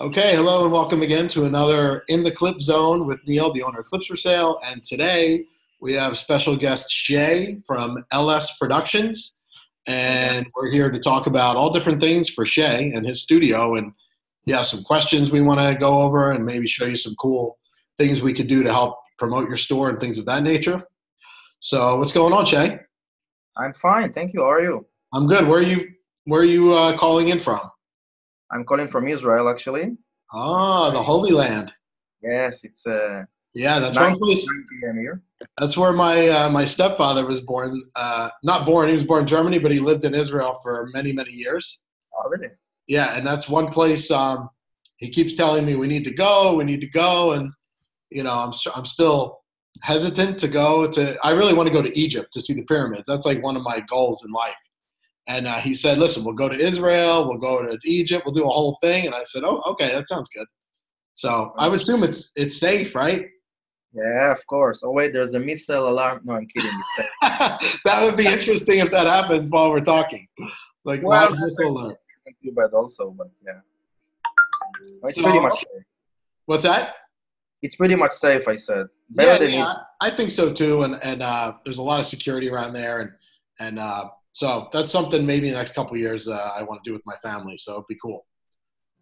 Okay, 0.00 0.34
hello 0.34 0.64
and 0.64 0.72
welcome 0.72 1.02
again 1.02 1.28
to 1.28 1.44
another 1.44 2.02
In 2.08 2.24
the 2.24 2.30
Clip 2.32 2.60
Zone 2.60 3.06
with 3.06 3.24
Neil, 3.28 3.52
the 3.52 3.62
owner 3.62 3.78
of 3.78 3.86
Clips 3.86 4.06
for 4.06 4.16
Sale. 4.16 4.58
And 4.64 4.82
today 4.82 5.44
we 5.80 5.94
have 5.94 6.18
special 6.18 6.56
guest 6.56 6.90
Shay 6.90 7.60
from 7.64 8.04
LS 8.10 8.58
Productions. 8.58 9.38
And 9.86 10.48
we're 10.56 10.72
here 10.72 10.90
to 10.90 10.98
talk 10.98 11.28
about 11.28 11.54
all 11.54 11.70
different 11.70 12.00
things 12.00 12.28
for 12.28 12.44
Shay 12.44 12.90
and 12.92 13.06
his 13.06 13.22
studio. 13.22 13.76
And 13.76 13.92
yeah, 14.46 14.62
some 14.62 14.82
questions 14.82 15.30
we 15.30 15.42
want 15.42 15.60
to 15.60 15.78
go 15.78 16.02
over 16.02 16.32
and 16.32 16.44
maybe 16.44 16.66
show 16.66 16.86
you 16.86 16.96
some 16.96 17.14
cool 17.14 17.56
things 17.96 18.20
we 18.20 18.32
could 18.32 18.48
do 18.48 18.64
to 18.64 18.72
help 18.72 18.98
promote 19.16 19.46
your 19.46 19.56
store 19.56 19.90
and 19.90 20.00
things 20.00 20.18
of 20.18 20.26
that 20.26 20.42
nature. 20.42 20.82
So, 21.60 21.98
what's 21.98 22.12
going 22.12 22.32
on, 22.32 22.46
Shay? 22.46 22.80
I'm 23.56 23.72
fine, 23.74 24.12
thank 24.12 24.34
you. 24.34 24.40
How 24.40 24.50
are 24.50 24.60
you? 24.60 24.86
I'm 25.12 25.28
good. 25.28 25.46
Where 25.46 25.60
are 25.60 25.62
you? 25.62 25.92
Where 26.24 26.40
are 26.40 26.44
you 26.44 26.74
uh, 26.74 26.96
calling 26.96 27.28
in 27.28 27.38
from? 27.38 27.70
I'm 28.52 28.64
calling 28.64 28.88
from 28.88 29.08
Israel, 29.08 29.48
actually. 29.48 29.96
Ah, 30.32 30.90
the 30.90 31.02
Holy 31.02 31.30
Land. 31.30 31.72
Yes, 32.22 32.60
it's 32.64 32.86
uh, 32.86 33.24
Yeah, 33.54 33.78
that's 33.78 33.96
9 33.96 34.10
one 34.10 34.18
place. 34.18 34.46
That's 35.58 35.76
where 35.76 35.92
my 35.92 36.28
uh, 36.28 36.50
my 36.50 36.64
stepfather 36.64 37.26
was 37.26 37.40
born. 37.40 37.80
Uh, 37.94 38.30
not 38.42 38.64
born; 38.64 38.88
he 38.88 38.94
was 38.94 39.04
born 39.04 39.22
in 39.22 39.26
Germany, 39.26 39.58
but 39.58 39.72
he 39.72 39.78
lived 39.78 40.04
in 40.04 40.14
Israel 40.14 40.58
for 40.62 40.88
many 40.92 41.12
many 41.12 41.32
years. 41.32 41.82
Oh, 42.16 42.28
really? 42.28 42.48
Yeah, 42.86 43.16
and 43.16 43.26
that's 43.26 43.48
one 43.48 43.68
place. 43.68 44.10
Um, 44.10 44.48
he 44.98 45.10
keeps 45.10 45.34
telling 45.34 45.66
me 45.66 45.74
we 45.74 45.86
need 45.86 46.04
to 46.04 46.14
go, 46.14 46.54
we 46.54 46.64
need 46.64 46.80
to 46.80 46.90
go, 46.90 47.32
and 47.32 47.48
you 48.10 48.22
know, 48.22 48.32
I'm 48.32 48.52
I'm 48.74 48.86
still 48.86 49.40
hesitant 49.82 50.38
to 50.38 50.48
go 50.48 50.88
to. 50.88 51.16
I 51.22 51.32
really 51.32 51.54
want 51.54 51.66
to 51.66 51.72
go 51.72 51.82
to 51.82 51.98
Egypt 51.98 52.32
to 52.32 52.40
see 52.40 52.54
the 52.54 52.64
pyramids. 52.64 53.04
That's 53.06 53.26
like 53.26 53.42
one 53.42 53.56
of 53.56 53.62
my 53.62 53.80
goals 53.80 54.24
in 54.24 54.32
life. 54.32 54.54
And 55.26 55.46
uh, 55.46 55.58
he 55.58 55.74
said, 55.74 55.98
"Listen, 55.98 56.24
we'll 56.24 56.34
go 56.34 56.48
to 56.48 56.54
Israel, 56.56 57.26
we'll 57.28 57.38
go 57.38 57.66
to 57.66 57.78
Egypt, 57.84 58.24
we'll 58.26 58.34
do 58.34 58.44
a 58.44 58.48
whole 58.52 58.76
thing." 58.82 59.06
And 59.06 59.14
I 59.14 59.24
said, 59.24 59.42
"Oh, 59.44 59.62
okay, 59.66 59.90
that 59.92 60.06
sounds 60.08 60.28
good." 60.28 60.46
So 61.14 61.52
I 61.58 61.68
would 61.68 61.80
assume 61.80 62.02
it's 62.02 62.32
it's 62.36 62.58
safe, 62.58 62.94
right? 62.94 63.26
Yeah, 63.94 64.32
of 64.32 64.44
course. 64.46 64.80
Oh 64.82 64.90
wait, 64.90 65.12
there's 65.12 65.34
a 65.34 65.38
missile 65.40 65.88
alarm. 65.88 66.20
No, 66.24 66.34
I'm 66.34 66.46
kidding. 66.46 66.70
That 67.84 68.02
would 68.04 68.16
be 68.16 68.26
interesting 68.26 68.80
if 68.80 68.90
that 68.90 69.06
happens 69.06 69.50
while 69.50 69.70
we're 69.70 69.80
talking. 69.80 70.26
Like 70.84 71.02
Well, 71.02 71.34
missile 71.36 71.96
too 72.42 72.52
bad, 72.52 72.72
also, 72.72 73.10
but 73.16 73.30
yeah. 73.44 73.60
It's 75.04 75.16
So- 75.16 75.22
pretty 75.22 75.40
much 75.40 75.54
safe. 75.54 75.84
What's 76.46 76.64
that? 76.64 76.94
It's 77.62 77.76
pretty 77.76 77.94
much 77.94 78.12
safe. 78.12 78.46
I 78.46 78.56
said. 78.56 78.86
Yeah, 79.10 79.24
Better 79.24 79.44
than 79.44 79.54
yeah, 79.54 79.74
I 80.00 80.10
think 80.10 80.30
so 80.30 80.52
too. 80.52 80.82
And 80.82 81.02
and 81.02 81.22
uh, 81.22 81.54
there's 81.64 81.78
a 81.78 81.82
lot 81.82 82.00
of 82.00 82.06
security 82.06 82.50
around 82.50 82.74
there, 82.74 83.00
and 83.00 83.10
and 83.60 83.78
uh, 83.78 84.08
so 84.34 84.68
that's 84.72 84.90
something 84.90 85.24
maybe 85.24 85.46
in 85.46 85.54
the 85.54 85.58
next 85.58 85.74
couple 85.74 85.96
years 85.96 86.26
uh, 86.26 86.50
I 86.56 86.62
want 86.64 86.82
to 86.82 86.90
do 86.90 86.92
with 86.92 87.06
my 87.06 87.14
family. 87.22 87.56
So 87.56 87.74
it'd 87.74 87.86
be 87.88 87.96
cool. 88.02 88.26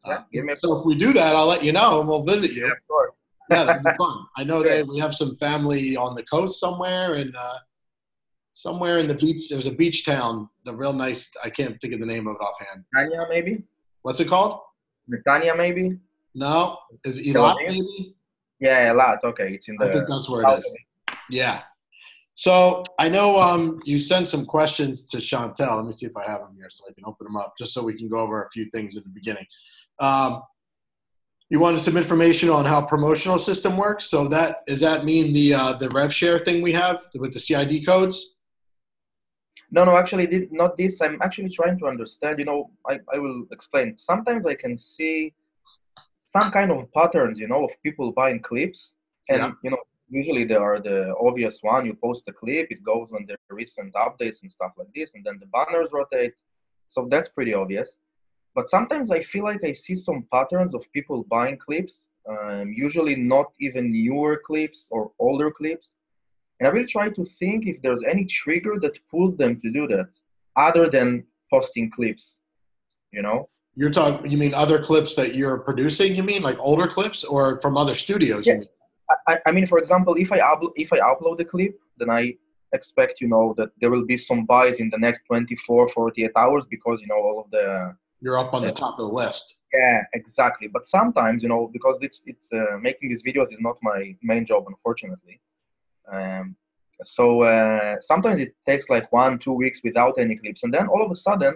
Yeah, 0.07 0.23
Uh, 0.35 0.53
a 0.53 0.57
so 0.61 0.79
if 0.79 0.85
we 0.85 0.95
do 0.95 1.13
that, 1.15 1.35
I'll 1.35 1.47
let 1.47 1.65
you 1.65 1.73
know, 1.73 2.01
and 2.01 2.09
we'll 2.09 2.23
visit 2.23 2.53
you. 2.53 2.67
Yeah, 2.67 2.73
of 2.73 2.87
course. 2.87 3.13
Yeah, 3.51 3.65
that'd 3.65 3.83
be 3.83 3.91
fun. 3.97 4.27
I 4.37 4.45
know 4.45 4.63
that 4.69 4.87
we 4.87 4.99
have 4.99 5.15
some 5.15 5.37
family 5.37 5.97
on 5.97 6.15
the 6.15 6.23
coast 6.25 6.61
somewhere, 6.61 7.15
and 7.15 7.35
uh, 7.35 7.59
somewhere 8.53 8.99
in 8.99 9.09
the 9.09 9.15
beach. 9.15 9.49
There's 9.49 9.67
a 9.67 9.73
beach 9.73 10.05
town, 10.05 10.51
a 10.67 10.75
real 10.75 10.93
nice. 10.93 11.31
I 11.43 11.49
can't 11.49 11.81
think 11.81 11.95
of 11.95 12.01
the 12.01 12.07
name 12.07 12.27
of 12.29 12.37
it 12.37 12.43
offhand. 12.43 12.85
Netanya, 12.95 13.29
maybe. 13.29 13.63
What's 14.03 14.21
it 14.21 14.29
called? 14.29 14.61
Netanya, 15.11 15.57
maybe. 15.57 15.99
No, 16.35 16.79
is 17.05 17.19
it 17.19 17.33
Tel 17.33 17.45
Eilat 17.45 17.57
maybe? 17.69 18.17
Yeah, 18.61 18.93
a 18.93 18.95
lot. 18.95 19.25
Okay, 19.25 19.55
it's 19.55 19.69
in 19.69 19.77
the. 19.79 19.87
I 19.87 19.93
think 19.93 20.09
that's 20.09 20.29
where 20.29 20.43
it 20.43 20.59
is. 20.59 20.75
Yeah. 21.31 21.63
So 22.43 22.83
I 22.99 23.09
know 23.09 23.39
um, 23.39 23.79
you 23.85 24.01
sent 24.01 24.29
some 24.29 24.45
questions 24.45 25.05
to 25.11 25.19
Chantel. 25.19 25.77
Let 25.77 25.87
me 25.87 25.93
see 25.93 26.07
if 26.07 26.17
I 26.17 26.25
have 26.29 26.41
them 26.41 26.57
here 26.57 26.67
so 26.71 26.83
I 26.91 26.93
can 26.93 27.05
open 27.07 27.25
them 27.25 27.37
up, 27.37 27.55
just 27.57 27.73
so 27.73 27.85
we 27.85 27.97
can 27.97 28.09
go 28.09 28.19
over 28.19 28.43
a 28.43 28.51
few 28.51 28.69
things 28.71 28.97
at 28.97 29.05
the 29.05 29.11
beginning. 29.11 29.47
Um, 30.01 30.43
you 31.51 31.61
wanted 31.61 31.79
some 31.79 31.97
information 31.97 32.51
on 32.51 32.65
how 32.65 32.85
promotional 32.85 33.39
system 33.39 33.77
works. 33.77 34.07
So 34.07 34.27
that 34.27 34.67
does 34.67 34.81
that 34.81 35.05
mean 35.05 35.33
the 35.33 35.55
uh, 35.55 35.73
the 35.75 35.89
rev 35.91 36.13
share 36.13 36.37
thing 36.37 36.63
we 36.63 36.73
have 36.73 37.05
with 37.15 37.33
the 37.33 37.39
CID 37.39 37.87
codes? 37.87 38.35
No, 39.71 39.85
no, 39.85 39.97
actually, 39.97 40.49
not 40.51 40.77
this. 40.77 41.01
I'm 41.01 41.23
actually 41.23 41.51
trying 41.51 41.79
to 41.79 41.87
understand. 41.87 42.41
You 42.41 42.47
know, 42.47 42.71
I, 42.91 42.99
I 43.15 43.19
will 43.21 43.47
explain. 43.53 43.97
Sometimes 43.99 44.47
I 44.47 44.57
can 44.57 44.77
see 44.77 45.33
some 46.25 46.51
kind 46.51 46.73
of 46.73 46.93
patterns, 46.93 47.39
you 47.39 47.47
know, 47.47 47.67
of 47.67 47.71
people 47.85 48.11
buying 48.11 48.41
clips, 48.41 48.97
and 49.29 49.39
Yeah. 49.39 49.53
you 49.63 49.71
know, 49.71 49.83
usually 50.13 50.45
they 50.45 50.61
are 50.69 50.79
the 50.79 51.15
obvious 51.19 51.59
one. 51.63 51.87
You 51.87 51.95
post 51.95 52.29
a 52.29 52.33
clip, 52.33 52.67
it 52.71 52.83
goes 52.85 53.09
on 53.13 53.25
the 53.27 53.37
recent 53.51 53.95
updates 53.95 54.43
and 54.43 54.53
stuff 54.53 54.73
like 54.77 54.93
this, 54.95 55.15
and 55.15 55.25
then 55.25 55.39
the 55.41 55.47
banners 55.47 55.91
rotate. 55.93 56.35
So 56.89 57.09
that's 57.11 57.31
pretty 57.31 57.55
obvious. 57.55 58.01
But 58.55 58.69
sometimes 58.69 59.11
I 59.11 59.23
feel 59.23 59.45
like 59.45 59.65
I 59.65 59.73
see 59.73 59.97
some 59.97 60.27
patterns 60.31 60.75
of 60.75 60.93
people 60.93 61.25
buying 61.37 61.57
clips, 61.57 62.11
um, 62.29 62.73
usually 62.87 63.17
not 63.17 63.47
even 63.59 63.91
newer 63.91 64.43
clips 64.47 64.89
or 64.91 65.13
older 65.19 65.51
clips. 65.51 65.99
And 66.61 66.69
I 66.69 66.73
will 66.73 66.87
try 66.87 67.09
to 67.09 67.25
think 67.25 67.67
if 67.67 67.81
there's 67.81 68.05
any 68.05 68.27
trigger 68.27 68.75
that 68.83 68.99
pulls 69.11 69.37
them 69.39 69.59
to 69.63 69.69
do 69.73 69.89
that, 69.89 70.11
other 70.57 70.91
than 70.91 71.25
posting 71.51 71.91
clips. 71.91 72.41
You 73.11 73.23
know? 73.23 73.49
You're 73.75 73.91
talking. 73.91 74.31
You 74.31 74.37
mean 74.37 74.53
other 74.53 74.79
clips 74.83 75.15
that 75.17 75.35
you're 75.35 75.59
producing? 75.59 76.15
You 76.15 76.23
mean 76.23 76.43
like 76.43 76.59
older 76.59 76.87
clips 76.87 77.25
or 77.25 77.59
from 77.63 77.79
other 77.79 77.95
studios? 77.95 78.47
You 78.47 78.55
Yeah. 78.55 78.65
I, 79.27 79.39
I 79.47 79.53
mean, 79.53 79.67
for 79.67 79.79
example, 79.79 80.15
if 80.19 80.31
I 80.33 80.39
upload 80.39 80.73
if 80.77 80.93
I 80.93 80.99
upload 80.99 81.41
a 81.41 81.45
clip, 81.45 81.75
then 81.99 82.11
I 82.11 82.35
expect 82.73 83.21
you 83.21 83.29
know 83.29 83.55
that 83.59 83.69
there 83.81 83.91
will 83.91 84.07
be 84.07 84.17
some 84.17 84.47
buys 84.47 84.81
in 84.81 84.89
the 84.91 84.99
next 84.99 85.23
24, 85.27 85.89
48 85.91 86.31
hours 86.37 86.65
because 86.71 87.01
you 87.01 87.07
know 87.07 87.17
all 87.17 87.39
of 87.45 87.51
the 87.51 87.95
You're 88.21 88.39
up 88.39 88.55
on 88.55 88.63
the 88.63 88.69
Yeah. 88.69 88.75
top 88.75 88.99
of 88.99 89.07
the 89.09 89.15
list. 89.23 89.47
yeah 89.75 90.01
exactly. 90.15 90.69
But 90.77 90.87
sometimes 90.87 91.43
you 91.43 91.49
know 91.53 91.63
because 91.77 91.99
it's 92.07 92.23
it's 92.27 92.47
uh, 92.53 92.77
making 92.89 93.07
these 93.11 93.23
videos 93.29 93.49
is 93.53 93.61
not 93.69 93.77
my 93.83 94.01
main 94.23 94.45
job, 94.47 94.63
unfortunately. 94.73 95.37
Um, 96.13 96.57
so 97.17 97.25
uh, 97.43 97.97
sometimes 98.01 98.39
it 98.41 98.53
takes 98.71 98.89
like 98.95 99.07
one 99.13 99.39
two 99.45 99.53
weeks 99.63 99.81
without 99.89 100.15
any 100.19 100.37
clips, 100.37 100.63
and 100.65 100.73
then 100.75 100.87
all 100.93 101.03
of 101.05 101.11
a 101.11 101.17
sudden 101.29 101.55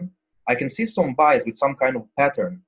I 0.49 0.55
can 0.55 0.69
see 0.77 0.87
some 0.87 1.15
buys 1.15 1.43
with 1.47 1.57
some 1.65 1.75
kind 1.83 1.95
of 1.97 2.05
pattern. 2.19 2.63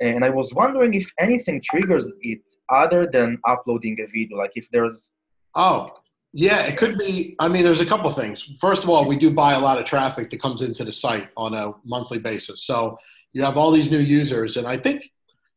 And 0.00 0.24
I 0.24 0.30
was 0.30 0.48
wondering 0.52 0.92
if 0.94 1.08
anything 1.26 1.60
triggers 1.70 2.06
it 2.32 2.40
other 2.72 3.08
than 3.12 3.38
uploading 3.46 3.98
a 4.00 4.06
video, 4.06 4.38
like 4.38 4.52
if 4.54 4.66
there's 4.72 5.10
Oh, 5.54 5.94
yeah, 6.32 6.62
it 6.62 6.78
could 6.78 6.98
be. 6.98 7.36
I 7.38 7.48
mean, 7.48 7.62
there's 7.62 7.80
a 7.80 7.86
couple 7.86 8.10
things. 8.10 8.42
First 8.58 8.84
of 8.84 8.90
all, 8.90 9.06
we 9.06 9.16
do 9.16 9.30
buy 9.30 9.52
a 9.52 9.60
lot 9.60 9.78
of 9.78 9.84
traffic 9.84 10.30
that 10.30 10.40
comes 10.40 10.62
into 10.62 10.84
the 10.84 10.92
site 10.92 11.28
on 11.36 11.54
a 11.54 11.74
monthly 11.84 12.18
basis. 12.18 12.64
So 12.64 12.98
you 13.32 13.42
have 13.42 13.56
all 13.56 13.70
these 13.70 13.90
new 13.90 13.98
users. 13.98 14.56
And 14.56 14.66
I 14.66 14.76
think 14.78 15.10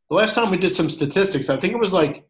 the 0.09 0.15
last 0.15 0.35
time 0.35 0.51
we 0.51 0.57
did 0.57 0.75
some 0.75 0.89
statistics, 0.89 1.49
I 1.49 1.57
think 1.57 1.73
it 1.73 1.79
was 1.79 1.93
like 1.93 2.27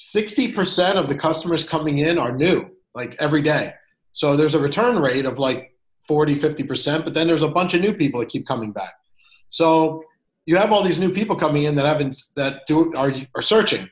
60% 0.00 0.96
of 0.96 1.08
the 1.08 1.14
customers 1.14 1.64
coming 1.64 1.98
in 1.98 2.18
are 2.18 2.36
new, 2.36 2.70
like 2.94 3.16
every 3.18 3.42
day. 3.42 3.72
So 4.12 4.36
there's 4.36 4.54
a 4.54 4.58
return 4.58 4.98
rate 4.98 5.24
of 5.24 5.38
like 5.38 5.74
40, 6.08 6.34
50%, 6.34 7.04
but 7.04 7.14
then 7.14 7.26
there's 7.26 7.42
a 7.42 7.48
bunch 7.48 7.72
of 7.72 7.80
new 7.80 7.94
people 7.94 8.20
that 8.20 8.28
keep 8.28 8.46
coming 8.46 8.72
back. 8.72 8.92
So 9.48 10.04
you 10.46 10.56
have 10.56 10.72
all 10.72 10.82
these 10.82 10.98
new 10.98 11.12
people 11.12 11.36
coming 11.36 11.64
in 11.64 11.74
that 11.76 11.86
haven't, 11.86 12.18
that 12.36 12.66
do, 12.66 12.92
are, 12.94 13.12
are 13.34 13.42
searching. 13.42 13.88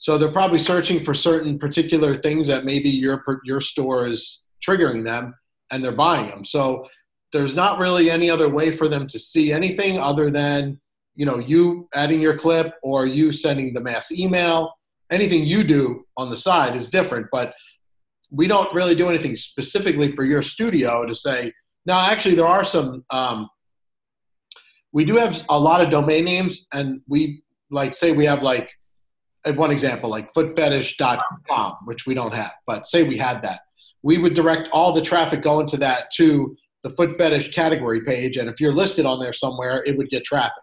So 0.00 0.16
they're 0.16 0.32
probably 0.32 0.58
searching 0.58 1.04
for 1.04 1.12
certain 1.12 1.58
particular 1.58 2.14
things 2.14 2.46
that 2.46 2.64
maybe 2.64 2.88
your 2.88 3.22
your 3.44 3.60
store 3.60 4.08
is 4.08 4.44
triggering 4.66 5.04
them, 5.04 5.34
and 5.70 5.84
they're 5.84 5.92
buying 5.92 6.28
them. 6.30 6.42
So 6.42 6.88
there's 7.32 7.54
not 7.54 7.78
really 7.78 8.10
any 8.10 8.30
other 8.30 8.48
way 8.48 8.72
for 8.72 8.88
them 8.88 9.06
to 9.08 9.18
see 9.18 9.52
anything 9.52 9.98
other 9.98 10.30
than 10.30 10.80
you 11.16 11.26
know 11.26 11.38
you 11.38 11.86
adding 11.94 12.20
your 12.20 12.36
clip 12.36 12.74
or 12.82 13.04
you 13.04 13.30
sending 13.30 13.74
the 13.74 13.80
mass 13.80 14.10
email. 14.10 14.72
Anything 15.10 15.44
you 15.44 15.64
do 15.64 16.06
on 16.16 16.30
the 16.30 16.36
side 16.36 16.76
is 16.76 16.88
different, 16.88 17.26
but 17.30 17.52
we 18.30 18.46
don't 18.46 18.72
really 18.72 18.94
do 18.94 19.08
anything 19.08 19.36
specifically 19.36 20.12
for 20.12 20.24
your 20.24 20.40
studio 20.40 21.04
to 21.04 21.14
say. 21.14 21.52
Now, 21.84 22.08
actually, 22.10 22.36
there 22.36 22.46
are 22.46 22.64
some. 22.64 23.04
Um, 23.10 23.50
we 24.92 25.04
do 25.04 25.16
have 25.16 25.42
a 25.48 25.58
lot 25.58 25.80
of 25.80 25.90
domain 25.90 26.24
names, 26.24 26.66
and 26.72 27.00
we 27.08 27.42
like 27.70 27.94
say 27.94 28.12
we 28.12 28.24
have 28.24 28.42
like 28.42 28.70
uh, 29.46 29.52
one 29.52 29.70
example 29.70 30.10
like 30.10 30.32
footfetish.com 30.32 31.76
which 31.84 32.06
we 32.06 32.14
don't 32.14 32.34
have 32.34 32.52
but 32.66 32.86
say 32.86 33.02
we 33.02 33.16
had 33.16 33.42
that. 33.42 33.60
We 34.02 34.18
would 34.18 34.34
direct 34.34 34.68
all 34.72 34.92
the 34.92 35.02
traffic 35.02 35.42
going 35.42 35.66
to 35.68 35.76
that 35.78 36.10
to 36.16 36.56
the 36.82 36.90
foot 36.90 37.16
fetish 37.16 37.50
category 37.54 38.00
page 38.02 38.36
and 38.36 38.48
if 38.48 38.60
you're 38.60 38.72
listed 38.72 39.06
on 39.06 39.20
there 39.20 39.32
somewhere 39.32 39.82
it 39.86 39.96
would 39.96 40.08
get 40.08 40.24
traffic. 40.24 40.62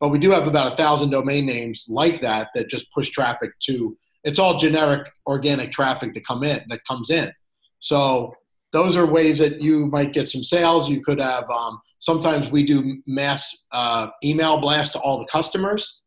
But 0.00 0.08
we 0.08 0.18
do 0.18 0.30
have 0.30 0.46
about 0.46 0.72
a 0.72 0.76
thousand 0.76 1.10
domain 1.10 1.46
names 1.46 1.86
like 1.88 2.20
that 2.20 2.48
that 2.54 2.68
just 2.68 2.92
push 2.92 3.10
traffic 3.10 3.52
to 3.66 3.96
it's 4.24 4.38
all 4.38 4.58
generic 4.58 5.10
organic 5.26 5.70
traffic 5.70 6.12
that 6.14 6.26
come 6.26 6.42
in 6.42 6.62
that 6.68 6.84
comes 6.84 7.10
in. 7.10 7.32
So 7.78 8.34
those 8.72 8.96
are 8.96 9.06
ways 9.06 9.38
that 9.38 9.60
you 9.60 9.86
might 9.86 10.12
get 10.12 10.28
some 10.28 10.44
sales 10.44 10.88
you 10.88 11.02
could 11.02 11.20
have 11.20 11.48
um, 11.50 11.78
sometimes 11.98 12.50
we 12.50 12.64
do 12.64 13.02
mass 13.06 13.66
uh, 13.72 14.08
email 14.24 14.60
blast 14.60 14.92
to 14.92 14.98
all 15.00 15.18
the 15.18 15.26
customers 15.26 16.00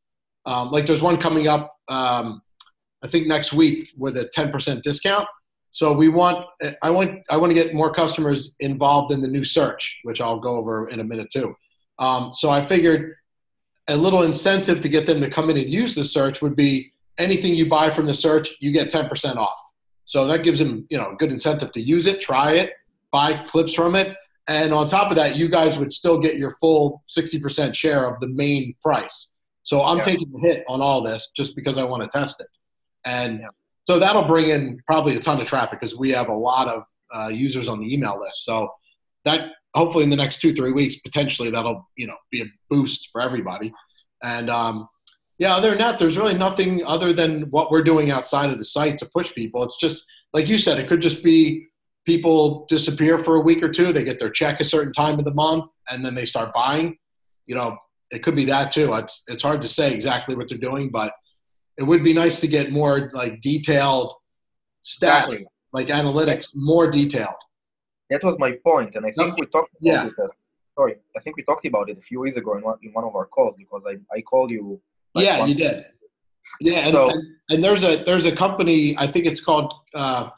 um, 0.46 0.72
like 0.72 0.86
there's 0.86 1.02
one 1.02 1.18
coming 1.18 1.48
up, 1.48 1.76
um, 1.90 2.42
I 3.04 3.08
think 3.08 3.28
next 3.28 3.54
week 3.54 3.90
with 3.98 4.18
a 4.18 4.30
10% 4.36 4.82
discount. 4.82 5.28
So 5.72 5.92
we 5.92 6.08
want, 6.08 6.46
I 6.82 6.92
want, 6.92 7.22
I 7.30 7.38
want 7.38 7.50
to 7.50 7.56
get 7.56 7.74
more 7.74 7.92
customers 7.92 8.56
involved 8.60 9.12
in 9.12 9.22
the 9.22 9.28
new 9.28 9.44
search, 9.44 10.00
which 10.04 10.22
I'll 10.22 10.40
go 10.40 10.56
over 10.56 10.90
in 10.90 11.00
a 11.00 11.04
minute 11.04 11.30
too. 11.32 11.56
Um, 12.00 12.32
so 12.36 12.50
I 12.50 12.62
figured 12.64 13.16
a 13.88 13.96
little 13.96 14.24
incentive 14.24 14.82
to 14.82 14.90
get 14.90 15.06
them 15.06 15.20
to 15.22 15.30
come 15.30 15.50
in 15.50 15.58
and 15.58 15.72
use 15.72 15.96
the 15.96 16.04
search 16.04 16.42
would 16.42 16.56
be 16.56 16.94
anything 17.18 17.56
you 17.56 17.70
buy 17.70 17.90
from 17.90 18.06
the 18.06 18.14
search, 18.14 18.54
you 18.60 18.72
get 18.72 18.92
10% 18.92 19.36
off. 19.38 19.58
So 20.06 20.28
that 20.28 20.44
gives 20.44 20.60
them, 20.60 20.86
you 20.90 20.98
know, 20.98 21.16
good 21.18 21.32
incentive 21.32 21.72
to 21.74 21.82
use 21.82 22.08
it, 22.08 22.22
try 22.22 22.54
it, 22.54 22.74
buy 23.12 23.34
clips 23.48 23.74
from 23.74 23.96
it. 23.96 24.16
And 24.48 24.74
on 24.74 24.88
top 24.88 25.10
of 25.10 25.16
that, 25.16 25.38
you 25.38 25.48
guys 25.48 25.78
would 25.78 25.92
still 25.92 26.20
get 26.20 26.38
your 26.38 26.58
full 26.60 27.04
60% 27.16 27.74
share 27.74 28.06
of 28.06 28.20
the 28.20 28.28
main 28.28 28.76
price. 28.82 29.32
So 29.64 29.82
I'm 29.82 29.98
yeah. 29.98 30.04
taking 30.04 30.32
the 30.32 30.40
hit 30.40 30.66
on 30.68 30.82
all 30.82 31.02
this 31.02 31.32
just 31.36 31.56
because 31.56 31.78
I 31.78 31.84
want 31.84 32.04
to 32.04 32.10
test 32.10 32.42
it. 32.42 32.48
And 33.06 33.40
yeah. 33.40 33.48
so 33.88 34.00
that'll 34.00 34.26
bring 34.26 34.48
in 34.48 34.80
probably 34.86 35.16
a 35.16 35.20
ton 35.20 35.40
of 35.40 35.48
traffic 35.48 35.80
because 35.80 35.98
we 35.98 36.10
have 36.12 36.28
a 36.28 36.34
lot 36.34 36.68
of 36.68 36.84
uh, 37.16 37.30
users 37.30 37.70
on 37.70 37.80
the 37.80 37.94
email 37.94 38.20
list. 38.20 38.44
So 38.44 38.70
that 39.24 39.52
hopefully 39.74 40.04
in 40.04 40.10
the 40.10 40.18
next 40.18 40.42
two, 40.42 40.54
three 40.54 40.74
weeks, 40.74 40.98
potentially 40.98 41.50
that'll, 41.50 41.88
you 41.96 42.08
know, 42.08 42.16
be 42.30 42.42
a 42.42 42.46
boost 42.70 43.10
for 43.12 43.22
everybody. 43.22 43.74
And 44.22 44.50
um, 44.50 44.88
yeah, 45.38 45.56
other 45.56 45.70
than 45.70 45.80
that, 45.80 45.98
there's 45.98 46.18
really 46.18 46.38
nothing 46.38 46.86
other 46.86 47.14
than 47.14 47.44
what 47.50 47.72
we're 47.72 47.84
doing 47.84 48.12
outside 48.12 48.50
of 48.50 48.60
the 48.60 48.66
site 48.66 48.98
to 49.00 49.06
push 49.06 49.34
people. 49.34 49.64
It's 49.64 49.78
just, 49.78 50.06
like 50.34 50.48
you 50.48 50.58
said, 50.58 50.80
it 50.80 50.88
could 50.88 51.02
just 51.02 51.24
be 51.24 51.68
people 52.06 52.66
disappear 52.70 53.18
for 53.18 53.36
a 53.36 53.40
week 53.40 53.64
or 53.64 53.70
two. 53.70 53.94
They 53.94 54.04
get 54.04 54.20
their 54.20 54.30
check 54.30 54.60
a 54.60 54.66
certain 54.66 54.94
time 54.94 55.18
of 55.20 55.26
the 55.26 55.34
month 55.34 55.72
and 55.90 56.06
then 56.06 56.16
they 56.16 56.26
start 56.26 56.54
buying. 56.54 56.98
You 57.46 57.56
know, 57.56 57.78
it 58.12 58.24
could 58.24 58.36
be 58.36 58.46
that 58.46 58.72
too. 58.72 58.94
It's, 58.94 59.24
it's 59.28 59.44
hard 59.44 59.62
to 59.62 59.68
say 59.68 59.94
exactly 59.94 60.36
what 60.36 60.50
they're 60.50 60.58
doing, 60.58 60.90
but 60.90 61.14
it 61.78 61.84
would 61.84 62.04
be 62.04 62.14
nice 62.14 62.40
to 62.42 62.48
get 62.48 62.72
more 62.72 63.10
like 63.14 63.42
detailed 63.42 64.14
stats, 64.84 65.24
exactly. 65.24 65.46
like 65.72 65.88
analytics, 65.88 66.50
more 66.54 66.90
detailed. 66.92 67.36
That 68.10 68.24
was 68.24 68.36
my 68.38 68.52
point, 68.64 68.96
and 68.96 69.06
I 69.06 69.12
think 69.12 69.38
we 69.38 69.48
talked. 69.48 69.72
yeah. 69.82 70.06
It, 70.06 70.14
uh, 70.22 70.28
sorry, 70.76 70.96
I 71.18 71.20
think 71.22 71.36
we 71.36 71.44
talked 71.44 71.66
about 71.66 71.90
it 71.90 71.98
a 71.98 72.02
few 72.02 72.20
weeks 72.20 72.38
ago 72.38 72.56
in 72.58 72.64
one, 72.64 72.78
in 72.84 72.92
one 72.92 73.06
of 73.06 73.16
our 73.16 73.26
calls 73.26 73.56
because 73.58 73.82
I, 73.88 73.96
I 74.16 74.22
called 74.22 74.52
you. 74.52 74.80
Like 75.14 75.26
yeah, 75.26 75.46
you 75.46 75.56
did. 75.56 75.86
Yeah, 76.60 76.80
and, 76.80 76.94
so, 76.94 77.10
and, 77.10 77.28
and, 77.50 77.64
there's 77.64 77.84
a 77.84 78.04
there's 78.04 78.26
a 78.26 78.36
company 78.36 78.98
I 78.98 79.08
think 79.08 79.26
it's 79.26 79.44
called. 79.44 79.74
Uh, 79.94 80.30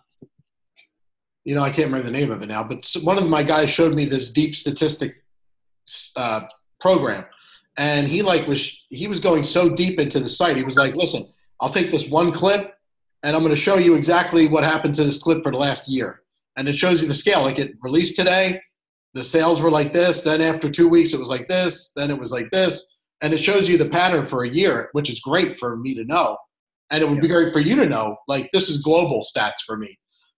you 1.43 1.53
know, 1.53 1.61
I 1.61 1.69
can't 1.69 1.87
remember 1.87 2.07
the 2.07 2.17
name 2.17 2.31
of 2.31 2.41
it 2.41 2.47
now, 2.47 2.63
but 2.63 2.91
one 3.03 3.17
of 3.17 3.27
my 3.27 3.43
guys 3.43 3.69
showed 3.69 3.93
me 3.93 4.05
this 4.05 4.31
deep 4.31 4.55
statistic 4.55 5.23
uh, 6.15 6.41
program, 6.79 7.25
and 7.77 8.07
he 8.07 8.21
like 8.21 8.47
was 8.47 8.85
he 8.89 9.07
was 9.07 9.19
going 9.19 9.43
so 9.43 9.69
deep 9.69 9.99
into 9.99 10.19
the 10.19 10.29
site. 10.29 10.57
He 10.57 10.63
was 10.63 10.75
like, 10.75 10.95
"Listen, 10.95 11.27
I'll 11.59 11.69
take 11.69 11.91
this 11.91 12.09
one 12.09 12.31
clip, 12.31 12.73
and 13.23 13.35
I'm 13.35 13.43
going 13.43 13.55
to 13.55 13.61
show 13.61 13.75
you 13.75 13.95
exactly 13.95 14.47
what 14.47 14.63
happened 14.63 14.95
to 14.95 15.03
this 15.03 15.21
clip 15.21 15.43
for 15.43 15.51
the 15.51 15.59
last 15.59 15.87
year." 15.87 16.21
And 16.57 16.67
it 16.67 16.75
shows 16.75 17.01
you 17.01 17.07
the 17.07 17.13
scale. 17.13 17.43
Like 17.43 17.59
it 17.59 17.75
released 17.81 18.15
today, 18.15 18.61
the 19.13 19.23
sales 19.23 19.61
were 19.61 19.71
like 19.71 19.93
this. 19.93 20.21
Then 20.21 20.41
after 20.41 20.69
two 20.69 20.87
weeks, 20.87 21.13
it 21.13 21.19
was 21.19 21.29
like 21.29 21.47
this. 21.47 21.91
Then 21.95 22.11
it 22.11 22.19
was 22.19 22.31
like 22.31 22.49
this, 22.51 22.94
and 23.25 23.33
it 23.33 23.43
shows 23.43 23.67
you 23.67 23.77
the 23.77 23.89
pattern 23.89 24.25
for 24.25 24.43
a 24.43 24.49
year, 24.49 24.89
which 24.93 25.09
is 25.09 25.19
great 25.19 25.57
for 25.57 25.75
me 25.77 25.95
to 25.95 26.05
know, 26.05 26.37
and 26.91 27.01
it 27.01 27.09
would 27.09 27.21
be 27.21 27.27
great 27.27 27.51
for 27.51 27.59
you 27.59 27.75
to 27.75 27.89
know. 27.89 28.15
Like 28.27 28.49
this 28.53 28.69
is 28.69 28.83
global 28.83 29.23
stats 29.23 29.63
for 29.65 29.75
me. 29.77 29.97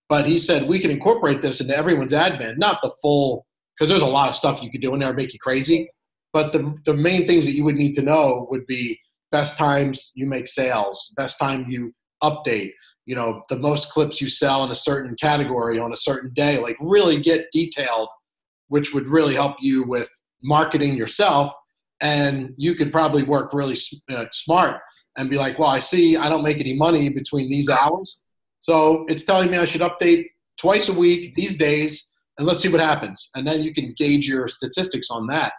But 0.09 0.25
he 0.25 0.37
said 0.37 0.67
we 0.67 0.79
can 0.79 0.91
incorporate 0.91 1.41
this 1.41 1.59
into 1.59 1.77
everyone's 1.77 2.13
admin, 2.13 2.57
not 2.57 2.81
the 2.81 2.91
full, 3.01 3.45
because 3.75 3.89
there's 3.89 4.01
a 4.01 4.07
lot 4.07 4.29
of 4.29 4.35
stuff 4.35 4.63
you 4.63 4.71
could 4.71 4.81
do 4.81 4.93
in 4.93 5.01
there 5.01 5.13
make 5.13 5.33
you 5.33 5.39
crazy 5.39 5.89
but 6.33 6.51
the, 6.51 6.77
the 6.85 6.93
main 6.93 7.25
things 7.25 7.45
that 7.45 7.53
you 7.53 7.63
would 7.63 7.75
need 7.75 7.93
to 7.95 8.01
know 8.01 8.47
would 8.51 8.65
be 8.67 8.99
best 9.31 9.57
times 9.57 10.11
you 10.15 10.27
make 10.27 10.47
sales, 10.47 11.13
best 11.17 11.39
time 11.39 11.65
you 11.67 11.93
update, 12.21 12.73
you 13.05 13.15
know, 13.15 13.41
the 13.49 13.57
most 13.57 13.89
clips 13.89 14.21
you 14.21 14.27
sell 14.27 14.63
in 14.63 14.69
a 14.71 14.75
certain 14.75 15.15
category 15.15 15.79
on 15.79 15.91
a 15.91 15.97
certain 15.97 16.31
day. 16.33 16.59
Like 16.59 16.77
really 16.79 17.19
get 17.19 17.47
detailed, 17.51 18.09
which 18.67 18.93
would 18.93 19.09
really 19.09 19.33
help 19.33 19.55
you 19.61 19.83
with 19.87 20.09
marketing 20.43 20.95
yourself. 20.95 21.51
And 22.01 22.53
you 22.57 22.75
could 22.75 22.91
probably 22.91 23.23
work 23.23 23.53
really 23.53 23.75
uh, 24.11 24.25
smart 24.31 24.81
and 25.17 25.29
be 25.29 25.37
like, 25.37 25.57
well, 25.57 25.69
I 25.69 25.79
see 25.79 26.15
I 26.15 26.29
don't 26.29 26.43
make 26.43 26.59
any 26.59 26.75
money 26.75 27.09
between 27.09 27.49
these 27.49 27.69
hours. 27.69 28.19
So 28.59 29.05
it's 29.07 29.23
telling 29.23 29.49
me 29.49 29.57
I 29.57 29.65
should 29.65 29.81
update 29.81 30.27
twice 30.59 30.89
a 30.89 30.93
week 30.93 31.33
these 31.35 31.57
days 31.57 32.11
and 32.37 32.45
let's 32.45 32.61
see 32.61 32.69
what 32.69 32.81
happens. 32.81 33.29
And 33.33 33.47
then 33.47 33.61
you 33.61 33.73
can 33.73 33.93
gauge 33.97 34.27
your 34.27 34.47
statistics 34.47 35.09
on 35.09 35.27
that 35.27 35.53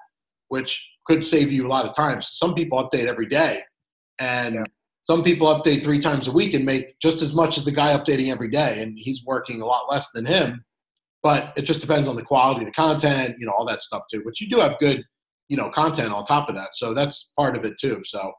which 0.48 0.86
could 1.06 1.24
save 1.24 1.52
you 1.52 1.66
a 1.66 1.68
lot 1.68 1.86
of 1.86 1.94
time. 1.94 2.20
So 2.20 2.46
Some 2.46 2.54
people 2.54 2.82
update 2.82 3.06
every 3.06 3.26
day, 3.26 3.62
and 4.18 4.56
yeah. 4.56 4.64
some 5.08 5.22
people 5.22 5.46
update 5.46 5.82
three 5.82 5.98
times 5.98 6.28
a 6.28 6.32
week 6.32 6.54
and 6.54 6.64
make 6.64 6.98
just 7.00 7.22
as 7.22 7.34
much 7.34 7.56
as 7.56 7.64
the 7.64 7.72
guy 7.72 7.96
updating 7.96 8.30
every 8.30 8.50
day, 8.50 8.82
and 8.82 8.98
he's 8.98 9.24
working 9.24 9.62
a 9.62 9.66
lot 9.66 9.90
less 9.90 10.10
than 10.12 10.26
him. 10.26 10.64
But 11.22 11.52
it 11.56 11.62
just 11.62 11.80
depends 11.80 12.08
on 12.08 12.16
the 12.16 12.22
quality 12.22 12.60
of 12.60 12.66
the 12.66 12.72
content, 12.72 13.36
you 13.38 13.46
know, 13.46 13.52
all 13.52 13.66
that 13.66 13.82
stuff 13.82 14.02
too. 14.10 14.22
But 14.24 14.40
you 14.40 14.48
do 14.48 14.60
have 14.60 14.78
good, 14.78 15.02
you 15.48 15.56
know, 15.56 15.70
content 15.70 16.12
on 16.12 16.24
top 16.24 16.48
of 16.48 16.54
that, 16.54 16.74
so 16.74 16.94
that's 16.94 17.32
part 17.36 17.56
of 17.56 17.64
it 17.64 17.78
too. 17.78 18.02
So 18.04 18.32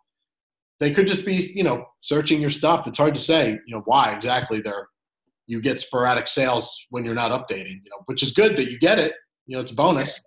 they 0.80 0.92
could 0.92 1.08
just 1.08 1.26
be, 1.26 1.52
you 1.54 1.64
know, 1.64 1.86
searching 2.02 2.40
your 2.40 2.50
stuff. 2.50 2.88
It's 2.88 2.98
hard 2.98 3.16
to 3.16 3.22
say, 3.22 3.60
you 3.66 3.76
know, 3.76 3.82
why 3.86 4.14
exactly 4.14 4.62
they're 4.62 4.88
you 5.50 5.60
get 5.60 5.82
sporadic 5.82 6.28
sales 6.28 6.86
when 6.92 7.04
you're 7.04 7.16
not 7.16 7.32
updating, 7.32 7.78
you 7.84 7.90
know, 7.90 8.02
which 8.06 8.22
is 8.22 8.32
good 8.32 8.56
that 8.56 8.70
you 8.70 8.78
get 8.78 9.00
it. 9.00 9.14
You 9.48 9.56
know, 9.56 9.62
it's 9.62 9.72
a 9.72 9.76
bonus. 9.76 10.24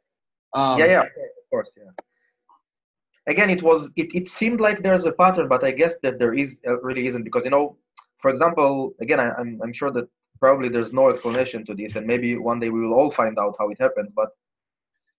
Um, 0.52 0.80
yeah, 0.80 0.86
yeah 0.86 1.00
of 1.00 1.50
course, 1.50 1.70
yeah. 1.76 1.90
Again, 3.28 3.48
it 3.48 3.62
was 3.62 3.92
it, 3.96 4.08
it 4.12 4.28
seemed 4.28 4.60
like 4.60 4.82
there's 4.82 5.04
a 5.04 5.12
pattern, 5.12 5.48
but 5.48 5.62
I 5.62 5.70
guess 5.70 5.94
that 6.02 6.18
there 6.18 6.34
is 6.34 6.58
uh, 6.66 6.80
really 6.80 7.06
isn't 7.06 7.22
because 7.22 7.44
you 7.44 7.52
know, 7.52 7.76
for 8.20 8.30
example, 8.30 8.94
again, 9.00 9.20
I, 9.20 9.30
I'm, 9.38 9.60
I'm 9.62 9.72
sure 9.72 9.92
that 9.92 10.08
probably 10.40 10.68
there's 10.68 10.92
no 10.92 11.08
explanation 11.08 11.64
to 11.66 11.74
this, 11.74 11.94
and 11.94 12.04
maybe 12.04 12.36
one 12.36 12.58
day 12.58 12.68
we 12.68 12.80
will 12.80 12.94
all 12.94 13.12
find 13.12 13.38
out 13.38 13.54
how 13.60 13.70
it 13.70 13.80
happens. 13.80 14.10
But 14.14 14.30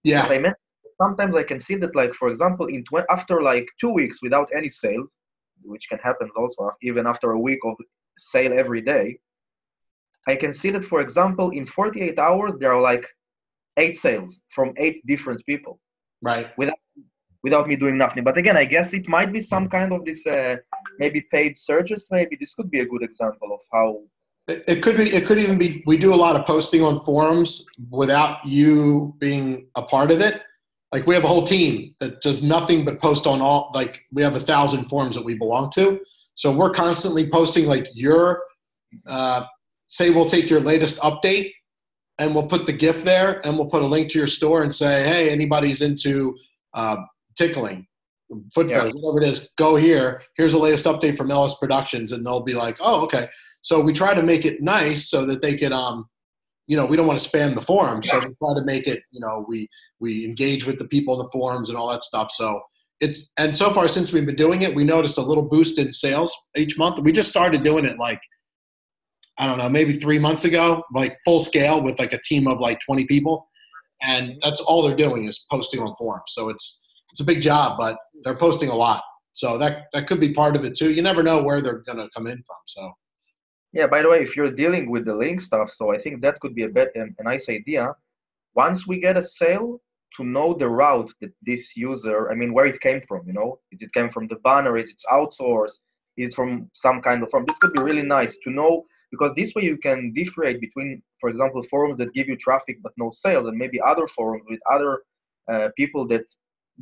yeah, 0.04 0.24
I 0.24 0.38
meant 0.38 0.58
sometimes 1.02 1.36
I 1.36 1.44
can 1.44 1.60
see 1.60 1.76
that, 1.76 1.96
like 1.96 2.14
for 2.14 2.30
example, 2.30 2.68
in 2.68 2.84
tw- 2.84 3.10
after 3.10 3.42
like 3.42 3.68
two 3.80 3.90
weeks 3.90 4.20
without 4.22 4.50
any 4.56 4.70
sales, 4.70 5.10
which 5.64 5.88
can 5.90 6.00
happen 6.00 6.30
also 6.36 6.72
even 6.82 7.08
after 7.08 7.32
a 7.32 7.40
week 7.40 7.60
of 7.66 7.76
sale 8.18 8.54
every 8.58 8.82
day, 8.82 9.18
I 10.28 10.36
can 10.36 10.54
see 10.54 10.70
that, 10.72 10.86
for 10.86 11.02
example, 11.02 11.50
in 11.52 11.66
48 11.66 12.18
hours 12.20 12.54
there 12.60 12.74
are 12.74 12.82
like 12.82 13.06
eight 13.78 13.98
sales 13.98 14.40
from 14.56 14.74
eight 14.78 15.06
different 15.06 15.46
people. 15.46 15.80
Right. 16.22 16.48
Without 16.58 16.78
without 17.44 17.68
me 17.68 17.76
doing 17.76 17.98
nothing. 17.98 18.24
But 18.24 18.38
again 18.38 18.56
i 18.56 18.64
guess 18.64 18.94
it 18.94 19.08
might 19.08 19.32
be 19.34 19.42
some 19.42 19.68
kind 19.68 19.92
of 19.92 20.06
this 20.06 20.26
uh, 20.26 20.56
maybe 20.98 21.22
paid 21.32 21.58
searches 21.58 22.08
maybe. 22.10 22.38
This 22.40 22.54
could 22.54 22.72
be 22.72 22.80
a 22.80 22.86
good 22.86 23.04
example 23.04 23.50
of 23.54 23.60
how 23.72 24.00
it, 24.48 24.64
it 24.68 24.84
could 24.84 24.98
be 24.98 25.14
it 25.14 25.26
could 25.26 25.40
even 25.40 25.58
be 25.58 25.84
we 25.86 25.98
do 25.98 26.14
a 26.14 26.22
lot 26.26 26.36
of 26.36 26.46
posting 26.46 26.82
on 26.84 27.04
forums 27.06 27.66
without 27.90 28.46
you 28.46 29.14
being 29.20 29.68
a 29.76 29.82
part 29.82 30.12
of 30.12 30.22
it 30.22 30.42
like 30.94 31.06
we 31.06 31.14
have 31.14 31.26
a 31.26 31.28
whole 31.28 31.46
team 31.46 31.94
that 32.00 32.22
does 32.22 32.42
nothing 32.42 32.86
but 32.86 33.02
post 33.02 33.28
on 33.28 33.42
all 33.42 33.72
like 33.74 34.00
we 34.14 34.22
have 34.22 34.36
a 34.36 34.40
thousand 34.40 34.86
forums 34.86 35.16
that 35.16 35.26
we 35.26 35.36
belong 35.36 35.70
to 35.72 36.00
so 36.36 36.52
we're 36.52 36.72
constantly 36.72 37.30
posting 37.30 37.66
like 37.66 37.88
your 37.94 38.42
uh, 39.08 39.44
say 39.88 40.10
we'll 40.10 40.30
take 40.30 40.50
your 40.50 40.62
latest 40.62 40.98
update 41.00 41.52
and 42.20 42.34
we'll 42.34 42.48
put 42.48 42.66
the 42.66 42.74
gif 42.74 43.04
there 43.04 43.46
and 43.46 43.58
we'll 43.58 43.70
put 43.70 43.82
a 43.82 43.88
link 43.88 44.10
to 44.12 44.18
your 44.18 44.28
store 44.28 44.64
and 44.64 44.74
say, 44.74 45.04
hey, 45.04 45.30
anybody's 45.30 45.82
into 45.82 46.38
uh, 46.74 46.98
tickling, 47.36 47.88
foot 48.54 48.70
yeah. 48.70 48.80
fetish, 48.80 48.94
whatever 48.96 49.22
it 49.22 49.28
is, 49.28 49.50
go 49.58 49.76
here. 49.76 50.22
Here's 50.36 50.54
the 50.54 50.60
latest 50.60 50.86
update 50.86 51.18
from 51.18 51.32
LS 51.32 51.56
Productions. 51.56 52.12
And 52.12 52.26
they'll 52.26 52.42
be 52.42 52.54
like, 52.54 52.78
oh, 52.80 53.02
okay. 53.02 53.28
So 53.62 53.80
we 53.80 53.94
try 53.94 54.14
to 54.14 54.24
make 54.24 54.46
it 54.46 54.62
nice 54.62 55.10
so 55.10 55.26
that 55.26 55.42
they 55.42 55.56
can, 55.56 55.74
um, 55.74 56.08
you 56.68 56.78
know, 56.78 56.86
we 56.86 56.96
don't 56.96 57.08
want 57.08 57.20
to 57.20 57.30
spam 57.30 57.56
the 57.56 57.62
forum. 57.62 58.02
So 58.04 58.20
we 58.20 58.34
try 58.36 58.54
to 58.56 58.64
make 58.64 58.88
it, 58.88 59.02
you 59.12 59.20
know, 59.20 59.46
we, 59.48 59.68
we 60.00 60.26
engage 60.26 60.66
with 60.66 60.78
the 60.78 60.88
people 60.88 61.14
in 61.20 61.26
the 61.26 61.30
forums 61.32 61.70
and 61.70 61.78
all 61.78 61.90
that 61.92 62.04
stuff. 62.04 62.32
So 62.32 62.62
it's, 63.02 63.32
and 63.38 63.56
so 63.56 63.74
far 63.74 63.88
since 63.88 64.14
we've 64.14 64.26
been 64.26 64.36
doing 64.36 64.62
it, 64.62 64.74
we 64.74 64.84
noticed 64.84 65.18
a 65.18 65.22
little 65.22 65.44
boost 65.44 65.78
in 65.78 65.92
sales 65.92 66.34
each 66.56 66.78
month. 66.78 67.00
We 67.00 67.12
just 67.12 67.30
started 67.30 67.64
doing 67.64 67.86
it 67.86 68.00
like 68.00 68.22
I 69.38 69.48
don't 69.48 69.58
know, 69.58 69.70
maybe 69.70 69.94
three 69.94 70.20
months 70.20 70.46
ago, 70.46 70.84
like 70.94 71.18
full 71.26 71.40
scale 71.40 71.82
with 71.82 71.98
like 71.98 72.14
a 72.14 72.20
team 72.22 72.48
of 72.48 72.60
like 72.60 72.80
20 72.82 73.06
people. 73.06 73.50
And 74.04 74.38
that's 74.44 74.60
all 74.62 74.84
they're 74.84 74.96
doing 74.96 75.26
is 75.26 75.46
posting 75.50 75.80
on 75.80 75.96
forums. 75.98 76.26
So 76.28 76.50
it's, 76.50 76.84
it's 77.12 77.20
a 77.20 77.24
big 77.24 77.42
job, 77.42 77.78
but 77.78 77.98
they're 78.24 78.38
posting 78.38 78.70
a 78.70 78.76
lot. 78.76 79.02
So 79.34 79.58
that, 79.58 79.86
that 79.94 80.08
could 80.08 80.20
be 80.20 80.34
part 80.34 80.56
of 80.56 80.66
it 80.66 80.76
too. 80.76 80.92
You 80.92 81.02
never 81.02 81.24
know 81.24 81.42
where 81.42 81.62
they're 81.62 81.80
going 81.80 81.98
to 81.98 82.10
come 82.16 82.28
in 82.28 82.38
from. 82.46 82.58
So. 82.66 82.92
Yeah, 83.74 83.88
by 83.88 84.04
the 84.04 84.10
way, 84.10 84.22
if 84.22 84.36
you're 84.36 84.52
dealing 84.52 84.90
with 84.90 85.06
the 85.06 85.16
link 85.16 85.42
stuff, 85.42 85.74
so 85.76 85.92
I 85.92 85.98
think 85.98 86.22
that 86.22 86.40
could 86.40 86.56
be 86.56 86.64
a 86.64 86.70
bit 86.70 86.92
a 86.96 87.24
nice 87.24 87.50
idea. 87.50 87.96
Once 88.56 88.88
we 88.88 89.00
get 89.00 89.18
a 89.18 89.26
sale, 89.26 89.82
to 90.18 90.24
know 90.24 90.54
the 90.54 90.68
route 90.68 91.12
that 91.22 91.32
this 91.42 91.76
user, 91.76 92.32
I 92.32 92.36
mean, 92.36 92.54
where 92.54 92.68
it 92.68 92.80
came 92.82 93.02
from, 93.08 93.26
you 93.28 93.34
know, 93.34 93.60
is 93.72 93.82
it 93.82 93.94
came 93.94 94.10
from 94.12 94.28
the 94.28 94.36
banner, 94.44 94.78
is 94.78 94.90
it 94.90 95.02
outsourced, 95.12 95.80
is 96.18 96.30
it 96.30 96.34
from 96.34 96.70
some 96.74 97.02
kind 97.02 97.24
of 97.24 97.30
from? 97.30 97.46
This 97.46 97.58
could 97.60 97.74
be 97.74 97.82
really 97.82 98.04
nice 98.04 98.38
to 98.44 98.52
know 98.52 98.84
because 99.12 99.32
this 99.36 99.54
way 99.56 99.64
you 99.64 99.78
can 99.78 100.14
differentiate 100.14 100.62
between, 100.62 101.02
for 101.20 101.30
example, 101.30 101.64
forums 101.64 101.98
that 101.98 102.14
give 102.14 102.28
you 102.28 102.36
traffic 102.38 102.78
but 102.82 102.94
no 102.98 103.12
sales, 103.12 103.48
and 103.48 103.58
maybe 103.58 103.80
other 103.82 104.08
forums 104.08 104.44
with 104.50 104.60
other 104.72 105.02
uh, 105.52 105.70
people 105.78 106.08
that 106.08 106.26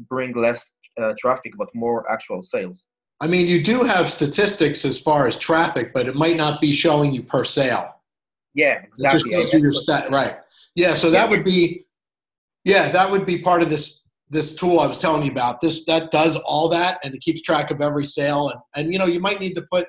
bring 0.10 0.36
less 0.36 0.70
uh, 1.02 1.14
traffic 1.20 1.54
but 1.58 1.70
more 1.74 2.10
actual 2.12 2.44
sales. 2.44 2.86
I 3.22 3.28
mean, 3.28 3.46
you 3.48 3.64
do 3.64 3.84
have 3.84 4.10
statistics 4.10 4.84
as 4.84 5.00
far 5.00 5.28
as 5.28 5.38
traffic, 5.38 5.94
but 5.94 6.08
it 6.08 6.16
might 6.16 6.36
not 6.36 6.60
be 6.60 6.74
showing 6.74 7.14
you 7.14 7.22
per 7.22 7.44
sale. 7.44 8.02
Yeah, 8.56 8.74
exactly. 8.74 9.32
It 9.32 9.42
just 9.42 9.52
shows 9.52 9.54
you 9.54 9.60
your 9.60 9.72
stat, 9.72 10.12
right? 10.12 10.40
Yeah, 10.76 10.96
so 10.96 11.12
that 11.12 11.30
would 11.30 11.44
be, 11.44 11.86
yeah, 12.66 12.90
that 12.90 13.10
would 13.10 13.26
be 13.26 13.38
part 13.40 13.62
of 13.62 13.70
this 13.70 14.02
this 14.30 14.56
tool 14.56 14.80
I 14.80 14.88
was 14.88 14.98
telling 14.98 15.24
you 15.24 15.32
about. 15.32 15.62
This 15.62 15.86
that 15.86 16.10
does 16.10 16.36
all 16.38 16.70
that 16.70 17.00
and 17.04 17.14
it 17.14 17.20
keeps 17.20 17.42
track 17.42 17.70
of 17.70 17.82
every 17.82 18.06
sale 18.06 18.50
and 18.50 18.60
and 18.76 18.94
you 18.94 18.98
know 18.98 19.06
you 19.06 19.20
might 19.20 19.42
need 19.42 19.56
to 19.56 19.62
put 19.70 19.86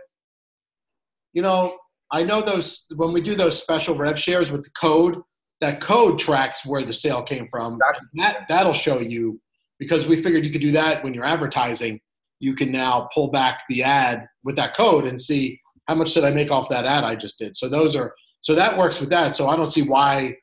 you 1.32 1.42
know 1.42 1.76
I 2.10 2.24
know 2.24 2.42
those 2.42 2.86
when 2.96 3.12
we 3.12 3.20
do 3.20 3.36
those 3.36 3.56
special 3.56 3.96
rev 3.96 4.18
shares 4.18 4.50
with 4.50 4.64
the 4.64 4.70
code 4.70 5.20
that 5.60 5.80
code 5.80 6.18
tracks 6.18 6.66
where 6.66 6.82
the 6.82 6.92
sale 6.92 7.22
came 7.22 7.46
from. 7.50 7.74
Exactly. 7.74 8.08
That 8.14 8.46
that'll 8.48 8.72
show 8.72 8.98
you 8.98 9.40
because 9.78 10.06
we 10.06 10.20
figured 10.20 10.44
you 10.44 10.50
could 10.50 10.60
do 10.60 10.72
that 10.72 11.04
when 11.04 11.14
you're 11.14 11.24
advertising. 11.24 12.00
You 12.42 12.54
can 12.56 12.72
now 12.72 13.08
pull 13.14 13.30
back 13.30 13.62
the 13.68 13.84
ad 13.84 14.26
with 14.42 14.56
that 14.56 14.76
code 14.76 15.06
and 15.06 15.18
see 15.18 15.60
how 15.86 15.94
much 15.94 16.12
did 16.12 16.24
I 16.24 16.30
make 16.30 16.50
off 16.50 16.68
that 16.70 16.84
ad 16.84 17.04
I 17.04 17.14
just 17.14 17.38
did. 17.38 17.56
So 17.56 17.68
those 17.68 17.94
are 17.94 18.12
so 18.40 18.56
that 18.56 18.76
works 18.76 18.98
with 19.00 19.10
that. 19.10 19.36
So 19.36 19.48
I 19.48 19.54
don't 19.54 19.70
see 19.70 19.82
why 19.82 20.34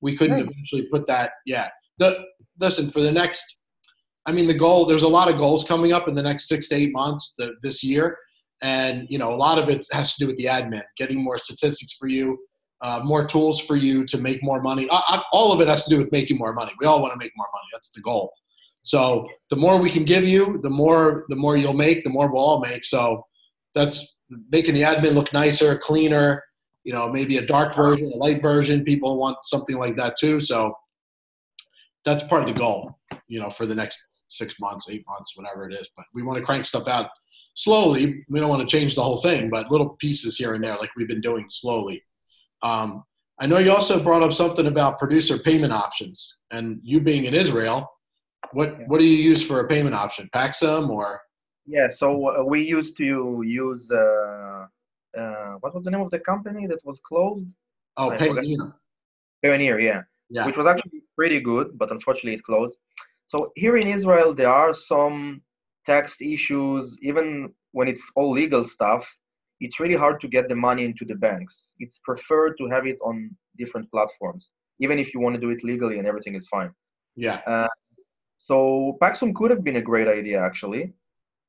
we 0.00 0.16
couldn't 0.16 0.36
Right. 0.36 0.48
eventually 0.48 0.86
put 0.92 1.08
that. 1.08 1.32
Yeah. 1.46 1.68
The 1.98 2.24
listen 2.60 2.90
for 2.92 3.02
the 3.02 3.10
next. 3.10 3.44
I 4.26 4.30
mean, 4.32 4.46
the 4.46 4.54
goal. 4.54 4.84
There's 4.86 5.02
a 5.02 5.08
lot 5.08 5.28
of 5.28 5.38
goals 5.38 5.64
coming 5.64 5.92
up 5.92 6.06
in 6.06 6.14
the 6.14 6.22
next 6.22 6.46
six 6.48 6.68
to 6.68 6.76
eight 6.76 6.92
months 6.92 7.34
the, 7.38 7.54
this 7.62 7.82
year, 7.82 8.16
and 8.62 9.06
you 9.10 9.18
know 9.18 9.32
a 9.32 9.40
lot 9.46 9.58
of 9.58 9.68
it 9.68 9.84
has 9.90 10.14
to 10.14 10.18
do 10.20 10.26
with 10.28 10.36
the 10.36 10.44
admin, 10.44 10.84
getting 10.96 11.24
more 11.24 11.38
statistics 11.38 11.94
for 11.94 12.06
you, 12.06 12.38
uh, 12.82 13.00
more 13.02 13.26
tools 13.26 13.58
for 13.60 13.74
you 13.74 14.04
to 14.06 14.18
make 14.18 14.40
more 14.44 14.60
money. 14.62 14.86
I, 14.92 15.00
I, 15.08 15.22
all 15.32 15.52
of 15.52 15.60
it 15.60 15.66
has 15.66 15.82
to 15.84 15.90
do 15.90 15.98
with 15.98 16.12
making 16.12 16.38
more 16.38 16.52
money. 16.52 16.72
We 16.78 16.86
all 16.86 17.00
want 17.02 17.14
to 17.14 17.18
make 17.18 17.32
more 17.36 17.48
money. 17.52 17.66
That's 17.72 17.90
the 17.90 18.02
goal. 18.02 18.30
So 18.82 19.28
the 19.50 19.56
more 19.56 19.78
we 19.78 19.90
can 19.90 20.04
give 20.04 20.24
you, 20.24 20.60
the 20.62 20.70
more 20.70 21.24
the 21.28 21.36
more 21.36 21.56
you'll 21.56 21.74
make, 21.74 22.04
the 22.04 22.10
more 22.10 22.30
we'll 22.30 22.42
all 22.42 22.60
make. 22.60 22.84
So 22.84 23.24
that's 23.74 24.16
making 24.50 24.74
the 24.74 24.82
admin 24.82 25.14
look 25.14 25.32
nicer, 25.32 25.76
cleaner. 25.76 26.42
You 26.84 26.94
know, 26.94 27.10
maybe 27.10 27.36
a 27.36 27.46
dark 27.46 27.74
version, 27.74 28.10
a 28.12 28.16
light 28.16 28.40
version. 28.40 28.82
People 28.82 29.18
want 29.18 29.36
something 29.42 29.76
like 29.76 29.96
that 29.96 30.16
too. 30.18 30.40
So 30.40 30.72
that's 32.04 32.22
part 32.24 32.42
of 32.42 32.48
the 32.48 32.58
goal. 32.58 32.98
You 33.26 33.40
know, 33.40 33.50
for 33.50 33.66
the 33.66 33.74
next 33.74 33.98
six 34.28 34.54
months, 34.58 34.88
eight 34.88 35.04
months, 35.06 35.36
whatever 35.36 35.68
it 35.68 35.74
is. 35.74 35.88
But 35.96 36.06
we 36.14 36.22
want 36.22 36.38
to 36.38 36.44
crank 36.44 36.64
stuff 36.64 36.88
out 36.88 37.10
slowly. 37.54 38.24
We 38.28 38.40
don't 38.40 38.48
want 38.48 38.66
to 38.66 38.76
change 38.76 38.94
the 38.94 39.02
whole 39.02 39.20
thing, 39.20 39.50
but 39.50 39.70
little 39.70 39.90
pieces 39.98 40.38
here 40.38 40.54
and 40.54 40.62
there, 40.62 40.76
like 40.76 40.90
we've 40.96 41.08
been 41.08 41.20
doing 41.20 41.46
slowly. 41.50 42.02
Um, 42.62 43.04
I 43.40 43.46
know 43.46 43.58
you 43.58 43.72
also 43.72 44.02
brought 44.02 44.22
up 44.22 44.32
something 44.32 44.66
about 44.66 44.98
producer 44.98 45.38
payment 45.38 45.72
options, 45.72 46.38
and 46.50 46.80
you 46.82 47.00
being 47.00 47.24
in 47.24 47.34
Israel, 47.34 47.88
what 48.52 48.78
what 48.86 48.98
do 48.98 49.04
you 49.04 49.16
use 49.16 49.42
for 49.46 49.60
a 49.60 49.68
payment 49.68 49.94
option? 49.94 50.28
Paxum 50.34 50.88
or 50.90 51.20
Yeah, 51.66 51.88
so 51.90 52.06
uh, 52.28 52.44
we 52.44 52.62
used 52.62 52.96
to 52.98 53.42
use 53.44 53.90
uh, 53.90 54.66
uh, 55.18 55.52
what 55.60 55.74
was 55.74 55.84
the 55.84 55.90
name 55.90 56.00
of 56.00 56.10
the 56.10 56.20
company 56.20 56.66
that 56.66 56.80
was 56.84 57.00
closed? 57.00 57.46
oh. 57.96 58.10
Payoneer? 58.10 58.72
Pioneer, 59.44 59.78
yeah, 59.80 60.02
Yeah, 60.30 60.46
which 60.46 60.56
was 60.56 60.66
actually 60.66 61.02
pretty 61.16 61.40
good, 61.40 61.78
but 61.78 61.90
unfortunately 61.90 62.34
it 62.34 62.44
closed. 62.44 62.76
So 63.26 63.52
here 63.56 63.76
in 63.76 63.86
Israel, 63.86 64.34
there 64.34 64.50
are 64.50 64.72
some 64.74 65.42
tax 65.86 66.16
issues, 66.20 66.96
even 67.02 67.52
when 67.72 67.86
it's 67.88 68.02
all 68.16 68.32
legal 68.32 68.66
stuff. 68.66 69.04
It's 69.60 69.80
really 69.80 69.96
hard 69.96 70.20
to 70.20 70.28
get 70.28 70.48
the 70.48 70.54
money 70.54 70.84
into 70.84 71.04
the 71.04 71.16
banks. 71.16 71.72
It's 71.78 71.98
preferred 72.04 72.54
to 72.58 72.68
have 72.68 72.86
it 72.86 72.98
on 73.02 73.36
different 73.58 73.90
platforms, 73.90 74.50
even 74.80 74.98
if 75.00 75.12
you 75.12 75.18
want 75.20 75.34
to 75.34 75.40
do 75.40 75.50
it 75.50 75.64
legally 75.64 75.98
and 75.98 76.06
everything 76.06 76.36
is 76.36 76.46
fine. 76.48 76.70
yeah, 77.16 77.40
So 78.48 78.96
Paxum 79.02 79.34
could 79.34 79.50
have 79.50 79.62
been 79.62 79.76
a 79.76 79.88
great 79.90 80.08
idea 80.08 80.40
actually, 80.40 80.94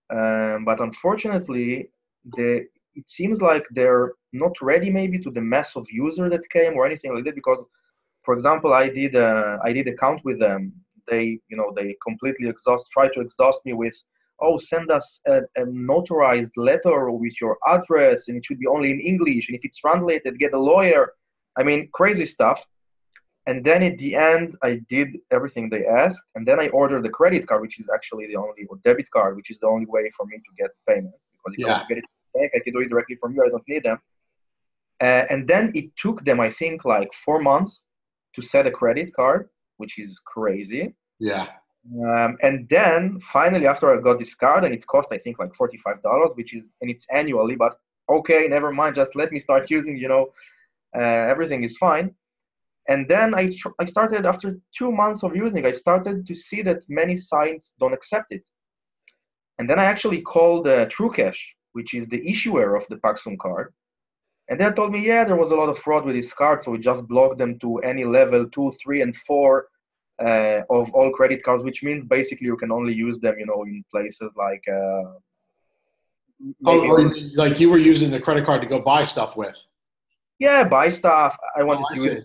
um, 0.10 0.66
but 0.66 0.82
unfortunately, 0.82 1.92
the 2.36 2.66
it 2.96 3.10
seems 3.10 3.40
like 3.42 3.66
they're 3.72 4.12
not 4.34 4.56
ready 4.62 4.90
maybe 4.90 5.18
to 5.20 5.32
the 5.32 5.40
mass 5.54 5.78
of 5.78 5.86
user 5.90 6.30
that 6.30 6.50
came 6.50 6.74
or 6.74 6.86
anything 6.86 7.16
like 7.16 7.24
that. 7.24 7.36
Because, 7.36 7.64
for 8.26 8.34
example, 8.34 8.74
I 8.74 8.90
did 8.90 9.16
a, 9.16 9.60
I 9.64 9.72
did 9.72 9.88
account 9.88 10.20
with 10.26 10.40
them. 10.40 10.74
They 11.10 11.40
you 11.50 11.56
know 11.56 11.72
they 11.74 11.96
completely 12.06 12.50
exhaust 12.50 12.92
try 12.92 13.08
to 13.14 13.22
exhaust 13.22 13.66
me 13.66 13.74
with 13.74 13.96
oh 14.42 14.58
send 14.58 14.92
us 14.92 15.22
a, 15.26 15.38
a 15.62 15.64
notarized 15.92 16.56
letter 16.58 17.12
with 17.12 17.34
your 17.40 17.58
address 17.68 18.28
and 18.28 18.38
it 18.38 18.46
should 18.46 18.60
be 18.60 18.68
only 18.68 18.92
in 18.92 19.00
English 19.00 19.48
and 19.48 19.56
if 19.58 19.64
it's 19.64 19.80
translated 19.80 20.38
get 20.38 20.54
a 20.54 20.60
lawyer. 20.60 21.14
I 21.58 21.64
mean 21.64 21.90
crazy 21.94 22.26
stuff. 22.26 22.60
And 23.50 23.58
then 23.68 23.82
at 23.90 23.98
the 24.04 24.12
end, 24.32 24.48
I 24.70 24.72
did 24.96 25.10
everything 25.38 25.66
they 25.70 25.84
asked, 26.04 26.26
and 26.36 26.44
then 26.48 26.58
I 26.64 26.68
ordered 26.82 27.04
the 27.08 27.14
credit 27.20 27.44
card, 27.48 27.62
which 27.66 27.78
is 27.82 27.88
actually 27.98 28.26
the 28.32 28.38
only, 28.44 28.64
or 28.70 28.78
debit 28.88 29.10
card, 29.16 29.32
which 29.38 29.50
is 29.54 29.58
the 29.64 29.70
only 29.74 29.88
way 29.96 30.04
for 30.18 30.26
me 30.32 30.38
to 30.48 30.52
get 30.62 30.72
payment. 30.88 31.16
Because 31.34 31.54
if 31.58 31.66
I 31.66 31.70
Yeah. 31.70 31.80
to 31.82 31.86
get 31.90 31.98
it 32.02 32.06
from 32.10 32.20
the 32.24 32.34
bank, 32.38 32.50
I 32.58 32.60
can 32.64 32.74
do 32.76 32.82
it 32.86 32.90
directly 32.94 33.18
from 33.22 33.30
you. 33.36 33.42
I 33.48 33.52
don't 33.54 33.68
need 33.74 33.84
them. 33.90 34.00
Uh, 35.08 35.24
and 35.34 35.42
then 35.52 35.64
it 35.80 35.88
took 36.04 36.18
them, 36.28 36.40
I 36.48 36.52
think, 36.62 36.78
like 36.96 37.12
four 37.26 37.40
months 37.52 37.74
to 38.36 38.42
set 38.54 38.68
a 38.72 38.74
credit 38.82 39.10
card, 39.20 39.42
which 39.82 39.94
is 40.04 40.12
crazy. 40.34 40.84
yeah, 41.30 41.46
Um, 42.10 42.32
and 42.48 42.56
then 42.76 43.00
finally, 43.38 43.68
after 43.74 43.86
I 43.92 43.98
got 44.08 44.18
this 44.20 44.36
card, 44.46 44.62
and 44.66 44.74
it 44.78 44.84
cost 44.94 45.10
I 45.18 45.20
think 45.24 45.36
like 45.44 45.54
forty-five 45.62 46.00
dollars, 46.08 46.32
which 46.40 46.52
is 46.58 46.64
and 46.82 46.88
it's 46.94 47.06
annually, 47.20 47.56
but 47.66 47.74
okay, 48.18 48.42
never 48.56 48.72
mind. 48.82 48.94
Just 49.02 49.14
let 49.22 49.30
me 49.36 49.40
start 49.48 49.64
using. 49.78 49.96
You 50.04 50.10
know, 50.14 50.24
uh, 51.00 51.24
everything 51.34 51.62
is 51.70 51.76
fine. 51.88 52.08
And 52.92 53.08
then 53.14 53.30
I 53.42 53.44
tr- 53.60 53.78
I 53.84 53.86
started 53.96 54.26
after 54.26 54.48
two 54.78 54.92
months 55.02 55.22
of 55.24 55.32
using, 55.46 55.64
I 55.66 55.74
started 55.86 56.18
to 56.30 56.36
see 56.48 56.62
that 56.64 56.80
many 57.02 57.16
sites 57.32 57.66
don't 57.80 57.94
accept 58.00 58.30
it. 58.38 58.44
And 59.58 59.70
then 59.70 59.78
I 59.84 59.86
actually 59.94 60.22
called 60.34 60.66
uh, 60.68 60.86
TrueCash, 60.96 61.40
which 61.74 61.94
is 61.94 62.08
the 62.10 62.22
issuer 62.34 62.68
of 62.80 62.84
the 62.90 62.96
Paxum 63.06 63.38
card. 63.46 63.68
And 64.50 64.60
they 64.60 64.70
told 64.72 64.92
me, 64.96 65.02
yeah, 65.12 65.24
there 65.26 65.36
was 65.44 65.52
a 65.52 65.56
lot 65.62 65.70
of 65.70 65.78
fraud 65.78 66.04
with 66.06 66.16
this 66.16 66.34
card, 66.34 66.64
so 66.64 66.72
we 66.72 66.80
just 66.80 67.08
blocked 67.08 67.38
them 67.38 67.60
to 67.60 67.78
any 67.92 68.04
level 68.20 68.42
two, 68.56 68.74
three, 68.82 69.02
and 69.06 69.16
four 69.28 69.68
uh, 70.28 70.62
of 70.78 70.90
all 70.98 71.12
credit 71.20 71.44
cards, 71.44 71.64
which 71.64 71.84
means 71.84 72.04
basically 72.18 72.48
you 72.48 72.58
can 72.58 72.72
only 72.72 72.94
use 72.94 73.20
them, 73.20 73.36
you 73.38 73.46
know, 73.46 73.62
in 73.64 73.84
places 73.94 74.32
like. 74.36 74.64
Uh, 74.68 75.12
Oh, 76.66 77.12
like 77.36 77.60
you 77.60 77.70
were 77.70 77.78
using 77.94 78.10
the 78.12 78.20
credit 78.26 78.46
card 78.46 78.62
to 78.62 78.68
go 78.68 78.80
buy 78.80 79.04
stuff 79.04 79.36
with. 79.36 79.58
yeah, 80.40 80.64
buy 80.64 80.90
stuff. 80.90 81.38
I 81.58 81.64
wanted 81.64 81.84
Oh, 81.84 81.88
I 81.92 81.96
to 81.96 82.02
use. 82.04 82.24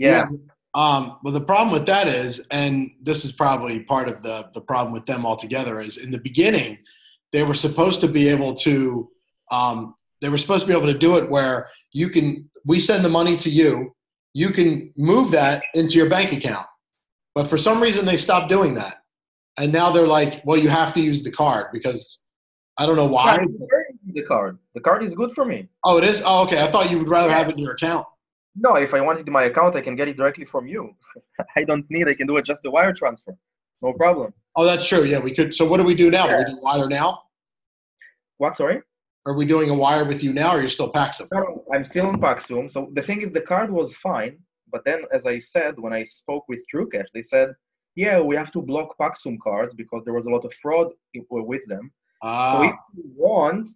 See. 0.00 0.06
Yeah, 0.06 0.26
Um, 0.74 1.18
well, 1.24 1.32
the 1.32 1.40
problem 1.40 1.72
with 1.72 1.86
that 1.86 2.06
is, 2.06 2.46
and 2.50 2.90
this 3.02 3.24
is 3.24 3.32
probably 3.32 3.80
part 3.80 4.08
of 4.08 4.22
the 4.22 4.50
the 4.52 4.60
problem 4.60 4.92
with 4.92 5.06
them 5.06 5.24
altogether, 5.24 5.80
is 5.80 5.96
in 5.96 6.10
the 6.10 6.18
beginning 6.20 6.78
they 7.32 7.42
were 7.42 7.54
supposed 7.54 8.00
to 8.00 8.08
be 8.08 8.28
able 8.28 8.54
to, 8.54 9.10
um, 9.50 9.94
they 10.20 10.28
were 10.28 10.38
supposed 10.38 10.62
to 10.62 10.68
be 10.68 10.76
able 10.76 10.92
to 10.92 10.98
do 10.98 11.16
it 11.16 11.28
where 11.28 11.68
you 11.92 12.08
can, 12.08 12.48
we 12.64 12.78
send 12.78 13.04
the 13.04 13.08
money 13.08 13.36
to 13.36 13.50
you, 13.50 13.94
you 14.32 14.50
can 14.50 14.92
move 14.96 15.30
that 15.32 15.64
into 15.74 15.94
your 15.94 16.08
bank 16.08 16.32
account, 16.32 16.66
but 17.34 17.48
for 17.48 17.56
some 17.56 17.82
reason 17.82 18.04
they 18.04 18.16
stopped 18.16 18.48
doing 18.48 18.74
that, 18.74 18.98
and 19.56 19.72
now 19.72 19.90
they're 19.90 20.06
like, 20.06 20.42
well, 20.44 20.58
you 20.58 20.68
have 20.68 20.94
to 20.94 21.00
use 21.00 21.22
the 21.22 21.30
card 21.30 21.66
because 21.72 22.20
I 22.78 22.86
don't 22.86 22.96
know 22.96 23.06
why. 23.06 23.38
The 24.14 24.22
card. 24.22 24.58
The 24.74 24.80
card 24.80 25.02
is 25.02 25.14
good 25.14 25.32
for 25.34 25.44
me. 25.44 25.68
Oh, 25.84 25.96
it 25.98 26.04
is. 26.04 26.22
Oh, 26.24 26.44
okay. 26.44 26.62
I 26.62 26.70
thought 26.70 26.90
you 26.90 26.98
would 26.98 27.08
rather 27.08 27.32
have 27.32 27.48
it 27.48 27.56
in 27.56 27.58
your 27.58 27.72
account. 27.72 28.06
No, 28.58 28.76
if 28.76 28.94
I 28.94 29.00
want 29.00 29.20
it 29.20 29.26
in 29.26 29.32
my 29.32 29.44
account, 29.44 29.76
I 29.76 29.82
can 29.82 29.96
get 29.96 30.08
it 30.08 30.16
directly 30.16 30.44
from 30.46 30.66
you. 30.66 30.94
I 31.56 31.64
don't 31.64 31.84
need. 31.90 32.08
I 32.08 32.14
can 32.14 32.26
do 32.26 32.36
it 32.38 32.44
just 32.44 32.64
a 32.64 32.70
wire 32.70 32.92
transfer. 32.92 33.36
No 33.82 33.92
problem. 33.92 34.32
Oh, 34.56 34.64
that's 34.64 34.86
true. 34.88 35.04
Yeah, 35.04 35.18
we 35.18 35.32
could. 35.34 35.54
So 35.54 35.66
what 35.68 35.76
do 35.76 35.84
we 35.84 35.94
do 35.94 36.10
now? 36.10 36.26
Do 36.26 36.32
we 36.34 36.38
Yeah. 36.40 36.48
do 36.48 36.58
wire 36.62 36.88
now? 36.88 37.22
What? 38.38 38.56
Sorry. 38.56 38.80
Are 39.26 39.34
we 39.34 39.44
doing 39.44 39.70
a 39.70 39.74
wire 39.74 40.04
with 40.04 40.22
you 40.22 40.32
now, 40.32 40.54
or 40.54 40.60
you're 40.60 40.68
still 40.68 40.92
Paxum? 40.92 41.26
No, 41.32 41.64
I'm 41.74 41.84
still 41.84 42.06
on 42.06 42.20
Paxum. 42.20 42.70
So 42.70 42.90
the 42.94 43.02
thing 43.02 43.22
is, 43.22 43.32
the 43.32 43.40
card 43.40 43.70
was 43.70 43.94
fine, 43.96 44.38
but 44.70 44.84
then, 44.84 45.02
as 45.12 45.26
I 45.26 45.38
said, 45.40 45.78
when 45.78 45.92
I 45.92 46.04
spoke 46.04 46.44
with 46.48 46.60
TrueCash, 46.72 47.06
they 47.12 47.22
said, 47.22 47.54
"Yeah, 47.96 48.20
we 48.20 48.36
have 48.36 48.52
to 48.52 48.62
block 48.62 48.96
Paxum 48.98 49.36
cards 49.40 49.74
because 49.74 50.02
there 50.04 50.14
was 50.14 50.26
a 50.26 50.30
lot 50.30 50.44
of 50.44 50.54
fraud 50.54 50.92
with 51.30 51.62
them. 51.66 51.90
So 52.22 52.28
Ah, 52.28 52.62
if 52.62 52.74
you 52.96 53.04
want, 53.16 53.70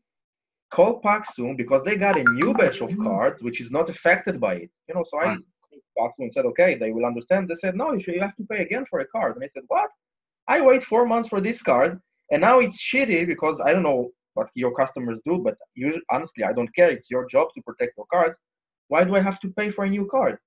call 0.71 1.01
Paxum 1.01 1.57
because 1.57 1.83
they 1.85 1.97
got 1.97 2.19
a 2.19 2.25
new 2.39 2.51
ah, 2.51 2.55
batch 2.55 2.81
of 2.81 2.97
cards 2.99 3.43
which 3.43 3.61
is 3.61 3.71
not 3.71 3.89
affected 3.91 4.41
by 4.41 4.55
it. 4.55 4.71
You 4.89 4.95
know, 4.95 5.05
so 5.07 5.19
I 5.19 5.27
ah. 5.27 5.37
called 5.69 5.83
Paxum 5.99 6.25
and 6.25 6.33
said, 6.33 6.47
"Okay, 6.47 6.77
they 6.77 6.93
will 6.93 7.07
understand." 7.07 7.49
They 7.49 7.57
said, 7.57 7.77
"No, 7.77 7.93
you 7.93 8.01
should. 8.01 8.15
You 8.15 8.23
have 8.23 8.37
to 8.37 8.45
pay 8.45 8.63
again 8.63 8.85
for 8.91 9.01
a 9.01 9.07
card." 9.07 9.37
And 9.37 9.45
I 9.45 9.49
said, 9.49 9.65
"What? 9.69 9.91
I 10.49 10.61
wait 10.61 10.83
four 10.83 11.05
months 11.07 11.29
for 11.29 11.41
this 11.41 11.63
card, 11.63 12.01
and 12.31 12.41
now 12.41 12.61
it's 12.61 12.79
shitty 12.83 13.27
because 13.27 13.61
I 13.61 13.73
don't 13.73 13.89
know." 13.91 14.11
What 14.35 14.49
your 14.55 14.73
customers 14.73 15.21
do, 15.27 15.39
but 15.47 15.57
you 15.75 16.01
honestly, 16.09 16.45
I 16.45 16.53
don't 16.53 16.73
care. 16.73 16.89
It's 16.89 17.11
your 17.11 17.27
job 17.27 17.49
to 17.57 17.61
protect 17.63 17.95
your 17.97 18.07
cards. 18.15 18.39
Why 18.87 19.03
do 19.03 19.17
I 19.17 19.21
have 19.21 19.41
to 19.41 19.49
pay 19.59 19.73
for 19.73 19.85
a 19.85 19.91
new 19.91 20.07
card? 20.07 20.39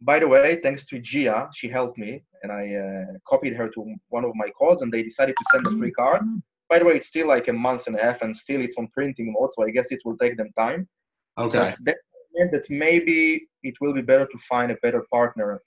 By 0.00 0.18
the 0.18 0.28
way, 0.28 0.58
thanks 0.62 0.86
to 0.86 0.98
Gia, 0.98 1.50
she 1.52 1.68
helped 1.68 1.98
me, 1.98 2.24
and 2.42 2.50
I 2.50 2.62
uh, 2.74 3.18
copied 3.28 3.54
her 3.54 3.68
to 3.68 3.94
one 4.08 4.24
of 4.24 4.32
my 4.34 4.48
calls, 4.50 4.82
and 4.82 4.90
they 4.90 5.02
decided 5.02 5.34
to 5.36 5.44
send 5.52 5.66
a 5.66 5.70
free 5.78 5.90
card. 5.90 6.22
Mm-hmm. 6.22 6.38
By 6.70 6.78
the 6.78 6.84
way, 6.84 6.94
it's 6.94 7.08
still 7.08 7.28
like 7.28 7.48
a 7.48 7.52
month 7.52 7.88
and 7.88 7.96
a 7.96 8.02
half, 8.02 8.22
and 8.22 8.34
still 8.34 8.60
it's 8.60 8.78
on 8.78 8.88
printing 8.94 9.34
mode, 9.36 9.50
so 9.52 9.64
I 9.66 9.70
guess 9.70 9.88
it 9.90 10.00
will 10.04 10.16
take 10.16 10.36
them 10.36 10.50
time. 10.56 10.88
okay. 11.36 11.74
But 11.80 11.84
that 11.84 11.96
meant 12.34 12.52
that 12.52 12.70
maybe 12.70 13.48
it 13.62 13.74
will 13.80 13.92
be 13.92 14.02
better 14.02 14.26
to 14.26 14.38
find 14.48 14.70
a 14.70 14.76
better 14.82 15.04
partner 15.12 15.60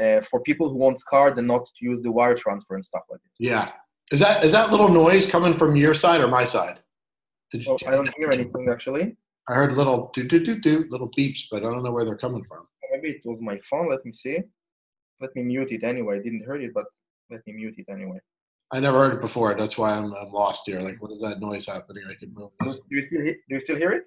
uh, 0.00 0.20
for 0.30 0.40
people 0.42 0.68
who 0.68 0.76
want 0.76 1.00
card 1.08 1.38
and 1.38 1.46
not 1.46 1.64
to 1.64 1.84
use 1.84 2.00
the 2.02 2.10
wire 2.10 2.34
transfer 2.34 2.74
and 2.74 2.84
stuff 2.84 3.02
like 3.10 3.20
this. 3.22 3.32
Yeah. 3.38 3.72
Is 4.12 4.20
that 4.20 4.44
is 4.44 4.52
that 4.52 4.70
little 4.70 4.88
noise 4.88 5.26
coming 5.26 5.54
from 5.54 5.76
your 5.76 5.94
side 5.94 6.20
or 6.20 6.28
my 6.28 6.44
side? 6.44 6.80
Did 7.50 7.64
you, 7.64 7.76
So 7.80 7.88
I 7.88 7.92
don't 7.92 8.12
hear 8.16 8.30
anything 8.30 8.68
actually. 8.70 9.16
I 9.48 9.54
heard 9.54 9.72
little 9.76 10.10
do 10.14 10.24
do 10.24 10.38
do 10.40 10.58
do 10.58 10.86
little 10.90 11.10
beeps, 11.16 11.42
but 11.50 11.58
I 11.64 11.70
don't 11.70 11.82
know 11.82 11.92
where 11.92 12.04
they're 12.04 12.16
coming 12.16 12.44
from. 12.44 12.64
Maybe 12.92 13.08
it 13.10 13.22
was 13.24 13.40
my 13.40 13.58
phone. 13.68 13.88
Let 13.90 14.04
me 14.04 14.12
see. 14.12 14.38
Let 15.20 15.34
me 15.36 15.42
mute 15.42 15.72
it 15.72 15.84
anyway. 15.84 16.16
I 16.16 16.22
didn't 16.22 16.40
hear 16.40 16.56
it, 16.56 16.72
but 16.74 16.84
Let 17.30 17.40
me 17.46 17.54
mute 17.54 17.76
it 17.78 17.86
anyway. 17.90 18.18
I 18.74 18.80
never 18.80 18.98
heard 18.98 19.14
it 19.14 19.20
before. 19.20 19.54
That's 19.56 19.78
why 19.78 19.92
I'm, 19.92 20.12
I'm 20.14 20.32
lost 20.32 20.64
here. 20.66 20.80
Like, 20.80 21.00
what 21.00 21.12
is 21.12 21.20
that 21.20 21.40
noise 21.40 21.64
happening? 21.64 22.02
I 22.10 22.14
can 22.14 22.34
move 22.34 22.50
Do 22.60 22.74
you 22.90 23.02
still 23.02 23.20
he- 23.20 23.36
do 23.48 23.54
you 23.54 23.60
still 23.60 23.76
hear 23.76 23.92
it? 23.92 24.04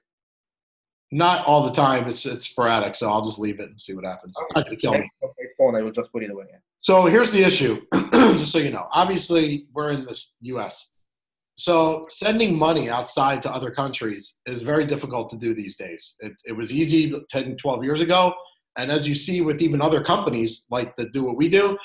Not 1.10 1.48
all 1.48 1.64
the 1.64 1.72
time. 1.72 2.10
It's 2.10 2.26
it's 2.26 2.50
sporadic, 2.50 2.94
so 2.94 3.10
I'll 3.10 3.24
just 3.24 3.40
leave 3.40 3.62
it 3.62 3.70
and 3.70 3.80
see 3.80 3.94
what 3.94 4.04
happens. 4.04 4.34
It's 4.38 4.56
not 4.56 4.66
gonna 4.66 4.76
kill 4.76 4.92
me. 4.92 5.00
Next 5.00 5.14
on 5.24 5.30
phone, 5.58 5.76
I 5.76 5.82
will 5.82 5.94
just 5.94 6.12
put 6.12 6.22
it 6.22 6.32
away. 6.32 6.44
So 6.82 7.06
here's 7.06 7.32
the 7.32 7.42
issue, 7.42 7.82
just 8.12 8.52
so 8.52 8.58
you 8.58 8.72
know. 8.72 8.90
Obviously, 8.92 9.68
we're 9.74 9.92
in 9.92 10.06
this 10.06 10.36
U.S. 10.42 10.92
So 11.56 12.06
sending 12.10 12.54
money 12.54 12.90
outside 12.90 13.42
to 13.44 13.52
other 13.54 13.72
countries 13.72 14.40
is 14.46 14.64
very 14.64 14.86
difficult 14.86 15.30
to 15.30 15.38
do 15.38 15.56
these 15.56 15.78
days. 15.78 16.16
It, 16.20 16.34
it 16.46 16.52
was 16.52 16.74
easy 16.74 17.14
10, 17.30 17.56
12 17.56 17.84
years 17.86 18.02
ago. 18.02 18.34
And 18.78 18.92
as 18.92 19.08
you 19.08 19.16
see 19.16 19.42
with 19.42 19.60
even 19.62 19.82
other 19.82 20.04
companies 20.04 20.68
like 20.70 20.96
that 20.98 21.14
do 21.14 21.24
what 21.24 21.36
we 21.36 21.50
do, 21.50 21.76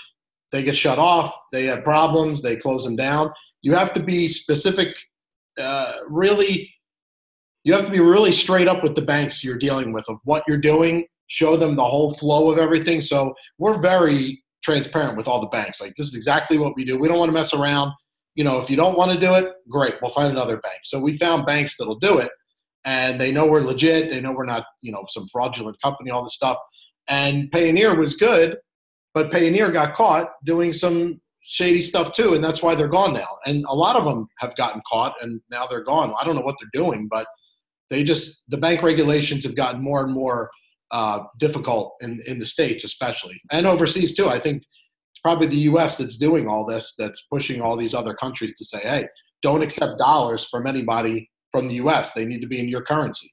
they 0.52 0.62
get 0.62 0.76
shut 0.76 0.98
off, 0.98 1.34
they 1.52 1.64
have 1.64 1.82
problems, 1.82 2.42
they 2.42 2.56
close 2.56 2.84
them 2.84 2.96
down. 2.96 3.32
You 3.62 3.74
have 3.74 3.92
to 3.94 4.00
be 4.00 4.28
specific, 4.28 4.96
uh, 5.58 5.94
really, 6.08 6.72
you 7.64 7.72
have 7.72 7.86
to 7.86 7.92
be 7.92 8.00
really 8.00 8.32
straight 8.32 8.68
up 8.68 8.82
with 8.82 8.94
the 8.94 9.02
banks 9.02 9.42
you're 9.42 9.58
dealing 9.58 9.92
with 9.92 10.04
of 10.08 10.18
what 10.24 10.44
you're 10.46 10.58
doing, 10.58 11.06
show 11.28 11.56
them 11.56 11.76
the 11.76 11.84
whole 11.84 12.14
flow 12.14 12.50
of 12.50 12.58
everything. 12.58 13.00
So 13.00 13.34
we're 13.58 13.80
very 13.80 14.42
transparent 14.62 15.16
with 15.16 15.28
all 15.28 15.40
the 15.40 15.46
banks. 15.48 15.80
Like, 15.80 15.94
this 15.96 16.06
is 16.08 16.14
exactly 16.14 16.58
what 16.58 16.74
we 16.76 16.84
do. 16.84 16.98
We 16.98 17.08
don't 17.08 17.18
want 17.18 17.28
to 17.28 17.34
mess 17.34 17.54
around 17.54 17.92
you 18.34 18.44
know, 18.44 18.58
if 18.58 18.70
you 18.70 18.76
don't 18.76 18.96
want 18.96 19.12
to 19.12 19.18
do 19.18 19.34
it, 19.34 19.52
great, 19.68 19.94
we'll 20.00 20.10
find 20.10 20.30
another 20.30 20.56
bank. 20.58 20.80
So 20.84 20.98
we 20.98 21.16
found 21.16 21.46
banks 21.46 21.76
that'll 21.76 21.98
do 21.98 22.18
it, 22.18 22.30
and 22.84 23.20
they 23.20 23.30
know 23.30 23.46
we're 23.46 23.62
legit. 23.62 24.10
They 24.10 24.20
know 24.20 24.32
we're 24.32 24.46
not, 24.46 24.64
you 24.80 24.92
know, 24.92 25.04
some 25.08 25.26
fraudulent 25.28 25.80
company, 25.82 26.10
all 26.10 26.22
this 26.22 26.34
stuff. 26.34 26.56
And 27.08 27.50
Payoneer 27.50 27.96
was 27.96 28.16
good, 28.16 28.56
but 29.14 29.30
Payoneer 29.30 29.72
got 29.72 29.94
caught 29.94 30.32
doing 30.44 30.72
some 30.72 31.20
shady 31.42 31.82
stuff 31.82 32.12
too, 32.12 32.34
and 32.34 32.42
that's 32.42 32.62
why 32.62 32.74
they're 32.74 32.88
gone 32.88 33.12
now. 33.14 33.36
And 33.46 33.64
a 33.68 33.74
lot 33.74 33.96
of 33.96 34.04
them 34.04 34.26
have 34.38 34.54
gotten 34.56 34.80
caught, 34.88 35.14
and 35.22 35.40
now 35.50 35.66
they're 35.66 35.84
gone. 35.84 36.14
I 36.20 36.24
don't 36.24 36.34
know 36.36 36.42
what 36.42 36.56
they're 36.60 36.82
doing, 36.82 37.08
but 37.10 37.26
they 37.90 38.04
just 38.04 38.44
the 38.48 38.56
bank 38.56 38.82
regulations 38.82 39.44
have 39.44 39.56
gotten 39.56 39.82
more 39.82 40.02
and 40.04 40.12
more 40.12 40.50
uh, 40.92 41.20
difficult 41.38 41.94
in 42.00 42.20
in 42.26 42.38
the 42.38 42.46
states, 42.46 42.84
especially 42.84 43.40
and 43.50 43.66
overseas 43.66 44.14
too. 44.14 44.28
I 44.28 44.38
think 44.38 44.58
it's 44.62 45.20
probably 45.22 45.46
the 45.46 45.56
U.S. 45.72 45.98
that's 45.98 46.16
doing 46.16 46.48
all 46.48 46.64
this, 46.64 46.94
that's 46.96 47.26
pushing 47.30 47.60
all 47.60 47.76
these 47.76 47.94
other 47.94 48.14
countries 48.14 48.54
to 48.56 48.64
say, 48.64 48.80
hey, 48.80 49.06
don't 49.42 49.62
accept 49.62 49.98
dollars 49.98 50.46
from 50.46 50.66
anybody 50.66 51.28
from 51.50 51.68
the 51.68 51.74
U.S. 51.74 52.12
They 52.12 52.24
need 52.24 52.40
to 52.40 52.46
be 52.46 52.60
in 52.60 52.68
your 52.68 52.82
currency, 52.82 53.30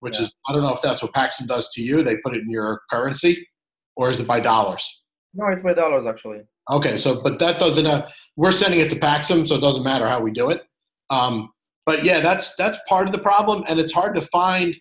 which 0.00 0.16
Yeah. 0.16 0.22
is 0.22 0.32
I 0.48 0.52
don't 0.52 0.62
know 0.62 0.72
if 0.72 0.80
that's 0.80 1.02
what 1.02 1.12
Paxum 1.12 1.46
does 1.46 1.68
to 1.74 1.82
you. 1.82 2.02
They 2.02 2.16
put 2.18 2.34
it 2.34 2.42
in 2.42 2.50
your 2.50 2.80
currency, 2.90 3.46
or 3.96 4.08
is 4.10 4.20
it 4.20 4.26
by 4.26 4.40
dollars? 4.40 5.04
No, 5.34 5.46
it's 5.48 5.62
by 5.62 5.74
dollars 5.74 6.06
actually. 6.06 6.40
Okay, 6.70 6.96
so 6.96 7.20
but 7.22 7.38
that 7.38 7.58
doesn't. 7.58 7.86
Uh, 7.86 8.08
we're 8.36 8.50
sending 8.50 8.80
it 8.80 8.90
to 8.90 8.96
Paxum, 8.96 9.46
so 9.46 9.56
it 9.56 9.60
doesn't 9.60 9.84
matter 9.84 10.06
how 10.08 10.20
we 10.20 10.30
do 10.30 10.50
it. 10.50 10.62
Um, 11.10 11.50
but 11.86 12.04
yeah, 12.04 12.20
that's 12.20 12.54
that's 12.56 12.78
part 12.88 13.06
of 13.06 13.12
the 13.12 13.20
problem, 13.20 13.64
and 13.68 13.78
it's 13.78 13.92
hard 13.92 14.14
to 14.14 14.22
find. 14.22 14.76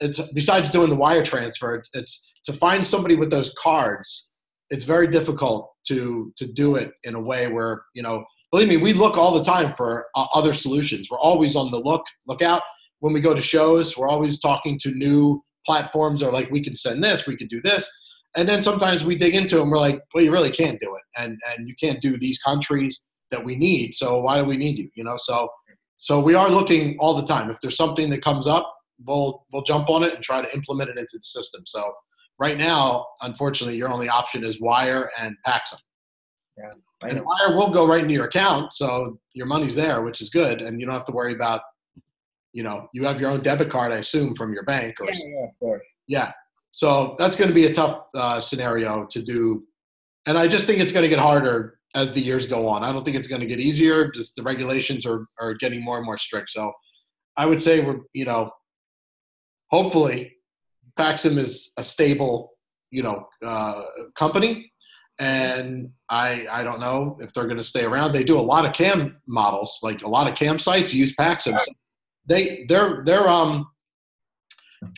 It's 0.00 0.20
besides 0.32 0.70
doing 0.70 0.90
the 0.90 0.96
wire 0.96 1.24
transfer, 1.24 1.74
it's, 1.74 1.88
it's 1.94 2.32
to 2.44 2.52
find 2.52 2.86
somebody 2.86 3.16
with 3.16 3.30
those 3.30 3.52
cards. 3.58 4.30
It's 4.70 4.84
very 4.84 5.08
difficult 5.08 5.72
to 5.88 6.32
to 6.36 6.52
do 6.52 6.76
it 6.76 6.92
in 7.04 7.14
a 7.14 7.20
way 7.20 7.48
where 7.48 7.82
you 7.94 8.02
know. 8.02 8.24
Believe 8.52 8.68
me, 8.68 8.76
we 8.76 8.92
look 8.92 9.18
all 9.18 9.34
the 9.34 9.42
time 9.42 9.74
for 9.74 10.06
uh, 10.14 10.26
other 10.32 10.52
solutions. 10.52 11.08
We're 11.10 11.18
always 11.18 11.56
on 11.56 11.72
the 11.72 11.78
look 11.78 12.04
lookout 12.28 12.62
when 13.00 13.12
we 13.12 13.20
go 13.20 13.34
to 13.34 13.40
shows. 13.40 13.96
We're 13.96 14.08
always 14.08 14.38
talking 14.38 14.78
to 14.82 14.92
new 14.92 15.42
platforms, 15.66 16.22
or 16.22 16.32
like 16.32 16.48
we 16.52 16.62
can 16.62 16.76
send 16.76 17.02
this, 17.02 17.26
we 17.26 17.36
can 17.36 17.48
do 17.48 17.60
this 17.62 17.86
and 18.36 18.48
then 18.48 18.62
sometimes 18.62 19.04
we 19.04 19.16
dig 19.16 19.34
into 19.34 19.56
them 19.56 19.70
we're 19.70 19.78
like 19.78 20.00
well 20.14 20.22
you 20.24 20.32
really 20.32 20.50
can't 20.50 20.80
do 20.80 20.94
it. 20.94 21.02
And 21.20 21.38
and 21.50 21.68
you 21.68 21.74
can't 21.80 22.00
do 22.00 22.16
these 22.16 22.38
countries 22.38 23.00
that 23.30 23.44
we 23.44 23.56
need. 23.56 23.94
So 23.94 24.20
why 24.20 24.38
do 24.38 24.44
we 24.44 24.56
need 24.56 24.78
you 24.78 24.88
you 24.94 25.04
know? 25.04 25.16
So 25.16 25.48
so 25.98 26.20
we 26.20 26.34
are 26.34 26.50
looking 26.50 26.96
all 27.00 27.14
the 27.14 27.24
time. 27.26 27.50
If 27.50 27.58
there's 27.60 27.76
something 27.76 28.10
that 28.10 28.22
comes 28.22 28.46
up 28.46 28.72
we'll 29.06 29.44
we'll 29.52 29.62
jump 29.62 29.90
on 29.90 30.02
it 30.02 30.14
and 30.14 30.22
try 30.22 30.40
to 30.40 30.54
implement 30.54 30.90
it 30.90 30.98
into 30.98 31.18
the 31.18 31.24
system. 31.24 31.62
So 31.66 31.92
right 32.38 32.56
now 32.58 33.06
unfortunately 33.22 33.76
your 33.76 33.88
only 33.88 34.08
option 34.08 34.44
is 34.44 34.60
wire 34.60 35.10
and 35.18 35.34
paxum 35.46 35.78
I 37.02 37.08
and 37.08 37.20
wire 37.24 37.56
will 37.56 37.70
go 37.70 37.86
right 37.86 38.02
into 38.02 38.14
your 38.14 38.26
account 38.26 38.72
so 38.72 39.18
your 39.34 39.46
money's 39.46 39.74
there 39.74 40.02
which 40.02 40.20
is 40.20 40.30
good. 40.30 40.62
And 40.62 40.80
you 40.80 40.86
don't 40.86 40.94
have 40.94 41.04
to 41.06 41.12
worry 41.12 41.34
about 41.34 41.60
you 42.52 42.62
know 42.62 42.88
you 42.94 43.04
have 43.04 43.20
your 43.20 43.30
own 43.30 43.42
debit 43.42 43.68
card 43.68 43.92
i 43.92 43.96
assume 43.96 44.34
from 44.34 44.52
your 44.54 44.62
bank 44.64 44.94
or 45.00 45.06
Yeah, 45.06 45.18
yeah, 45.28 45.44
of 45.44 45.58
course. 45.60 45.82
yeah. 46.08 46.32
So 46.76 47.16
that's 47.18 47.36
going 47.36 47.48
to 47.48 47.54
be 47.54 47.64
a 47.64 47.72
tough 47.72 48.02
uh, 48.14 48.38
scenario 48.38 49.06
to 49.06 49.22
do. 49.22 49.64
And 50.26 50.36
I 50.36 50.46
just 50.46 50.66
think 50.66 50.78
it's 50.78 50.92
going 50.92 51.04
to 51.04 51.08
get 51.08 51.18
harder 51.18 51.78
as 51.94 52.12
the 52.12 52.20
years 52.20 52.44
go 52.44 52.68
on. 52.68 52.84
I 52.84 52.92
don't 52.92 53.02
think 53.02 53.16
it's 53.16 53.28
going 53.28 53.40
to 53.40 53.46
get 53.46 53.60
easier. 53.60 54.10
Just 54.10 54.36
the 54.36 54.42
regulations 54.42 55.06
are, 55.06 55.24
are 55.40 55.54
getting 55.54 55.82
more 55.82 55.96
and 55.96 56.04
more 56.04 56.18
strict. 56.18 56.50
So 56.50 56.70
I 57.38 57.46
would 57.46 57.62
say 57.62 57.82
we're, 57.82 58.00
you 58.12 58.26
know, 58.26 58.50
hopefully 59.70 60.36
Paxum 60.98 61.38
is 61.38 61.72
a 61.78 61.82
stable, 61.82 62.52
you 62.90 63.02
know, 63.02 63.26
uh, 63.42 63.80
company. 64.14 64.70
And 65.18 65.88
I, 66.10 66.46
I 66.50 66.62
don't 66.62 66.80
know 66.80 67.16
if 67.22 67.32
they're 67.32 67.46
going 67.46 67.56
to 67.56 67.64
stay 67.64 67.84
around. 67.84 68.12
They 68.12 68.22
do 68.22 68.38
a 68.38 68.48
lot 68.52 68.66
of 68.66 68.74
cam 68.74 69.16
models, 69.26 69.78
like 69.82 70.02
a 70.02 70.08
lot 70.08 70.30
of 70.30 70.34
campsites 70.34 70.92
use 70.92 71.16
Paxum. 71.16 71.58
So 71.58 71.72
they, 72.26 72.66
they're, 72.68 73.02
they're, 73.06 73.26
um, 73.26 73.66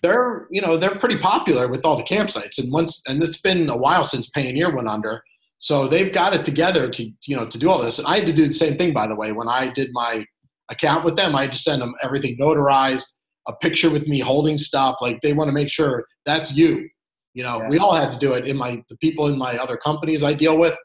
they're 0.02 0.46
you 0.50 0.60
know 0.60 0.76
they're 0.76 0.94
pretty 0.96 1.18
popular 1.18 1.68
with 1.68 1.84
all 1.84 1.96
the 1.96 2.02
campsites. 2.02 2.58
And 2.58 2.72
once 2.72 3.02
and 3.06 3.22
it's 3.22 3.38
been 3.38 3.68
a 3.68 3.76
while 3.76 4.04
since 4.04 4.30
Payoneer 4.30 4.74
went 4.74 4.88
under. 4.88 5.22
So 5.58 5.88
they've 5.88 6.12
got 6.12 6.34
it 6.34 6.44
together 6.44 6.88
to 6.90 7.04
you 7.26 7.36
know 7.36 7.46
to 7.46 7.58
do 7.58 7.70
all 7.70 7.80
this. 7.82 7.98
And 7.98 8.06
I 8.06 8.18
had 8.18 8.26
to 8.26 8.32
do 8.32 8.46
the 8.46 8.54
same 8.54 8.76
thing 8.76 8.92
by 8.92 9.06
the 9.06 9.16
way. 9.16 9.32
When 9.32 9.48
I 9.48 9.68
did 9.70 9.90
my 9.92 10.24
account 10.70 11.04
with 11.04 11.16
them 11.16 11.34
I 11.34 11.42
had 11.42 11.52
to 11.52 11.58
send 11.58 11.80
them 11.82 11.94
everything 12.02 12.36
notarized 12.38 13.06
a 13.48 13.52
picture 13.54 13.88
with 13.90 14.06
me 14.06 14.18
holding 14.18 14.58
stuff. 14.58 14.96
Like 15.00 15.20
they 15.22 15.32
want 15.32 15.48
to 15.48 15.52
make 15.52 15.70
sure 15.70 16.04
that's 16.26 16.52
you. 16.52 16.88
You 17.34 17.42
know 17.44 17.60
Yeah. 17.62 17.68
we 17.68 17.78
all 17.78 17.94
had 17.94 18.12
to 18.12 18.18
do 18.18 18.34
it 18.34 18.46
in 18.46 18.56
my 18.56 18.82
the 18.90 18.96
people 18.98 19.26
in 19.28 19.38
my 19.38 19.56
other 19.58 19.76
companies 19.76 20.22
I 20.22 20.34
deal 20.34 20.58
with. 20.58 20.76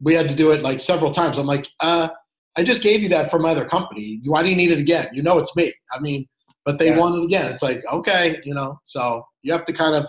We 0.00 0.14
had 0.14 0.28
to 0.28 0.34
do 0.34 0.52
it 0.52 0.62
like 0.62 0.80
several 0.80 1.10
times. 1.10 1.38
I'm 1.38 1.46
like 1.46 1.66
uh 1.80 2.08
I 2.56 2.62
just 2.64 2.82
gave 2.82 3.02
you 3.02 3.08
that 3.10 3.30
from 3.30 3.42
my 3.42 3.50
other 3.50 3.64
company. 3.64 4.20
Why 4.24 4.42
do 4.42 4.50
you 4.50 4.56
need 4.56 4.72
it 4.72 4.78
again? 4.78 5.08
You 5.12 5.22
know 5.22 5.38
it's 5.38 5.54
me. 5.56 5.72
I 5.92 6.00
mean 6.00 6.26
but 6.68 6.78
they 6.78 6.88
Yeah. 6.90 6.98
want 6.98 7.16
it 7.16 7.24
again. 7.24 7.50
It's 7.50 7.62
like 7.62 7.80
okay, 7.98 8.38
you 8.44 8.52
know. 8.54 8.78
So 8.84 9.24
you 9.42 9.50
have 9.54 9.64
to 9.64 9.72
kind 9.72 9.94
of, 10.00 10.04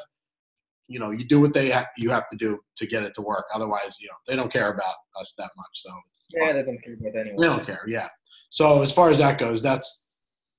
you 0.90 1.00
know, 1.00 1.12
you 1.12 1.24
do 1.26 1.40
what 1.40 1.54
they 1.54 1.70
ha- 1.70 1.88
you 1.98 2.10
have 2.10 2.28
to 2.32 2.36
do 2.46 2.60
to 2.80 2.86
get 2.86 3.02
it 3.04 3.14
to 3.16 3.22
work. 3.22 3.46
Otherwise, 3.56 3.96
you 4.02 4.08
know, 4.10 4.16
they 4.28 4.36
don't 4.36 4.52
care 4.52 4.70
about 4.74 4.96
us 5.22 5.34
that 5.38 5.52
much. 5.56 5.74
So 5.84 5.90
Yeah, 6.36 6.52
they 6.52 6.64
don't 6.64 6.82
care 6.84 6.96
about 7.00 7.16
anyone. 7.22 7.38
they 7.42 7.48
don't 7.54 7.66
care. 7.66 7.84
Yeah. 7.88 8.10
So 8.50 8.82
as 8.82 8.92
far 8.92 9.10
as 9.10 9.20
that 9.20 9.38
goes, 9.38 9.62
that's 9.62 10.04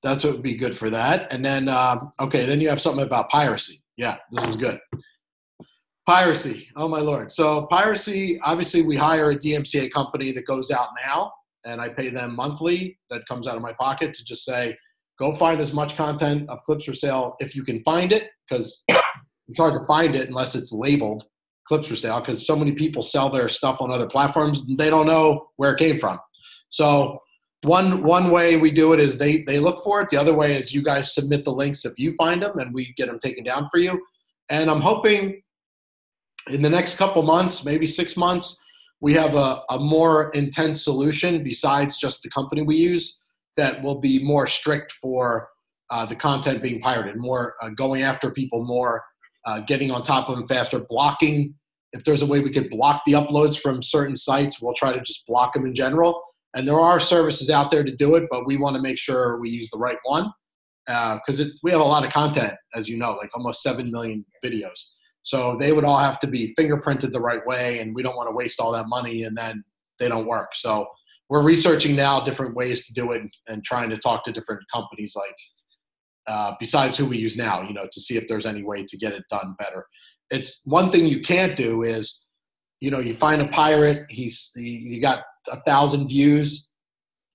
that's 0.02 0.24
what 0.24 0.32
would 0.32 0.42
be 0.42 0.54
good 0.54 0.74
for 0.82 0.88
that. 0.88 1.30
And 1.32 1.44
then 1.44 1.68
um, 1.68 2.10
okay, 2.18 2.46
then 2.46 2.62
you 2.62 2.70
have 2.70 2.80
something 2.80 3.04
about 3.04 3.28
piracy. 3.28 3.82
Yeah, 3.98 4.16
this 4.32 4.44
is 4.44 4.56
good. 4.56 4.80
Piracy. 6.06 6.68
Oh 6.76 6.88
my 6.88 7.00
lord. 7.00 7.30
So 7.30 7.66
piracy. 7.66 8.40
Obviously, 8.44 8.80
we 8.82 8.96
hire 8.96 9.32
a 9.32 9.38
DMCA 9.38 9.90
company 9.92 10.32
that 10.32 10.46
goes 10.46 10.70
out 10.70 10.88
now, 11.06 11.30
and 11.66 11.78
I 11.80 11.90
pay 11.90 12.08
them 12.08 12.34
monthly. 12.34 12.98
That 13.10 13.26
comes 13.28 13.46
out 13.46 13.56
of 13.56 13.62
my 13.62 13.74
pocket 13.74 14.14
to 14.14 14.24
just 14.24 14.44
say, 14.44 14.76
go 15.20 15.36
find 15.36 15.60
as 15.60 15.72
much 15.72 15.96
content 15.96 16.48
of 16.48 16.62
clips 16.64 16.86
for 16.86 16.94
sale 16.94 17.36
if 17.38 17.54
you 17.54 17.62
can 17.62 17.82
find 17.84 18.12
it, 18.12 18.30
because 18.48 18.82
it's 19.48 19.58
hard 19.58 19.74
to 19.74 19.84
find 19.86 20.16
it 20.16 20.28
unless 20.28 20.54
it's 20.54 20.72
labeled 20.72 21.26
clips 21.68 21.86
for 21.86 21.96
sale. 21.96 22.20
Because 22.20 22.46
so 22.46 22.56
many 22.56 22.72
people 22.72 23.02
sell 23.02 23.28
their 23.30 23.48
stuff 23.48 23.80
on 23.80 23.90
other 23.90 24.08
platforms, 24.08 24.62
and 24.66 24.78
they 24.78 24.90
don't 24.90 25.06
know 25.06 25.48
where 25.56 25.72
it 25.72 25.78
came 25.78 26.00
from. 26.00 26.18
So 26.70 27.20
one 27.62 28.02
one 28.02 28.30
way 28.30 28.56
we 28.56 28.70
do 28.70 28.94
it 28.94 29.00
is 29.00 29.18
they 29.18 29.42
they 29.42 29.58
look 29.58 29.84
for 29.84 30.00
it. 30.00 30.08
The 30.08 30.16
other 30.16 30.34
way 30.34 30.56
is 30.56 30.72
you 30.72 30.82
guys 30.82 31.14
submit 31.14 31.44
the 31.44 31.52
links 31.52 31.84
if 31.84 31.98
you 31.98 32.14
find 32.16 32.42
them, 32.42 32.58
and 32.58 32.72
we 32.72 32.94
get 32.96 33.06
them 33.06 33.18
taken 33.18 33.44
down 33.44 33.68
for 33.70 33.78
you. 33.78 34.00
And 34.48 34.70
I'm 34.70 34.80
hoping 34.80 35.42
in 36.48 36.62
the 36.62 36.70
next 36.70 36.96
couple 36.96 37.22
months, 37.22 37.64
maybe 37.64 37.86
six 37.86 38.16
months, 38.16 38.56
we 39.00 39.12
have 39.12 39.34
a, 39.34 39.62
a 39.68 39.78
more 39.78 40.30
intense 40.30 40.82
solution 40.82 41.44
besides 41.44 41.98
just 41.98 42.22
the 42.22 42.30
company 42.30 42.62
we 42.62 42.76
use 42.76 43.19
that 43.56 43.82
will 43.82 44.00
be 44.00 44.22
more 44.22 44.46
strict 44.46 44.92
for 44.92 45.48
uh, 45.90 46.06
the 46.06 46.14
content 46.14 46.62
being 46.62 46.80
pirated, 46.80 47.16
more 47.16 47.54
uh, 47.62 47.68
going 47.70 48.02
after 48.02 48.30
people, 48.30 48.64
more 48.64 49.02
uh, 49.44 49.60
getting 49.60 49.90
on 49.90 50.02
top 50.02 50.28
of 50.28 50.36
them 50.36 50.46
faster, 50.46 50.78
blocking. 50.78 51.54
If 51.92 52.04
there's 52.04 52.22
a 52.22 52.26
way 52.26 52.40
we 52.40 52.52
could 52.52 52.70
block 52.70 53.02
the 53.04 53.14
uploads 53.14 53.58
from 53.58 53.82
certain 53.82 54.14
sites, 54.14 54.62
we'll 54.62 54.74
try 54.74 54.92
to 54.92 55.00
just 55.00 55.26
block 55.26 55.54
them 55.54 55.66
in 55.66 55.74
general. 55.74 56.22
And 56.54 56.66
there 56.66 56.78
are 56.78 57.00
services 57.00 57.50
out 57.50 57.70
there 57.70 57.82
to 57.82 57.94
do 57.94 58.14
it, 58.14 58.24
but 58.30 58.46
we 58.46 58.56
want 58.56 58.76
to 58.76 58.82
make 58.82 58.98
sure 58.98 59.38
we 59.38 59.50
use 59.50 59.68
the 59.70 59.78
right 59.78 59.98
one 60.04 60.32
because 60.86 61.38
it 61.40 61.52
we 61.62 61.70
have 61.70 61.80
a 61.80 61.84
lot 61.84 62.04
of 62.04 62.12
content, 62.12 62.54
as 62.74 62.88
you 62.88 62.96
know, 62.96 63.12
like 63.12 63.30
almost 63.34 63.62
seven 63.62 63.90
million 63.90 64.24
videos. 64.44 64.80
So 65.22 65.56
they 65.58 65.72
would 65.72 65.84
all 65.84 65.98
have 65.98 66.18
to 66.20 66.26
be 66.26 66.54
fingerprinted 66.58 67.12
the 67.12 67.20
right 67.20 67.44
way, 67.46 67.80
and 67.80 67.94
we 67.94 68.02
don't 68.02 68.16
want 68.16 68.28
to 68.28 68.34
waste 68.34 68.58
all 68.58 68.72
that 68.72 68.88
money 68.88 69.24
and 69.24 69.36
then 69.36 69.62
they 69.98 70.08
don't 70.08 70.26
work. 70.26 70.54
So 70.54 70.88
we're 71.30 71.42
researching 71.42 71.96
now 71.96 72.20
different 72.20 72.54
ways 72.54 72.86
to 72.86 72.92
do 72.92 73.12
it 73.12 73.22
and, 73.22 73.30
and 73.48 73.64
trying 73.64 73.88
to 73.88 73.96
talk 73.96 74.24
to 74.24 74.32
different 74.32 74.60
companies 74.72 75.14
like 75.16 75.34
uh, 76.26 76.52
besides 76.60 76.98
who 76.98 77.06
we 77.06 77.16
use 77.16 77.36
now, 77.36 77.62
you 77.62 77.72
know, 77.72 77.86
to 77.90 78.00
see 78.00 78.16
if 78.16 78.26
there's 78.26 78.44
any 78.44 78.62
way 78.62 78.84
to 78.84 78.98
get 78.98 79.12
it 79.12 79.22
done 79.30 79.54
better. 79.58 79.86
It's 80.28 80.60
one 80.64 80.90
thing 80.90 81.06
you 81.06 81.22
can't 81.22 81.56
do 81.56 81.82
is 81.82 82.26
you 82.80 82.90
know, 82.90 82.98
you 82.98 83.14
find 83.14 83.42
a 83.42 83.48
pirate, 83.48 84.06
he's 84.08 84.52
you 84.56 85.00
got 85.00 85.22
a 85.48 85.60
thousand 85.60 86.08
views, 86.08 86.70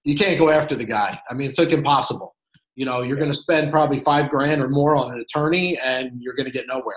you 0.04 0.16
can't 0.16 0.38
go 0.38 0.50
after 0.50 0.76
the 0.76 0.86
guy. 0.86 1.20
I 1.30 1.34
mean, 1.34 1.50
it's 1.50 1.60
like 1.60 1.72
impossible. 1.72 2.36
You 2.76 2.86
know, 2.86 3.04
you're 3.04 3.18
going 3.18 3.32
to 3.32 3.38
spend 3.38 3.72
probably 3.72 4.00
five 4.00 4.30
grand 4.30 4.62
or 4.62 4.68
more 4.68 4.96
on 4.96 5.14
an 5.14 5.20
attorney, 5.20 5.78
and 5.80 6.12
you're 6.20 6.34
going 6.34 6.46
to 6.46 6.52
get 6.52 6.66
nowhere. 6.68 6.96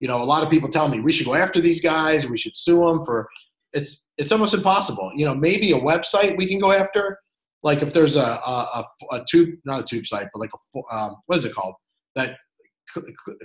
You 0.00 0.08
know, 0.08 0.20
a 0.20 0.24
lot 0.24 0.42
of 0.42 0.50
people 0.50 0.68
tell 0.68 0.88
me 0.88 1.00
we 1.00 1.12
should 1.12 1.26
go 1.26 1.34
after 1.34 1.60
these 1.60 1.80
guys, 1.80 2.26
we 2.26 2.38
should 2.38 2.56
sue 2.56 2.80
them 2.80 3.04
for. 3.04 3.28
It's 3.72 4.06
it's 4.18 4.32
almost 4.32 4.54
impossible. 4.54 5.12
You 5.14 5.26
know, 5.26 5.34
maybe 5.34 5.72
a 5.72 5.80
website 5.80 6.36
we 6.36 6.46
can 6.46 6.58
go 6.58 6.72
after, 6.72 7.18
like 7.62 7.82
if 7.82 7.92
there's 7.92 8.16
a 8.16 8.20
a, 8.20 8.84
a, 9.10 9.16
a 9.16 9.24
tube, 9.28 9.50
not 9.64 9.80
a 9.80 9.84
tube 9.84 10.06
site, 10.06 10.28
but 10.32 10.40
like 10.40 10.50
a 10.54 10.94
um, 10.96 11.16
what 11.26 11.38
is 11.38 11.44
it 11.44 11.54
called? 11.54 11.74
That 12.14 12.36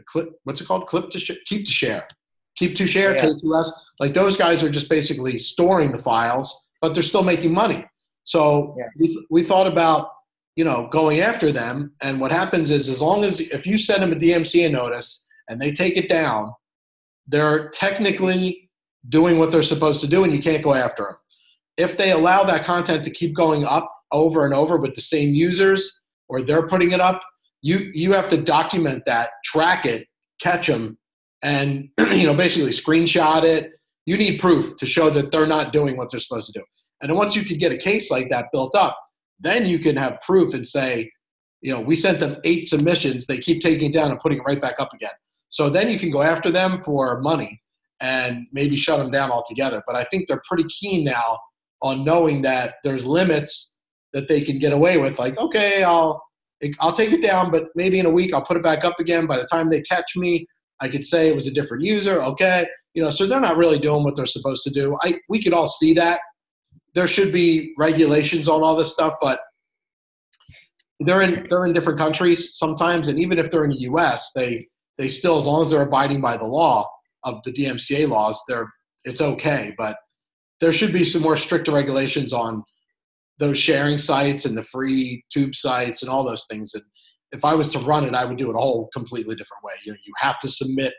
clip, 0.06 0.32
what's 0.44 0.62
it 0.62 0.68
called? 0.68 0.88
Clip 0.88 1.10
to 1.10 1.20
sh- 1.20 1.32
keep 1.46 1.66
to 1.66 1.72
share, 1.72 2.08
keep 2.58 2.76
to 2.76 2.86
share, 2.86 3.16
yeah. 3.16 3.26
K2S. 3.26 3.70
Like 4.00 4.14
those 4.14 4.36
guys 4.36 4.64
are 4.64 4.70
just 4.70 4.90
basically 4.90 5.38
storing 5.38 5.92
the 5.92 5.98
files, 5.98 6.68
but 6.82 6.94
they're 6.94 7.04
still 7.04 7.24
making 7.24 7.54
money. 7.54 7.86
So 8.24 8.76
yeah. 8.78 8.88
we 8.98 9.26
we 9.30 9.44
thought 9.44 9.68
about 9.68 10.10
you 10.56 10.66
know 10.66 10.90
going 10.92 11.22
after 11.22 11.52
them, 11.52 11.94
and 12.02 12.20
what 12.20 12.32
happens 12.32 12.70
is 12.70 12.90
as 12.90 13.02
long 13.02 13.24
as 13.24 13.40
if 13.40 13.66
you 13.66 13.78
send 13.78 14.04
them 14.04 14.12
a 14.12 14.16
DMCA 14.16 14.72
notice 14.72 15.26
and 15.50 15.62
they 15.62 15.72
take 15.72 15.96
it 15.96 16.10
down, 16.10 16.52
they're 17.28 17.70
technically 17.70 18.67
doing 19.10 19.38
what 19.38 19.52
they're 19.52 19.62
supposed 19.62 20.02
to 20.02 20.08
do, 20.08 20.24
and 20.24 20.34
you 20.34 20.42
can't 20.42 20.64
go 20.64 20.74
after 20.74 21.04
them. 21.04 21.16
If 21.78 21.98
they 21.98 22.12
allow 22.12 22.44
that 22.44 22.66
content 22.66 23.04
to 23.06 23.12
keep 23.12 23.36
going 23.36 23.66
up 23.66 23.92
over 24.12 24.46
and 24.46 24.54
over 24.54 24.78
with 24.78 24.96
the 24.96 25.02
same 25.02 25.34
users, 25.34 26.02
or 26.30 26.42
they're 26.42 26.68
putting 26.68 26.92
it 26.92 27.00
up, 27.00 27.22
you 27.62 27.92
you 27.94 28.14
have 28.14 28.30
to 28.30 28.38
document 28.38 29.04
that, 29.06 29.30
track 29.46 29.86
it, 29.86 30.08
catch 30.42 30.68
them, 30.68 30.98
and 31.44 31.90
you 32.12 32.26
know 32.26 32.34
basically 32.34 32.72
screenshot 32.72 33.44
it. 33.44 33.72
You 34.06 34.18
need 34.18 34.40
proof 34.40 34.76
to 34.78 34.86
show 34.86 35.10
that 35.10 35.32
they're 35.32 35.48
not 35.48 35.74
doing 35.74 35.98
what 35.98 36.10
they're 36.10 36.20
supposed 36.20 36.48
to 36.54 36.60
do. 36.60 36.66
And 37.02 37.16
once 37.16 37.36
you 37.36 37.44
could 37.44 37.60
get 37.60 37.72
a 37.72 37.78
case 37.78 38.10
like 38.10 38.30
that 38.30 38.46
built 38.54 38.74
up, 38.74 38.98
then 39.40 39.66
you 39.66 39.80
can 39.80 39.98
have 39.98 40.20
proof 40.26 40.54
and 40.54 40.66
say, 40.66 41.12
you 41.62 41.74
know, 41.74 41.82
we 41.82 41.96
sent 41.96 42.20
them 42.20 42.38
eight 42.44 42.68
submissions. 42.68 43.28
They 43.28 43.38
keep 43.38 43.62
taking 43.62 43.90
it 43.90 43.94
down 43.94 44.12
and 44.12 44.20
putting 44.20 44.40
it 44.40 44.44
right 44.48 44.62
back 44.62 44.80
up 44.80 44.94
again. 44.94 45.12
So 45.50 45.70
then 45.70 45.90
you 45.90 46.00
can 46.00 46.10
go 46.10 46.22
after 46.22 46.52
them 46.52 46.82
for 46.84 47.22
money 47.22 47.62
and 48.02 48.48
maybe 48.52 48.76
shut 48.76 49.00
them 49.00 49.12
down 49.12 49.32
altogether. 49.32 49.82
But 49.88 49.96
I 49.96 50.04
think 50.06 50.28
they're 50.28 50.42
pretty 50.48 50.66
keen 50.66 51.04
now 51.04 51.38
on 51.82 52.04
knowing 52.04 52.42
that 52.44 52.76
there's 52.84 53.06
limits 53.06 53.78
that 54.14 54.28
they 54.28 54.42
can 54.42 54.60
get 54.60 54.74
away 54.74 54.98
with. 54.98 55.20
Like, 55.20 55.38
okay, 55.38 55.84
I'll 55.84 56.24
I'll 56.80 56.92
take 56.92 57.12
it 57.12 57.22
down, 57.22 57.52
but 57.52 57.66
maybe 57.76 58.00
in 58.00 58.06
a 58.06 58.10
week 58.10 58.34
I'll 58.34 58.42
put 58.42 58.58
it 58.58 58.64
back 58.64 58.84
up 58.84 59.00
again. 59.00 59.28
By 59.28 59.38
the 59.38 59.46
time 59.46 59.70
they 59.70 59.82
catch 59.82 60.16
me, 60.16 60.48
I 60.82 60.88
could 60.88 61.06
say 61.06 61.28
it 61.28 61.36
was 61.36 61.48
a 61.48 61.52
different 61.52 61.84
user. 61.84 62.22
Okay, 62.22 62.68
you 62.94 63.04
know, 63.04 63.10
so 63.10 63.28
they're 63.28 63.40
not 63.40 63.58
really 63.58 63.80
doing 63.80 64.04
what 64.04 64.16
they're 64.16 64.26
supposed 64.26 64.64
to 64.64 64.72
do. 64.72 64.98
I 65.04 65.20
we 65.30 65.42
could 65.42 65.54
all 65.54 65.68
see 65.68 65.94
that. 65.94 66.20
There 66.96 67.08
should 67.08 67.32
be 67.32 67.74
regulations 67.78 68.48
on 68.48 68.64
all 68.64 68.76
this 68.76 68.92
stuff, 68.92 69.14
but 69.22 69.40
they're 71.00 71.22
in 71.22 71.46
they're 71.50 71.66
in 71.66 71.74
different 71.74 72.00
countries 72.00 72.58
sometimes, 72.58 73.08
and 73.08 73.20
even 73.20 73.38
if 73.38 73.52
they're 73.52 73.66
in 73.66 73.72
the 73.72 73.82
U.S., 73.82 74.32
they 74.34 74.68
they 74.98 75.08
still, 75.08 75.38
as 75.38 75.46
long 75.46 75.62
as 75.62 75.70
they're 75.70 75.84
abiding 75.84 76.22
by 76.22 76.38
the 76.38 76.46
law 76.46 76.90
of 77.24 77.42
the 77.44 77.52
DMCA 77.52 78.08
laws, 78.08 78.42
they're 78.48 78.72
it's 79.06 79.22
okay. 79.22 79.74
But 79.78 79.96
there 80.60 80.72
should 80.72 80.92
be 80.92 81.04
some 81.04 81.22
more 81.22 81.38
stricter 81.38 81.72
regulations 81.72 82.34
on 82.34 82.64
those 83.40 83.58
sharing 83.58 83.98
sites 83.98 84.46
and 84.46 84.58
the 84.58 84.64
free 84.64 85.24
tube 85.32 85.56
sites 85.56 86.02
and 86.02 86.10
all 86.10 86.24
those 86.24 86.46
things. 86.50 86.74
And 86.74 86.84
if 87.32 87.46
I 87.46 87.54
was 87.54 87.70
to 87.70 87.80
run 87.80 88.04
it, 88.04 88.16
I 88.16 88.26
would 88.26 88.38
do 88.38 88.50
it 88.50 88.56
a 88.56 88.60
whole 88.60 88.90
completely 88.94 89.36
different 89.36 89.64
way. 89.64 89.74
You, 89.84 89.92
know, 89.94 89.98
you 90.06 90.14
have 90.18 90.40
to 90.40 90.48
submit 90.48 90.94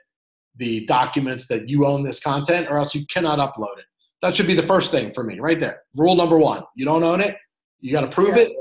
the 0.57 0.87
documents 0.87 1.47
that 1.49 1.69
you 1.69 1.87
own 1.87 2.03
this 2.03 2.21
content, 2.21 2.69
or 2.69 2.79
else 2.79 2.95
you 2.95 3.05
cannot 3.13 3.39
upload 3.39 3.79
it. 3.79 3.85
That 4.23 4.35
should 4.35 4.47
be 4.47 4.55
the 4.55 4.63
first 4.63 4.91
thing 4.91 5.13
for 5.15 5.23
me, 5.23 5.39
right 5.39 5.61
there. 5.61 5.83
Rule 5.97 6.17
number 6.17 6.39
one: 6.39 6.65
you 6.75 6.85
don't 6.85 7.05
own 7.05 7.21
it, 7.21 7.37
you 7.81 7.93
got 7.93 8.01
to 8.01 8.09
prove 8.09 8.37
yeah. 8.37 8.43
it. 8.43 8.53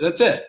That's 0.00 0.20
it. 0.20 0.46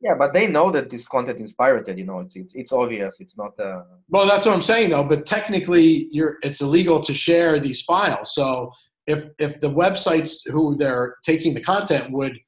Yeah, 0.00 0.14
but 0.18 0.32
they 0.32 0.46
know 0.46 0.70
that 0.70 0.90
this 0.90 1.08
content 1.08 1.40
is 1.40 1.52
pirated. 1.52 1.98
You 1.98 2.04
know, 2.04 2.20
it's 2.20 2.36
it's, 2.36 2.54
it's 2.54 2.72
obvious. 2.72 3.16
It's 3.20 3.38
not. 3.38 3.58
Uh... 3.58 3.82
Well, 4.08 4.26
that's 4.26 4.44
what 4.44 4.54
I'm 4.54 4.62
saying, 4.62 4.90
though. 4.90 5.04
But 5.04 5.24
technically, 5.24 6.08
you're 6.10 6.36
it's 6.42 6.60
illegal 6.60 7.00
to 7.00 7.14
share 7.14 7.58
these 7.58 7.82
files. 7.82 8.34
So 8.34 8.72
if 9.06 9.26
if 9.38 9.60
the 9.60 9.70
websites 9.70 10.48
who 10.50 10.76
they're 10.76 11.16
taking 11.24 11.54
the 11.54 11.60
content 11.60 12.12
would 12.12 12.38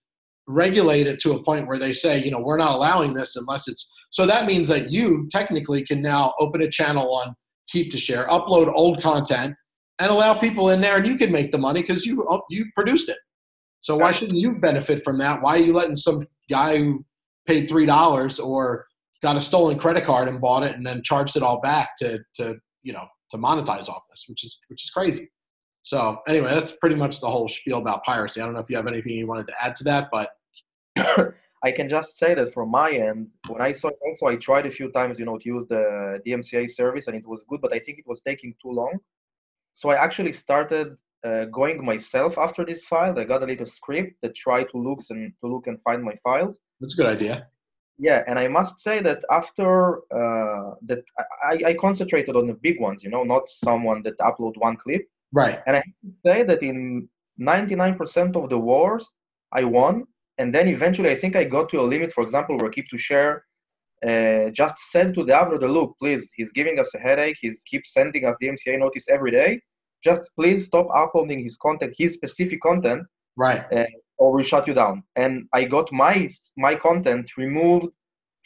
regulate 0.48 1.06
it 1.06 1.18
to 1.20 1.32
a 1.32 1.42
point 1.42 1.66
where 1.66 1.78
they 1.78 1.92
say, 1.92 2.22
you 2.22 2.30
know, 2.30 2.40
we're 2.40 2.56
not 2.56 2.72
allowing 2.72 3.14
this 3.14 3.36
unless 3.36 3.66
it's 3.68 3.92
so 4.10 4.26
that 4.26 4.46
means 4.46 4.68
that 4.68 4.90
you 4.90 5.28
technically 5.30 5.84
can 5.84 6.00
now 6.00 6.32
open 6.38 6.62
a 6.62 6.70
channel 6.70 7.12
on 7.14 7.34
Keep 7.68 7.90
to 7.92 7.98
Share, 7.98 8.26
upload 8.28 8.72
old 8.74 9.02
content, 9.02 9.54
and 9.98 10.10
allow 10.10 10.34
people 10.34 10.70
in 10.70 10.80
there, 10.80 10.96
and 10.96 11.06
you 11.06 11.16
can 11.16 11.32
make 11.32 11.52
the 11.52 11.58
money 11.58 11.82
because 11.82 12.06
you 12.06 12.26
you 12.48 12.66
produced 12.74 13.08
it. 13.08 13.18
So 13.80 13.96
why 13.96 14.12
shouldn't 14.12 14.38
you 14.38 14.52
benefit 14.52 15.04
from 15.04 15.18
that? 15.18 15.42
Why 15.42 15.56
are 15.56 15.62
you 15.62 15.72
letting 15.72 15.96
some 15.96 16.24
guy 16.50 16.78
who 16.78 17.04
paid 17.46 17.68
three 17.68 17.86
dollars 17.86 18.38
or 18.38 18.86
got 19.22 19.36
a 19.36 19.40
stolen 19.40 19.78
credit 19.78 20.04
card 20.04 20.28
and 20.28 20.40
bought 20.40 20.62
it 20.62 20.76
and 20.76 20.86
then 20.86 21.02
charged 21.02 21.36
it 21.36 21.42
all 21.42 21.60
back 21.60 21.96
to 21.98 22.18
to 22.34 22.54
you 22.82 22.92
know 22.92 23.06
to 23.30 23.38
monetize 23.38 23.88
off 23.88 24.02
this, 24.10 24.24
which 24.28 24.44
is 24.44 24.58
which 24.68 24.84
is 24.84 24.90
crazy. 24.90 25.30
So 25.82 26.18
anyway, 26.26 26.52
that's 26.52 26.72
pretty 26.72 26.96
much 26.96 27.20
the 27.20 27.28
whole 27.28 27.48
spiel 27.48 27.78
about 27.78 28.02
piracy. 28.02 28.40
I 28.40 28.44
don't 28.44 28.54
know 28.54 28.60
if 28.60 28.68
you 28.68 28.76
have 28.76 28.88
anything 28.88 29.12
you 29.12 29.26
wanted 29.26 29.46
to 29.48 29.54
add 29.62 29.76
to 29.76 29.84
that, 29.84 30.08
but 30.10 30.30
I 31.64 31.72
can 31.72 31.88
just 31.88 32.18
say 32.18 32.34
that 32.34 32.52
from 32.52 32.70
my 32.70 32.90
end, 32.90 33.28
when 33.48 33.62
I 33.62 33.72
saw 33.72 33.88
it 33.88 33.98
also, 34.04 34.26
I 34.26 34.36
tried 34.36 34.66
a 34.66 34.70
few 34.70 34.90
times, 34.90 35.18
you 35.18 35.24
know, 35.24 35.38
to 35.38 35.44
use 35.44 35.66
the 35.68 36.20
DMCA 36.26 36.70
service, 36.70 37.06
and 37.06 37.16
it 37.16 37.26
was 37.26 37.44
good, 37.48 37.60
but 37.60 37.72
I 37.72 37.78
think 37.78 37.98
it 37.98 38.06
was 38.06 38.20
taking 38.20 38.54
too 38.60 38.70
long. 38.70 38.98
So 39.74 39.90
I 39.90 39.96
actually 39.96 40.32
started 40.32 40.96
uh, 41.24 41.44
going 41.46 41.84
myself 41.84 42.38
after 42.38 42.64
this 42.64 42.84
file. 42.84 43.18
I 43.18 43.24
got 43.24 43.42
a 43.42 43.46
little 43.46 43.66
script 43.66 44.16
that 44.22 44.34
tried 44.34 44.66
to 44.72 44.78
look 44.78 45.00
and 45.10 45.32
to 45.40 45.46
look 45.48 45.66
and 45.66 45.80
find 45.82 46.02
my 46.02 46.14
files. 46.22 46.58
That's 46.80 46.94
a 46.94 46.96
good 46.96 47.06
idea. 47.06 47.48
Yeah, 47.98 48.22
and 48.26 48.38
I 48.38 48.48
must 48.48 48.80
say 48.80 49.00
that 49.00 49.24
after 49.30 49.98
uh, 50.14 50.74
that, 50.82 51.02
I, 51.42 51.70
I 51.70 51.74
concentrated 51.74 52.36
on 52.36 52.46
the 52.46 52.54
big 52.54 52.80
ones. 52.80 53.02
You 53.02 53.10
know, 53.10 53.22
not 53.22 53.44
someone 53.48 54.02
that 54.02 54.18
upload 54.18 54.56
one 54.58 54.76
clip. 54.76 55.02
Right. 55.32 55.60
And 55.66 55.76
I 55.76 55.78
have 55.78 55.84
to 56.04 56.12
say 56.24 56.42
that 56.42 56.62
in 56.62 57.08
99% 57.40 58.36
of 58.36 58.50
the 58.50 58.58
wars, 58.58 59.10
I 59.52 59.64
won. 59.64 60.04
And 60.38 60.54
then 60.54 60.68
eventually, 60.68 61.10
I 61.10 61.14
think 61.14 61.36
I 61.36 61.44
got 61.44 61.70
to 61.70 61.80
a 61.80 61.82
limit, 61.82 62.12
for 62.12 62.22
example, 62.22 62.58
where 62.58 62.70
Keep 62.70 62.88
to 62.90 62.98
Share 62.98 63.44
uh, 64.06 64.50
just 64.50 64.76
said 64.90 65.14
to 65.14 65.24
the 65.24 65.32
uploader, 65.32 65.72
look, 65.72 65.96
please, 65.98 66.30
he's 66.36 66.50
giving 66.54 66.78
us 66.78 66.94
a 66.94 66.98
headache. 66.98 67.38
He 67.40 67.54
keeps 67.70 67.94
sending 67.94 68.26
us 68.26 68.36
the 68.40 68.48
MCA 68.48 68.78
notice 68.78 69.08
every 69.08 69.30
day. 69.30 69.60
Just 70.02 70.30
please 70.36 70.66
stop 70.66 70.88
uploading 70.94 71.42
his 71.42 71.56
content, 71.56 71.94
his 71.96 72.14
specific 72.14 72.60
content. 72.60 73.02
Right. 73.36 73.64
Uh, 73.72 73.84
or 74.18 74.32
we 74.32 74.44
shut 74.44 74.66
you 74.66 74.74
down. 74.74 75.02
And 75.14 75.46
I 75.52 75.64
got 75.64 75.92
my 75.92 76.28
my 76.56 76.74
content 76.74 77.30
removed, 77.36 77.86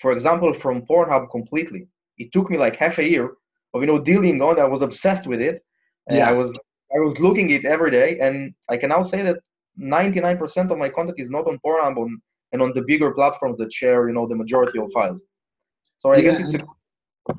for 0.01 0.13
example, 0.13 0.53
from 0.55 0.83
Pornhub 0.83 1.31
completely. 1.31 1.87
It 2.19 2.33
took 2.33 2.51
me 2.51 2.59
like 2.59 2.77
half 2.77 2.99
a 2.99 3.09
year 3.09 3.33
of 3.75 3.81
you 3.83 3.87
know 3.87 3.99
dealing 3.99 4.43
on. 4.43 4.59
I 4.59 4.65
was 4.65 4.83
obsessed 4.83 5.27
with 5.27 5.41
it. 5.41 5.63
Yeah. 6.09 6.29
I 6.29 6.33
was 6.33 6.51
I 6.95 6.99
was 6.99 7.21
looking 7.21 7.51
it 7.51 7.65
every 7.65 7.91
day, 7.91 8.19
and 8.21 8.55
I 8.69 8.77
can 8.77 8.89
now 8.89 9.03
say 9.03 9.23
that 9.23 9.39
99% 9.79 10.71
of 10.71 10.79
my 10.79 10.89
content 10.89 11.21
is 11.21 11.31
not 11.31 11.47
on 11.47 11.59
Pornhub 11.65 11.97
on, 11.97 12.21
and 12.53 12.63
on 12.63 12.73
the 12.75 12.83
bigger 12.83 13.13
platforms 13.13 13.59
that 13.59 13.73
share, 13.73 14.09
you 14.09 14.15
know, 14.15 14.27
the 14.27 14.35
majority 14.35 14.79
of 14.79 14.91
files. 14.93 15.21
So 15.99 16.13
I 16.13 16.17
yeah, 16.17 16.23
guess 16.23 16.41
it's 16.41 16.55
a, 16.55 16.67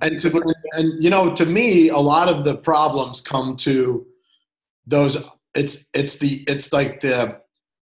and 0.01 0.19
to 0.19 0.53
and, 0.73 1.03
you 1.03 1.09
know, 1.09 1.33
to 1.35 1.45
me, 1.45 1.89
a 1.89 1.97
lot 1.97 2.29
of 2.29 2.45
the 2.45 2.55
problems 2.55 3.21
come 3.21 3.55
to 3.57 4.05
those. 4.85 5.17
It's 5.55 5.85
it's 5.93 6.17
the 6.17 6.43
it's 6.47 6.71
like 6.71 7.01
the 7.01 7.39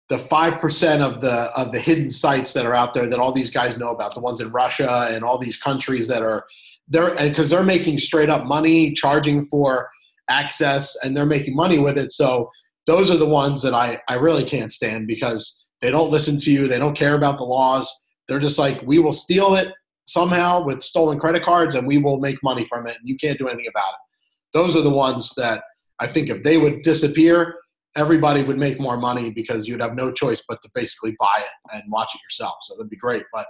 the 0.08 0.18
five 0.18 0.60
percent 0.60 1.02
of 1.02 1.22
the 1.22 1.52
of 1.56 1.72
the 1.72 1.80
hidden 1.80 2.10
sites 2.10 2.54
that 2.54 2.66
are 2.66 2.74
out 2.74 2.94
there 2.94 3.08
that 3.08 3.20
all 3.20 3.32
these 3.32 3.52
guys 3.52 3.78
know 3.78 3.90
about, 3.90 4.14
the 4.14 4.22
ones 4.22 4.42
in 4.42 4.52
Russia 4.52 5.10
and 5.12 5.24
all 5.24 5.38
these 5.38 5.58
countries 5.58 6.08
that 6.08 6.22
are 6.22 6.46
they're 6.88 7.16
because 7.16 7.50
they're 7.50 7.64
making 7.64 7.98
straight 7.98 8.30
up 8.30 8.46
money, 8.46 8.94
charging 8.94 9.46
for 9.48 9.90
access 10.30 10.96
and 11.04 11.16
they're 11.18 11.26
making 11.26 11.56
money 11.56 11.80
with 11.80 11.98
it. 11.98 12.12
So 12.12 12.50
those 12.88 13.12
are 13.12 13.18
the 13.18 13.28
ones 13.28 13.62
that 13.62 13.74
I, 13.74 14.00
I 14.08 14.16
really 14.16 14.46
can't 14.46 14.72
stand 14.72 15.08
because 15.08 15.66
they 15.82 15.92
don't 15.92 16.12
listen 16.12 16.38
to 16.40 16.52
you. 16.52 16.68
They 16.68 16.80
don't 16.80 16.96
care 16.96 17.16
about 17.16 17.38
the 17.38 17.44
laws. 17.44 17.94
They're 18.28 18.40
just 18.40 18.60
like, 18.60 18.82
we 18.84 19.00
will 19.00 19.12
steal 19.12 19.56
it 19.56 19.74
somehow 20.10 20.64
with 20.64 20.82
stolen 20.82 21.20
credit 21.20 21.44
cards 21.44 21.76
and 21.76 21.86
we 21.86 22.00
will 22.00 22.20
make 22.20 22.42
money 22.42 22.66
from 22.66 22.88
it. 22.88 22.98
And 22.98 23.08
you 23.08 23.16
can't 23.16 23.38
do 23.38 23.48
anything 23.48 23.70
about 23.70 23.90
it. 23.90 24.58
Those 24.58 24.76
are 24.76 24.82
the 24.82 24.90
ones 24.90 25.34
that 25.38 25.64
I 26.00 26.08
think 26.08 26.30
if 26.30 26.42
they 26.42 26.58
would 26.58 26.82
disappear, 26.82 27.56
everybody 27.96 28.42
would 28.44 28.58
make 28.58 28.80
more 28.80 28.98
money 28.98 29.30
because 29.30 29.68
you'd 29.68 29.82
have 29.82 29.94
no 29.94 30.12
choice 30.12 30.44
but 30.48 30.62
to 30.64 30.70
basically 30.74 31.16
buy 31.20 31.38
it 31.40 31.76
and 31.76 31.84
watch 31.92 32.16
it 32.16 32.22
yourself. 32.24 32.56
So 32.62 32.76
that'd 32.76 32.90
be 32.90 32.98
great. 32.98 33.24
But 33.32 33.46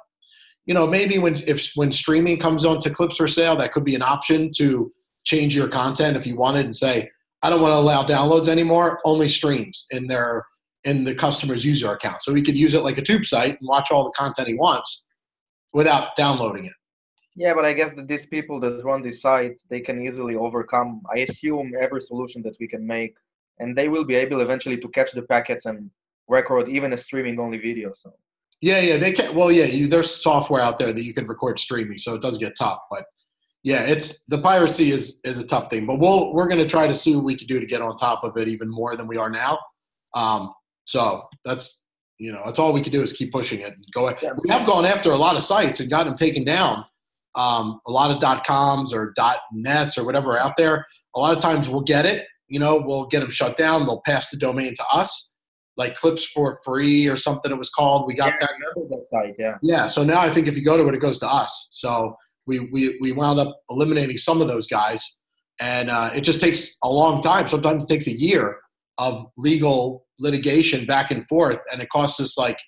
you 0.65 0.73
know, 0.73 0.85
maybe 0.85 1.17
when 1.17 1.35
if 1.47 1.71
when 1.75 1.91
streaming 1.91 2.37
comes 2.37 2.65
on 2.65 2.79
to 2.81 2.89
clips 2.89 3.15
for 3.15 3.27
sale, 3.27 3.55
that 3.57 3.71
could 3.71 3.85
be 3.85 3.95
an 3.95 4.01
option 4.01 4.51
to 4.57 4.91
change 5.23 5.55
your 5.55 5.67
content 5.67 6.17
if 6.17 6.27
you 6.27 6.35
wanted 6.35 6.65
and 6.65 6.75
say, 6.75 7.09
I 7.41 7.49
don't 7.49 7.61
want 7.61 7.71
to 7.71 7.77
allow 7.77 8.05
downloads 8.05 8.49
anymore, 8.49 8.99
only 9.05 9.29
streams 9.29 9.85
in 9.91 10.07
their 10.07 10.45
in 10.83 11.05
the 11.05 11.15
customer's 11.15 11.63
user 11.63 11.91
account. 11.91 12.21
So 12.21 12.33
he 12.33 12.41
could 12.41 12.57
use 12.57 12.73
it 12.73 12.81
like 12.81 12.97
a 12.97 13.01
tube 13.01 13.25
site 13.25 13.57
and 13.59 13.67
watch 13.67 13.91
all 13.91 14.03
the 14.03 14.11
content 14.11 14.47
he 14.47 14.53
wants 14.53 15.05
without 15.73 16.15
downloading 16.15 16.65
it. 16.65 16.73
Yeah, 17.35 17.53
but 17.53 17.63
I 17.63 17.73
guess 17.73 17.91
that 17.95 18.07
these 18.07 18.25
people 18.25 18.59
that 18.61 18.83
run 18.83 19.01
this 19.01 19.21
site, 19.21 19.57
they 19.69 19.79
can 19.79 20.01
easily 20.01 20.35
overcome. 20.35 21.01
I 21.13 21.19
assume 21.19 21.73
every 21.79 22.01
solution 22.01 22.41
that 22.43 22.55
we 22.59 22.67
can 22.67 22.85
make 22.85 23.15
and 23.59 23.77
they 23.77 23.87
will 23.89 24.03
be 24.03 24.15
able 24.15 24.41
eventually 24.41 24.77
to 24.77 24.87
catch 24.89 25.11
the 25.11 25.21
packets 25.21 25.65
and 25.65 25.89
record 26.27 26.69
even 26.69 26.93
a 26.93 26.97
streaming 26.97 27.39
only 27.39 27.57
video. 27.57 27.91
So 27.95 28.13
yeah, 28.61 28.79
yeah, 28.79 28.97
they 28.97 29.11
can. 29.11 29.35
Well, 29.35 29.51
yeah, 29.51 29.65
you, 29.65 29.87
there's 29.87 30.13
software 30.13 30.61
out 30.61 30.77
there 30.77 30.91
that 30.91 31.03
you 31.03 31.13
can 31.13 31.27
record 31.27 31.59
streaming, 31.59 31.97
so 31.97 32.15
it 32.15 32.21
does 32.21 32.37
get 32.37 32.57
tough. 32.57 32.79
But 32.89 33.05
yeah, 33.63 33.83
it's 33.83 34.23
the 34.27 34.41
piracy 34.41 34.91
is 34.91 35.21
is 35.23 35.37
a 35.37 35.45
tough 35.45 35.69
thing. 35.69 35.85
But 35.85 35.99
we'll 35.99 36.33
we're 36.33 36.47
going 36.47 36.61
to 36.61 36.69
try 36.69 36.87
to 36.87 36.95
see 36.95 37.15
what 37.15 37.23
we 37.23 37.37
can 37.37 37.47
do 37.47 37.59
to 37.59 37.65
get 37.65 37.81
on 37.81 37.95
top 37.97 38.23
of 38.23 38.35
it 38.37 38.47
even 38.47 38.69
more 38.69 38.97
than 38.97 39.07
we 39.07 39.17
are 39.17 39.29
now. 39.29 39.57
Um, 40.13 40.53
so 40.85 41.23
that's 41.45 41.83
you 42.19 42.31
know 42.31 42.41
that's 42.45 42.59
all 42.59 42.73
we 42.73 42.81
can 42.81 42.91
do 42.91 43.01
is 43.01 43.13
keep 43.13 43.31
pushing 43.31 43.61
it 43.61 43.73
and 43.73 43.85
go. 43.93 44.09
Yeah. 44.21 44.33
We 44.43 44.49
have 44.49 44.67
gone 44.67 44.85
after 44.85 45.11
a 45.11 45.17
lot 45.17 45.35
of 45.35 45.43
sites 45.43 45.79
and 45.79 45.89
got 45.89 46.05
them 46.05 46.15
taken 46.15 46.43
down. 46.43 46.85
Um, 47.35 47.79
a 47.87 47.91
lot 47.91 48.11
of 48.11 48.19
dot 48.19 48.45
coms 48.45 48.93
or 48.93 49.13
dot 49.15 49.37
nets 49.53 49.97
or 49.97 50.05
whatever 50.05 50.37
out 50.37 50.57
there. 50.57 50.85
A 51.15 51.19
lot 51.19 51.35
of 51.35 51.41
times 51.41 51.69
we'll 51.69 51.81
get 51.81 52.05
it. 52.05 52.25
You 52.47 52.59
know, 52.59 52.83
we'll 52.83 53.07
get 53.07 53.21
them 53.21 53.29
shut 53.29 53.55
down. 53.55 53.85
They'll 53.85 54.01
pass 54.05 54.29
the 54.29 54.37
domain 54.37 54.73
to 54.75 54.85
us 54.91 55.29
like 55.79 55.95
clips 55.95 56.25
for 56.25 56.59
free 56.63 57.07
or 57.07 57.15
something 57.15 57.51
it 57.51 57.57
was 57.57 57.69
called. 57.69 58.05
We 58.05 58.13
got 58.13 58.33
yeah, 58.39 58.47
that. 58.47 58.89
that 58.89 59.05
site, 59.09 59.35
yeah. 59.39 59.57
Yeah. 59.63 59.87
So 59.87 60.03
now 60.03 60.19
I 60.19 60.29
think 60.29 60.47
if 60.47 60.57
you 60.57 60.63
go 60.63 60.75
to 60.77 60.85
it, 60.87 60.93
it 60.93 60.99
goes 60.99 61.17
to 61.19 61.27
us. 61.27 61.67
So 61.71 62.15
we 62.45 62.59
we 62.59 62.97
we 63.01 63.13
wound 63.13 63.39
up 63.39 63.57
eliminating 63.69 64.17
some 64.17 64.41
of 64.41 64.47
those 64.47 64.67
guys, 64.67 65.19
and 65.59 65.89
uh, 65.89 66.11
it 66.13 66.21
just 66.21 66.41
takes 66.41 66.75
a 66.83 66.89
long 66.89 67.21
time. 67.21 67.47
Sometimes 67.47 67.85
it 67.85 67.87
takes 67.87 68.07
a 68.07 68.19
year 68.19 68.57
of 68.97 69.27
legal 69.37 70.05
litigation 70.19 70.85
back 70.85 71.11
and 71.11 71.27
forth, 71.27 71.61
and 71.71 71.81
it 71.81 71.89
costs 71.89 72.19
us 72.19 72.37
like 72.37 72.59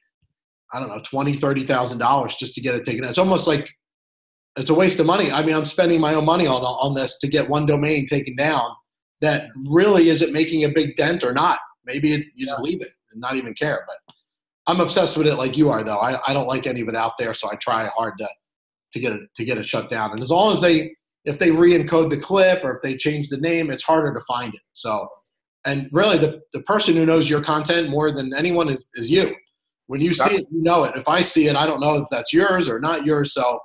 I 0.73 0.79
don't 0.79 0.89
know 0.89 1.01
twenty 1.03 1.33
thirty 1.33 1.63
thousand 1.63 1.99
dollars 1.99 2.35
just 2.35 2.53
to 2.55 2.61
get 2.61 2.75
it 2.75 2.83
taken. 2.83 3.01
Down. 3.01 3.09
It's 3.09 3.17
almost 3.17 3.47
like 3.47 3.69
it's 4.55 4.69
a 4.69 4.73
waste 4.73 4.99
of 4.99 5.05
money. 5.05 5.31
I 5.31 5.43
mean, 5.43 5.55
I'm 5.55 5.65
spending 5.65 6.01
my 6.01 6.13
own 6.13 6.25
money 6.25 6.47
on 6.47 6.61
on 6.61 6.95
this 6.95 7.17
to 7.19 7.27
get 7.27 7.49
one 7.49 7.65
domain 7.65 8.05
taken 8.05 8.35
down 8.35 8.69
that 9.21 9.49
really 9.69 10.09
isn't 10.09 10.33
making 10.33 10.63
a 10.63 10.69
big 10.69 10.95
dent 10.95 11.23
or 11.23 11.33
not. 11.33 11.59
Maybe 11.85 12.13
it, 12.13 12.25
you 12.35 12.47
just 12.47 12.59
leave 12.59 12.81
it 12.81 12.91
and 13.11 13.21
not 13.21 13.35
even 13.35 13.53
care. 13.53 13.85
But 13.87 14.15
I'm 14.67 14.79
obsessed 14.79 15.17
with 15.17 15.27
it 15.27 15.35
like 15.35 15.57
you 15.57 15.69
are, 15.69 15.83
though. 15.83 15.97
I, 15.97 16.19
I 16.27 16.33
don't 16.33 16.47
like 16.47 16.67
any 16.67 16.81
of 16.81 16.87
it 16.87 16.95
out 16.95 17.17
there, 17.17 17.33
so 17.33 17.49
I 17.51 17.55
try 17.55 17.89
hard 17.95 18.13
to 18.19 18.27
to 18.93 18.99
get 18.99 19.13
it 19.13 19.21
to 19.35 19.45
get 19.45 19.57
it 19.57 19.65
shut 19.65 19.89
down. 19.89 20.11
And 20.11 20.21
as 20.21 20.31
long 20.31 20.51
as 20.51 20.61
they 20.61 20.91
if 21.25 21.37
they 21.37 21.51
re-encode 21.51 22.09
the 22.09 22.17
clip 22.17 22.63
or 22.63 22.75
if 22.75 22.81
they 22.81 22.97
change 22.97 23.29
the 23.29 23.37
name, 23.37 23.69
it's 23.69 23.83
harder 23.83 24.13
to 24.13 24.21
find 24.21 24.53
it. 24.53 24.61
So, 24.73 25.07
and 25.65 25.89
really, 25.91 26.17
the 26.17 26.41
the 26.53 26.61
person 26.63 26.95
who 26.95 27.05
knows 27.05 27.29
your 27.29 27.43
content 27.43 27.89
more 27.89 28.11
than 28.11 28.33
anyone 28.33 28.69
is 28.69 28.85
is 28.95 29.09
you. 29.09 29.35
When 29.87 30.01
you 30.01 30.13
see 30.13 30.35
it, 30.35 30.47
you 30.51 30.63
know 30.63 30.85
it. 30.85 30.95
If 30.95 31.09
I 31.09 31.21
see 31.21 31.47
it, 31.47 31.55
I 31.55 31.65
don't 31.65 31.81
know 31.81 31.95
if 31.95 32.07
that's 32.09 32.31
yours 32.31 32.69
or 32.69 32.79
not 32.79 33.05
yours. 33.05 33.33
So, 33.33 33.59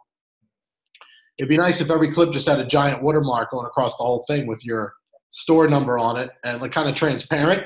it'd 1.39 1.49
be 1.49 1.57
nice 1.57 1.81
if 1.81 1.91
every 1.91 2.13
clip 2.13 2.33
just 2.33 2.49
had 2.49 2.59
a 2.59 2.67
giant 2.67 3.03
watermark 3.03 3.51
going 3.51 3.67
across 3.67 3.97
the 3.97 4.03
whole 4.03 4.25
thing 4.27 4.47
with 4.47 4.65
your 4.65 4.93
store 5.31 5.69
number 5.69 5.99
on 5.99 6.17
it 6.17 6.31
and 6.45 6.61
like 6.61 6.73
kind 6.73 6.89
of 6.89 6.95
transparent 6.95 7.63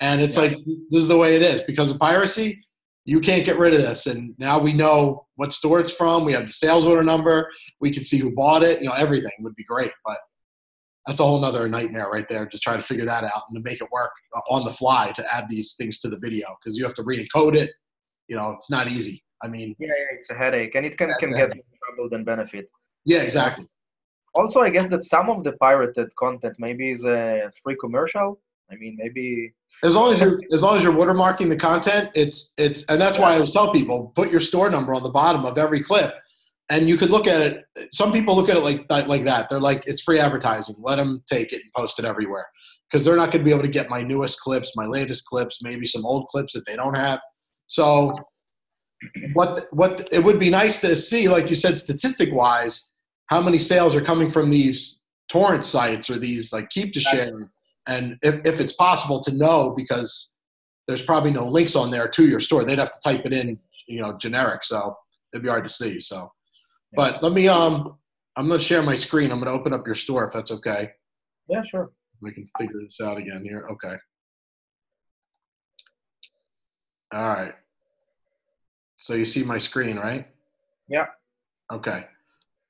and 0.00 0.20
it's 0.20 0.36
yeah. 0.36 0.42
like, 0.42 0.56
this 0.90 1.02
is 1.02 1.08
the 1.08 1.16
way 1.16 1.36
it 1.36 1.42
is. 1.42 1.62
Because 1.62 1.90
of 1.90 1.98
piracy, 1.98 2.64
you 3.04 3.20
can't 3.20 3.44
get 3.44 3.58
rid 3.58 3.74
of 3.74 3.82
this. 3.82 4.06
And 4.06 4.34
now 4.38 4.58
we 4.58 4.72
know 4.72 5.26
what 5.36 5.52
store 5.52 5.80
it's 5.80 5.92
from. 5.92 6.24
We 6.24 6.32
have 6.32 6.46
the 6.46 6.52
sales 6.52 6.86
order 6.86 7.04
number. 7.04 7.48
We 7.80 7.92
can 7.92 8.02
see 8.02 8.18
who 8.18 8.34
bought 8.34 8.62
it. 8.62 8.80
You 8.80 8.88
know, 8.88 8.94
everything 8.94 9.32
would 9.40 9.54
be 9.54 9.64
great. 9.64 9.92
But 10.04 10.18
that's 11.06 11.20
a 11.20 11.24
whole 11.24 11.40
nother 11.40 11.68
nightmare 11.68 12.08
right 12.10 12.28
there. 12.28 12.46
Just 12.46 12.62
trying 12.62 12.78
to 12.78 12.86
figure 12.86 13.04
that 13.04 13.24
out 13.24 13.42
and 13.48 13.56
to 13.56 13.68
make 13.68 13.80
it 13.80 13.88
work 13.90 14.10
on 14.50 14.64
the 14.64 14.70
fly 14.70 15.12
to 15.12 15.34
add 15.34 15.46
these 15.48 15.74
things 15.74 15.98
to 15.98 16.08
the 16.08 16.18
video 16.18 16.46
because 16.62 16.76
you 16.76 16.84
have 16.84 16.94
to 16.94 17.02
re-encode 17.02 17.56
it. 17.56 17.70
You 18.28 18.36
know, 18.36 18.52
it's 18.52 18.70
not 18.70 18.90
easy. 18.90 19.24
I 19.42 19.48
mean, 19.48 19.74
yeah, 19.78 19.88
yeah 19.88 20.18
it's 20.18 20.30
a 20.30 20.34
headache, 20.34 20.74
and 20.74 20.84
it 20.84 20.98
can, 20.98 21.12
can 21.18 21.30
get 21.30 21.54
more 21.54 21.64
trouble 21.88 22.10
than 22.10 22.24
benefit. 22.24 22.70
Yeah, 23.04 23.22
exactly. 23.22 23.66
Also, 24.34 24.60
I 24.60 24.70
guess 24.70 24.88
that 24.88 25.04
some 25.04 25.28
of 25.30 25.42
the 25.42 25.52
pirated 25.52 26.14
content 26.16 26.54
maybe 26.58 26.92
is 26.92 27.04
a 27.04 27.50
free 27.64 27.76
commercial. 27.80 28.40
I 28.70 28.76
mean, 28.76 28.96
maybe 28.98 29.52
as 29.82 29.94
long 29.94 30.12
as 30.12 30.20
you're 30.20 30.40
as 30.52 30.62
long 30.62 30.76
as 30.76 30.84
you're 30.84 30.92
watermarking 30.92 31.48
the 31.48 31.56
content, 31.56 32.10
it's 32.14 32.52
it's 32.56 32.84
and 32.84 33.00
that's 33.00 33.18
why 33.18 33.32
I 33.32 33.34
always 33.34 33.50
tell 33.50 33.72
people 33.72 34.12
put 34.14 34.30
your 34.30 34.40
store 34.40 34.70
number 34.70 34.94
on 34.94 35.02
the 35.02 35.08
bottom 35.08 35.44
of 35.46 35.58
every 35.58 35.80
clip, 35.80 36.14
and 36.70 36.88
you 36.88 36.96
could 36.96 37.10
look 37.10 37.26
at 37.26 37.40
it. 37.40 37.64
Some 37.92 38.12
people 38.12 38.34
look 38.34 38.48
at 38.48 38.56
it 38.56 38.60
like 38.60 38.88
like 38.88 39.24
that. 39.24 39.48
They're 39.48 39.60
like 39.60 39.84
it's 39.86 40.02
free 40.02 40.20
advertising. 40.20 40.76
Let 40.78 40.96
them 40.96 41.22
take 41.30 41.52
it 41.52 41.60
and 41.62 41.72
post 41.76 41.98
it 41.98 42.04
everywhere 42.04 42.46
because 42.90 43.04
they're 43.04 43.16
not 43.16 43.30
going 43.30 43.44
to 43.44 43.44
be 43.44 43.52
able 43.52 43.62
to 43.62 43.68
get 43.68 43.90
my 43.90 44.02
newest 44.02 44.40
clips, 44.40 44.72
my 44.76 44.86
latest 44.86 45.24
clips, 45.26 45.60
maybe 45.62 45.86
some 45.86 46.04
old 46.06 46.26
clips 46.26 46.52
that 46.54 46.66
they 46.66 46.76
don't 46.76 46.96
have. 46.96 47.20
So 47.66 48.14
what 49.34 49.66
what 49.72 50.08
it 50.12 50.22
would 50.22 50.38
be 50.38 50.50
nice 50.50 50.80
to 50.80 50.96
see, 50.96 51.28
like 51.28 51.48
you 51.48 51.54
said, 51.54 51.78
statistic 51.78 52.30
wise, 52.32 52.90
how 53.26 53.40
many 53.40 53.58
sales 53.58 53.94
are 53.96 54.02
coming 54.02 54.30
from 54.30 54.50
these 54.50 55.00
torrent 55.30 55.64
sites 55.64 56.10
or 56.10 56.18
these 56.18 56.52
like 56.52 56.68
keep 56.70 56.92
to 56.92 57.00
share 57.00 57.50
and 57.86 58.18
if, 58.22 58.44
if 58.44 58.60
it's 58.60 58.72
possible 58.72 59.22
to 59.22 59.32
know 59.32 59.72
because 59.76 60.34
there's 60.88 61.02
probably 61.02 61.30
no 61.30 61.46
links 61.46 61.76
on 61.76 61.90
there 61.90 62.08
to 62.08 62.26
your 62.26 62.40
store 62.40 62.64
they'd 62.64 62.80
have 62.80 62.90
to 62.90 62.98
type 63.02 63.24
it 63.24 63.32
in 63.32 63.56
you 63.86 64.00
know 64.00 64.18
generic 64.18 64.64
so 64.64 64.96
it'd 65.32 65.44
be 65.44 65.48
hard 65.48 65.62
to 65.62 65.72
see 65.72 66.00
so 66.00 66.30
but 66.94 67.22
let 67.22 67.32
me 67.32 67.48
um 67.48 67.96
i'm 68.36 68.48
going 68.48 68.58
to 68.58 68.64
share 68.64 68.82
my 68.82 68.94
screen 68.94 69.30
i'm 69.30 69.40
going 69.40 69.52
to 69.52 69.58
open 69.58 69.72
up 69.72 69.86
your 69.86 69.94
store 69.94 70.26
if 70.26 70.32
that's 70.32 70.50
okay 70.50 70.90
yeah 71.48 71.62
sure 71.70 71.90
we 72.20 72.32
can 72.32 72.46
figure 72.58 72.80
this 72.80 73.00
out 73.00 73.18
again 73.18 73.42
here 73.44 73.66
okay 73.70 73.96
all 77.12 77.28
right 77.28 77.54
so 78.96 79.14
you 79.14 79.24
see 79.24 79.42
my 79.42 79.58
screen 79.58 79.96
right 79.96 80.26
yeah 80.88 81.06
okay 81.72 82.06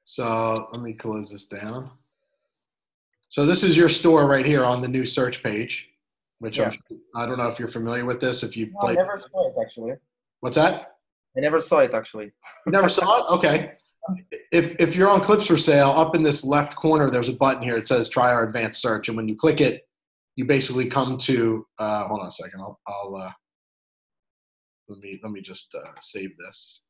so 0.05 0.69
let 0.73 0.83
me 0.83 0.93
close 0.93 1.31
this 1.31 1.45
down 1.45 1.91
so 3.31 3.47
this 3.47 3.63
is 3.63 3.77
your 3.77 3.89
store 3.89 4.27
right 4.27 4.45
here 4.45 4.65
on 4.65 4.81
the 4.81 4.89
new 4.89 5.07
search 5.07 5.41
page, 5.41 5.89
which 6.41 6.59
yeah. 6.59 6.73
I'm, 6.91 7.01
I 7.15 7.27
don't 7.27 7.39
know 7.39 7.47
if 7.47 7.61
you're 7.61 7.69
familiar 7.69 8.05
with 8.05 8.19
this. 8.19 8.43
If 8.43 8.57
you've 8.57 8.73
no, 8.73 8.81
played. 8.81 8.99
I 8.99 9.03
never 9.03 9.21
saw 9.21 9.49
it 9.49 9.55
actually. 9.63 9.93
What's 10.41 10.57
that? 10.57 10.97
I 11.37 11.41
never 11.41 11.63
saw 11.63 11.79
it 11.79 11.95
actually. 11.95 12.33
you 12.67 12.73
never 12.73 12.89
saw 12.89 13.19
it? 13.19 13.25
Okay. 13.37 13.75
If 14.51 14.77
if 14.81 14.97
you're 14.97 15.09
on 15.09 15.21
clips 15.21 15.47
for 15.47 15.57
sale, 15.57 15.91
up 15.91 16.15
in 16.17 16.23
this 16.23 16.45
left 16.45 16.75
corner, 16.77 17.11
there's 17.11 17.29
a 17.29 17.35
button 17.35 17.63
here. 17.63 17.77
It 17.77 17.87
says 17.87 18.09
"Try 18.09 18.33
our 18.33 18.45
advanced 18.45 18.81
search," 18.81 19.09
and 19.09 19.17
when 19.17 19.29
you 19.29 19.37
click 19.37 19.61
it, 19.61 19.87
you 20.37 20.47
basically 20.47 20.87
come 20.87 21.19
to. 21.19 21.67
Uh, 21.79 22.09
hold 22.09 22.21
on 22.21 22.27
a 22.27 22.31
second. 22.31 22.61
I'll, 22.61 22.81
I'll 22.89 23.17
uh, 23.17 23.33
let 24.89 24.99
me 25.01 25.21
let 25.23 25.33
me 25.33 25.41
just 25.41 25.75
uh, 25.75 25.91
save 26.01 26.37
this. 26.39 26.81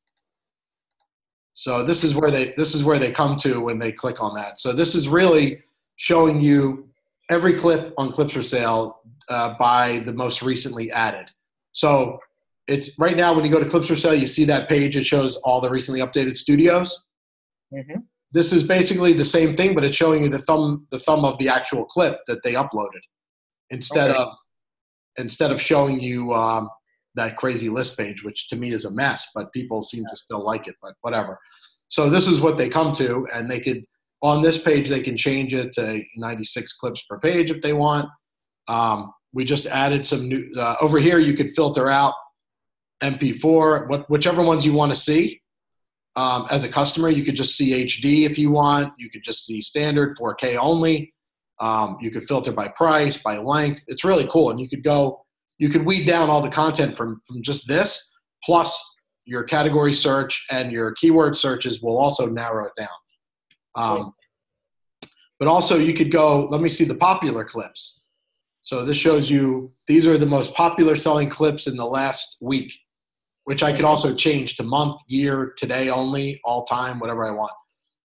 So 1.53 1.83
this 1.83 2.05
is 2.05 2.15
where 2.15 2.31
they 2.31 2.55
this 2.57 2.75
is 2.75 2.85
where 2.85 2.99
they 2.99 3.11
come 3.11 3.37
to 3.39 3.61
when 3.61 3.79
they 3.79 3.93
click 3.93 4.23
on 4.23 4.35
that. 4.35 4.59
So 4.59 4.73
this 4.73 4.95
is 4.95 5.09
really 5.09 5.63
showing 5.97 6.41
you 6.41 6.89
every 7.29 7.53
clip 7.53 7.93
on 7.99 8.11
Clips 8.11 8.33
for 8.33 8.43
Sale 8.43 9.01
uh, 9.29 9.55
by 9.59 9.99
the 10.01 10.13
most 10.13 10.43
recently 10.43 10.91
added. 10.91 11.31
So 11.73 12.19
it's 12.71 12.97
right 12.99 13.17
now 13.17 13.35
when 13.35 13.45
you 13.45 13.51
go 13.51 13.59
to 13.59 13.69
Clips 13.69 13.89
for 13.89 13.97
Sale, 13.97 14.15
you 14.15 14.29
see 14.29 14.45
that 14.45 14.69
page. 14.69 14.97
It 14.97 15.05
shows 15.05 15.37
all 15.37 15.61
the 15.61 15.69
recently 15.69 16.01
updated 16.01 16.37
studios. 16.37 17.05
Mm-hmm. 17.75 18.01
This 18.33 18.53
is 18.53 18.63
basically 18.63 19.13
the 19.13 19.25
same 19.25 19.57
thing, 19.57 19.75
but 19.75 19.83
it's 19.83 19.97
showing 19.97 20.23
you 20.23 20.29
the 20.29 20.39
thumb 20.39 20.87
the 20.91 20.99
thumb 21.01 21.25
of 21.25 21.37
the 21.39 21.49
actual 21.49 21.85
clip 21.85 22.19
that 22.29 22.43
they 22.45 22.55
uploaded 22.55 23.03
instead 23.71 24.11
okay. 24.11 24.21
of 24.21 24.37
instead 25.17 25.51
of 25.51 25.61
showing 25.61 26.01
you 26.01 26.33
um, 26.33 26.69
that 27.17 27.37
crazy 27.37 27.69
list 27.69 27.99
page, 27.99 28.23
which 28.23 28.49
to 28.49 28.57
me 28.57 28.71
is 28.71 28.85
a 28.85 28.91
mess. 28.93 29.27
But 29.35 29.53
people 29.53 29.83
seem 29.83 30.05
to 30.09 30.17
still 30.17 30.45
like 30.45 30.69
it. 30.69 30.77
But 30.81 30.95
whatever. 31.01 31.39
So 31.89 32.09
this 32.09 32.29
is 32.29 32.41
what 32.41 32.57
they 32.57 32.69
come 32.69 32.93
to, 32.95 33.27
and 33.35 33.51
they 33.51 33.59
could 33.59 33.85
on 34.23 34.43
this 34.43 34.59
page, 34.59 34.89
they 34.89 35.01
can 35.01 35.17
change 35.17 35.55
it 35.55 35.73
to 35.73 36.03
96 36.17 36.75
clips 36.75 37.03
per 37.09 37.19
page 37.19 37.51
if 37.51 37.63
they 37.63 37.73
want. 37.73 38.09
Um, 38.69 39.13
we 39.33 39.45
just 39.45 39.67
added 39.67 40.05
some 40.05 40.29
new, 40.29 40.53
uh, 40.57 40.77
over 40.81 40.99
here, 40.99 41.19
you 41.19 41.33
could 41.33 41.51
filter 41.53 41.89
out 41.89 42.13
MP4, 43.03 43.89
what, 43.89 44.09
whichever 44.11 44.43
ones 44.43 44.65
you 44.65 44.73
want 44.73 44.93
to 44.93 44.99
see. 44.99 45.41
Um, 46.17 46.47
as 46.51 46.65
a 46.65 46.69
customer, 46.69 47.09
you 47.09 47.25
could 47.25 47.37
just 47.37 47.57
see 47.57 47.85
HD 47.85 48.27
if 48.27 48.39
you 48.39 48.51
want. 48.51 48.93
You 48.99 49.11
could 49.11 49.23
just 49.23 49.47
see 49.47 49.61
standard 49.61 50.17
4K 50.19 50.57
only. 50.57 51.13
Um, 51.61 51.99
you 52.01 52.11
could 52.11 52.27
filter 52.27 52.53
by 52.53 52.69
price, 52.69 53.17
by 53.17 53.39
length. 53.39 53.85
It's 53.87 54.05
really 54.05 54.29
cool. 54.33 54.51
And 54.51 54.61
you 54.61 54.69
could 54.69 54.83
go, 54.83 55.25
you 55.59 55.69
could 55.69 55.85
weed 55.85 56.07
down 56.07 56.31
all 56.31 56.41
the 56.41 56.51
content 56.51 56.97
from, 56.97 57.21
from 57.27 57.43
just 57.43 57.69
this, 57.69 58.13
plus 58.45 58.97
your 59.25 59.45
category 59.45 59.93
search 59.93 60.47
and 60.51 60.73
your 60.73 60.93
keyword 60.93 61.37
searches 61.37 61.83
will 61.83 61.99
also 61.99 62.27
narrow 62.27 62.67
it 62.67 62.73
down. 62.77 62.89
Um, 63.77 64.15
but 65.39 65.49
also, 65.49 65.79
you 65.79 65.95
could 65.95 66.11
go, 66.11 66.47
let 66.47 66.61
me 66.61 66.69
see 66.69 66.85
the 66.85 66.97
popular 66.97 67.45
clips. 67.45 68.01
So 68.63 68.85
this 68.85 68.97
shows 68.97 69.31
you 69.31 69.73
these 69.87 70.07
are 70.07 70.19
the 70.19 70.27
most 70.27 70.55
popular 70.55 70.97
selling 70.97 71.31
clips 71.31 71.67
in 71.67 71.77
the 71.77 71.87
last 71.87 72.37
week, 72.41 72.73
which 73.45 73.63
I 73.63 73.73
could 73.73 73.85
also 73.85 74.15
change 74.15 74.57
to 74.57 74.63
month, 74.63 75.01
year, 75.09 75.55
today 75.57 75.89
only, 75.89 76.41
all 76.45 76.65
time, 76.65 76.99
whatever 76.99 77.25
I 77.25 77.31
want. 77.31 77.53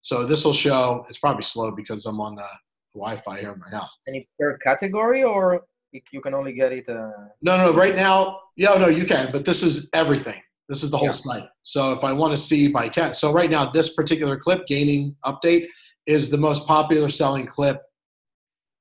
So 0.01 0.25
this 0.25 0.43
will 0.43 0.53
show, 0.53 1.05
it's 1.09 1.19
probably 1.19 1.43
slow 1.43 1.71
because 1.71 2.05
I'm 2.05 2.19
on 2.19 2.35
the 2.35 2.47
Wi-Fi 2.95 3.39
here 3.39 3.51
in 3.53 3.59
my 3.59 3.69
house. 3.77 3.97
Any 4.07 4.27
per 4.39 4.57
category 4.57 5.23
or 5.23 5.61
you 5.91 6.21
can 6.21 6.33
only 6.33 6.53
get 6.53 6.71
it? 6.71 6.87
Uh... 6.89 7.11
No, 7.41 7.57
no, 7.57 7.73
right 7.73 7.95
now, 7.95 8.39
yeah, 8.55 8.75
no, 8.75 8.87
you 8.87 9.05
can, 9.05 9.29
but 9.31 9.45
this 9.45 9.61
is 9.63 9.89
everything. 9.93 10.41
This 10.69 10.83
is 10.83 10.89
the 10.89 10.97
whole 10.97 11.07
yeah. 11.07 11.11
site. 11.11 11.49
So 11.63 11.91
if 11.91 12.03
I 12.03 12.13
want 12.13 12.31
to 12.31 12.37
see 12.37 12.69
by 12.69 12.87
cat, 12.87 13.15
so 13.17 13.33
right 13.33 13.49
now 13.49 13.65
this 13.69 13.93
particular 13.93 14.37
clip, 14.37 14.65
gaining 14.67 15.15
update, 15.25 15.67
is 16.07 16.29
the 16.29 16.37
most 16.37 16.65
popular 16.65 17.09
selling 17.09 17.45
clip 17.45 17.81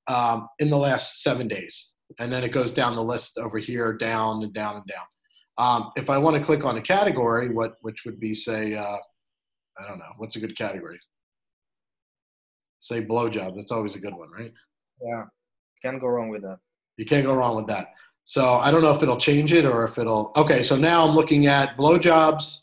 um, 0.07 0.49
in 0.59 0.71
the 0.71 0.77
last 0.77 1.23
seven 1.23 1.49
days. 1.49 1.93
and 2.19 2.33
then 2.33 2.43
it 2.43 2.53
goes 2.53 2.73
down 2.73 2.97
the 2.97 3.05
list 3.05 3.39
over 3.39 3.59
here, 3.59 3.93
down 3.93 4.43
and 4.43 4.53
down 4.53 4.77
and 4.77 4.87
down. 4.87 5.05
Um, 5.61 5.93
if 5.95 6.09
I 6.09 6.17
want 6.17 6.37
to 6.37 6.43
click 6.43 6.65
on 6.65 6.79
a 6.79 6.81
category, 6.81 7.51
what 7.51 7.75
which 7.83 8.07
would 8.07 8.19
be 8.19 8.35
say, 8.35 8.75
uh, 8.75 8.97
I 9.79 9.87
don't 9.87 9.99
know, 9.99 10.13
what's 10.17 10.37
a 10.37 10.41
good 10.41 10.57
category? 10.57 10.99
Say 12.79 13.05
blowjob. 13.05 13.57
That's 13.57 13.71
always 13.71 13.95
a 13.95 14.01
good 14.01 14.15
one, 14.15 14.31
right? 14.31 14.55
Yeah, 15.03 15.25
can't 15.83 16.01
go 16.01 16.07
wrong 16.07 16.31
with 16.31 16.41
that. 16.43 16.61
You 16.97 17.05
can't 17.05 17.27
go 17.27 17.35
wrong 17.35 17.57
with 17.57 17.67
that. 17.67 17.89
So 18.25 18.55
I 18.55 18.71
don't 18.71 18.81
know 18.81 18.95
if 18.95 19.03
it'll 19.03 19.19
change 19.19 19.53
it 19.53 19.67
or 19.67 19.85
if 19.85 19.99
it'll. 19.99 20.33
Okay, 20.35 20.63
so 20.63 20.77
now 20.77 21.07
I'm 21.07 21.15
looking 21.15 21.47
at 21.47 21.77
blowjobs 21.77 22.61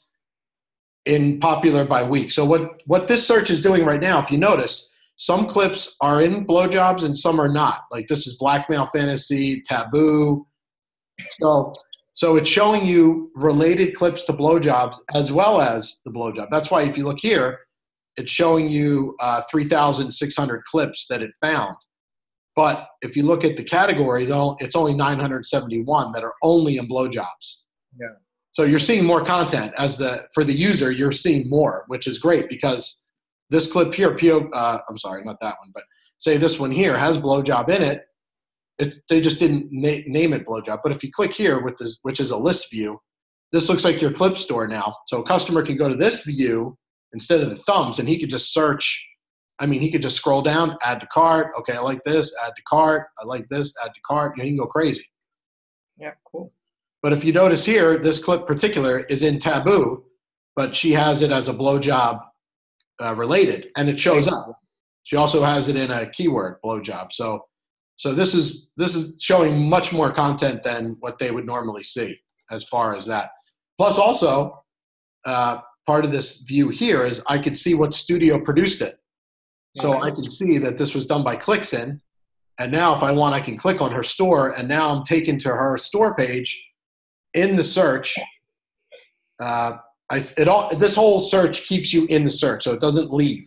in 1.06 1.40
popular 1.40 1.86
by 1.86 2.02
week. 2.02 2.32
So 2.32 2.46
what 2.46 2.82
what 2.88 3.08
this 3.08 3.28
search 3.28 3.52
is 3.52 3.62
doing 3.62 3.86
right 3.86 4.02
now, 4.02 4.18
if 4.18 4.32
you 4.32 4.40
notice, 4.40 4.90
some 5.18 5.46
clips 5.46 5.96
are 6.02 6.20
in 6.22 6.48
blowjobs 6.48 7.04
and 7.04 7.16
some 7.16 7.40
are 7.40 7.52
not. 7.52 7.82
Like 7.92 8.08
this 8.08 8.26
is 8.26 8.38
blackmail 8.38 8.88
fantasy, 8.88 9.62
taboo. 9.68 10.48
So 11.42 11.74
so 12.18 12.36
it's 12.36 12.50
showing 12.50 12.84
you 12.84 13.30
related 13.36 13.96
clips 13.96 14.24
to 14.24 14.34
blowjobs 14.34 14.98
as 15.14 15.32
well 15.32 15.62
as 15.62 16.02
the 16.04 16.10
blowjob. 16.10 16.48
That's 16.50 16.72
why 16.72 16.82
if 16.82 16.98
you 16.98 17.04
look 17.04 17.20
here, 17.20 17.60
it's 18.16 18.32
showing 18.32 18.72
you 18.72 19.16
uh, 19.20 19.44
3,600 19.52 20.64
clips 20.64 21.06
that 21.12 21.22
it 21.22 21.30
found. 21.40 21.76
But 22.56 22.88
if 23.04 23.16
you 23.16 23.22
look 23.22 23.46
at 23.46 23.56
the 23.56 23.64
categories, 23.64 24.30
it's 24.32 24.76
only 24.76 24.96
971 24.96 26.12
that 26.14 26.24
are 26.24 26.34
only 26.42 26.78
in 26.78 26.90
blowjobs. 26.90 27.66
Yeah. 28.02 28.08
So 28.54 28.64
you're 28.64 28.80
seeing 28.80 29.06
more 29.06 29.24
content 29.24 29.74
as 29.78 30.00
the 30.00 30.26
for 30.34 30.44
the 30.44 30.54
user. 30.54 30.90
You're 30.90 31.12
seeing 31.12 31.48
more, 31.48 31.84
which 31.86 32.08
is 32.08 32.18
great 32.18 32.50
because 32.50 33.06
this 33.52 33.72
clip 33.72 33.94
here, 33.94 34.16
PO, 34.16 34.50
uh, 34.54 34.80
I'm 34.90 34.98
sorry, 34.98 35.24
not 35.24 35.40
that 35.42 35.56
one, 35.60 35.70
but 35.72 35.84
say 36.18 36.38
this 36.38 36.60
one 36.60 36.72
here 36.72 36.98
has 36.98 37.20
blowjob 37.20 37.70
in 37.70 37.84
it. 37.84 38.06
It 38.80 38.96
they 39.10 39.22
just 39.22 39.40
didn't 39.40 39.70
na- 39.72 40.02
name 40.08 40.34
it 40.34 40.46
blowjob. 40.46 40.80
But 40.84 40.92
if 40.92 41.04
you 41.04 41.12
click 41.12 41.34
here 41.34 41.62
with 41.62 41.78
this, 41.78 42.00
which 42.04 42.20
is 42.20 42.32
a 42.32 42.38
list 42.38 42.70
view, 42.72 43.00
this 43.52 43.70
looks 43.70 43.86
like 43.86 44.02
your 44.02 44.12
clip 44.12 44.38
store 44.38 44.68
now. 44.68 44.96
So 45.08 45.22
a 45.22 45.24
customer 45.24 45.66
can 45.66 45.78
go 45.78 45.90
to 45.90 45.96
this 45.96 46.24
view 46.24 46.78
instead 47.14 47.42
of 47.42 47.50
the 47.50 47.56
thumbs, 47.56 48.00
and 48.00 48.08
he 48.08 48.20
could 48.20 48.30
just 48.30 48.54
search. 48.54 49.06
I 49.60 49.66
mean, 49.66 49.82
he 49.82 49.92
could 49.92 50.04
just 50.04 50.18
scroll 50.18 50.44
down, 50.44 50.78
add 50.84 51.00
to 51.00 51.08
cart. 51.08 51.52
Okay, 51.60 51.74
I 51.74 51.80
like 51.80 52.04
this. 52.04 52.32
Add 52.46 52.54
to 52.56 52.62
cart. 52.68 53.08
I 53.20 53.26
like 53.26 53.48
this. 53.50 53.74
Add 53.84 53.94
to 53.96 54.02
cart. 54.06 54.34
You, 54.38 54.44
know, 54.44 54.46
you 54.46 54.52
can 54.52 54.60
go 54.60 54.68
crazy. 54.68 55.04
Yeah, 55.98 56.12
cool. 56.32 56.54
But 57.02 57.14
if 57.14 57.24
you 57.24 57.34
notice 57.34 57.66
here, 57.66 57.98
this 57.98 58.20
clip 58.20 58.46
particular 58.46 59.00
is 59.10 59.24
in 59.24 59.40
taboo, 59.40 60.04
but 60.56 60.76
she 60.76 60.92
has 60.94 61.22
it 61.22 61.32
as 61.32 61.48
a 61.48 61.54
blowjob 61.54 62.20
uh, 63.02 63.16
related, 63.16 63.68
and 63.78 63.90
it 63.90 64.00
shows 64.00 64.28
up. 64.28 64.60
She 65.04 65.16
also 65.16 65.44
has 65.44 65.70
it 65.70 65.76
in 65.76 65.90
a 65.90 66.10
keyword 66.10 66.58
blowjob. 66.64 67.14
So, 67.14 67.46
so 67.98 68.14
this 68.14 68.34
is 68.34 68.68
this 68.78 68.96
is 68.96 69.22
showing 69.22 69.68
much 69.70 69.92
more 69.92 70.12
content 70.12 70.64
than 70.64 70.96
what 71.00 71.18
they 71.18 71.32
would 71.32 71.46
normally 71.46 71.84
see 71.84 72.18
as 72.52 72.64
far 72.64 72.96
as 72.96 73.06
that. 73.08 73.32
Plus, 73.78 73.98
also 73.98 74.64
uh, 75.26 75.60
part 75.86 76.06
of 76.06 76.12
this 76.12 76.38
view 76.42 76.70
here 76.70 77.06
is 77.06 77.22
I 77.28 77.38
could 77.40 77.58
see 77.58 77.74
what 77.74 77.94
studio 77.94 78.40
produced 78.40 78.82
it. 78.82 79.00
So 79.76 80.02
I 80.02 80.10
can 80.10 80.28
see 80.28 80.58
that 80.58 80.76
this 80.76 80.96
was 80.96 81.06
done 81.06 81.24
by 81.24 81.36
Clicksin. 81.36 82.00
And 82.58 82.72
now 82.72 82.96
if 82.96 83.04
I 83.04 83.12
want, 83.12 83.36
I 83.36 83.40
can 83.40 83.56
click 83.56 83.80
on 83.80 83.92
her 83.92 84.02
store 84.02 84.58
and 84.58 84.68
now 84.68 84.90
I'm 84.90 85.04
taken 85.04 85.38
to 85.40 85.50
her 85.50 85.78
store 85.78 86.16
page 86.16 86.60
in 87.36 87.56
the 87.56 87.64
search. 87.64 88.18
Uh, 89.40 89.74
I, 90.10 90.24
it 90.38 90.48
all, 90.48 90.76
this 90.76 90.96
whole 90.96 91.20
search 91.20 91.62
keeps 91.64 91.94
you 91.94 92.08
in 92.10 92.24
the 92.24 92.32
search, 92.32 92.64
so 92.64 92.74
it 92.74 92.82
doesn't 92.82 93.14
leave. 93.14 93.46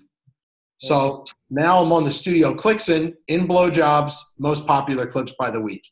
So 0.80 1.26
now 1.50 1.82
I'm 1.82 1.92
on 1.92 2.04
the 2.04 2.10
studio 2.10 2.50
in 2.88 3.14
in 3.28 3.46
blowjobs, 3.46 4.14
most 4.38 4.66
popular 4.66 5.06
clips 5.06 5.34
by 5.38 5.50
the 5.50 5.60
week. 5.60 5.82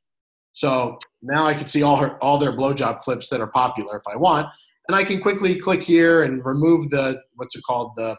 So 0.55 0.99
now 1.21 1.47
I 1.47 1.55
can 1.55 1.67
see 1.67 1.83
all 1.83 1.97
her 1.97 2.23
all 2.23 2.39
their 2.39 2.53
blowjob 2.53 3.01
clips 3.01 3.29
that 3.29 3.41
are 3.41 3.49
popular 3.49 3.99
if 3.99 4.03
I 4.13 4.17
want, 4.17 4.47
and 4.89 4.97
I 4.97 5.05
can 5.05 5.21
quickly 5.21 5.57
click 5.57 5.83
here 5.83 6.23
and 6.23 6.45
remove 6.45 6.89
the 6.89 7.21
what's 7.35 7.55
it 7.55 7.63
called 7.65 7.93
the 7.97 8.17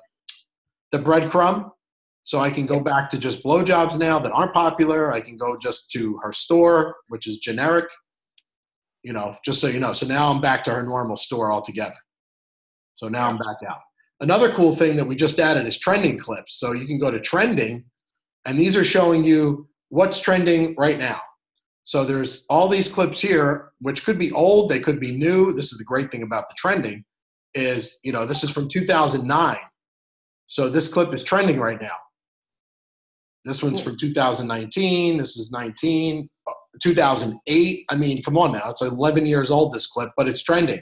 the 0.91 0.99
breadcrumb. 0.99 1.71
So 2.23 2.39
I 2.39 2.51
can 2.51 2.67
go 2.67 2.79
back 2.79 3.09
to 3.09 3.17
just 3.17 3.43
blowjobs 3.43 3.97
now 3.97 4.19
that 4.19 4.31
aren't 4.31 4.53
popular. 4.53 5.11
I 5.11 5.21
can 5.21 5.37
go 5.37 5.57
just 5.57 5.89
to 5.91 6.19
her 6.23 6.31
store, 6.31 6.97
which 7.07 7.25
is 7.25 7.37
generic. 7.37 7.85
You 9.01 9.13
know, 9.13 9.35
just 9.43 9.59
so 9.59 9.67
you 9.67 9.79
know. 9.79 9.93
So 9.93 10.05
now 10.05 10.29
I'm 10.29 10.39
back 10.39 10.63
to 10.65 10.71
her 10.71 10.83
normal 10.83 11.17
store 11.17 11.51
altogether. 11.51 11.95
So 12.93 13.07
now 13.07 13.27
I'm 13.27 13.37
back 13.37 13.57
out. 13.67 13.79
Another 14.21 14.51
cool 14.51 14.75
thing 14.75 14.97
that 14.97 15.05
we 15.07 15.15
just 15.15 15.39
added 15.39 15.65
is 15.65 15.77
trending 15.77 16.17
clips. 16.17 16.59
So 16.59 16.73
you 16.73 16.85
can 16.85 16.99
go 16.99 17.09
to 17.09 17.19
trending, 17.19 17.85
and 18.45 18.59
these 18.59 18.75
are 18.75 18.83
showing 18.83 19.23
you 19.23 19.67
what's 19.89 20.19
trending 20.19 20.75
right 20.77 20.99
now. 20.99 21.19
So 21.85 22.03
there's 22.03 22.45
all 22.49 22.67
these 22.67 22.87
clips 22.87 23.19
here, 23.19 23.71
which 23.79 24.03
could 24.03 24.19
be 24.19 24.31
old, 24.31 24.69
they 24.69 24.79
could 24.79 24.99
be 24.99 25.11
new. 25.11 25.51
This 25.53 25.71
is 25.71 25.77
the 25.77 25.83
great 25.83 26.11
thing 26.11 26.23
about 26.23 26.49
the 26.49 26.55
trending, 26.57 27.03
is 27.53 27.97
you 28.03 28.11
know 28.11 28.25
this 28.25 28.43
is 28.43 28.49
from 28.49 28.67
2009. 28.67 29.57
So 30.47 30.67
this 30.67 30.87
clip 30.87 31.13
is 31.13 31.23
trending 31.23 31.59
right 31.59 31.81
now. 31.81 31.95
This 33.45 33.63
one's 33.63 33.81
from 33.81 33.97
2019. 33.97 35.17
This 35.17 35.37
is 35.37 35.49
19, 35.49 36.29
uh, 36.47 36.51
2008. 36.81 37.85
I 37.89 37.95
mean, 37.95 38.21
come 38.21 38.37
on 38.37 38.51
now, 38.51 38.69
it's 38.69 38.81
11 38.81 39.25
years 39.25 39.49
old. 39.49 39.73
This 39.73 39.87
clip, 39.87 40.11
but 40.17 40.27
it's 40.27 40.43
trending. 40.43 40.81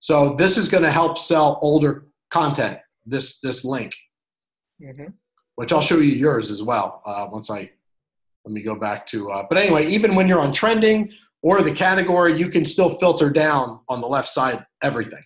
So 0.00 0.36
this 0.36 0.56
is 0.56 0.68
going 0.68 0.84
to 0.84 0.92
help 0.92 1.18
sell 1.18 1.58
older 1.62 2.04
content. 2.30 2.78
This 3.06 3.38
this 3.40 3.64
link, 3.64 3.94
mm-hmm. 4.82 5.10
which 5.54 5.72
I'll 5.72 5.80
show 5.80 5.96
you 5.96 6.12
yours 6.12 6.50
as 6.50 6.62
well 6.62 7.02
uh, 7.06 7.26
once 7.30 7.50
I 7.50 7.70
let 8.44 8.52
me 8.52 8.62
go 8.62 8.74
back 8.74 9.06
to. 9.06 9.30
Uh, 9.30 9.46
but 9.48 9.58
anyway, 9.58 9.86
even 9.86 10.14
when 10.14 10.28
you're 10.28 10.40
on 10.40 10.52
trending 10.52 11.10
or 11.42 11.62
the 11.62 11.72
category, 11.72 12.36
you 12.36 12.48
can 12.48 12.64
still 12.64 12.98
filter 12.98 13.30
down 13.30 13.80
on 13.88 14.00
the 14.00 14.06
left 14.06 14.28
side 14.28 14.64
everything. 14.82 15.22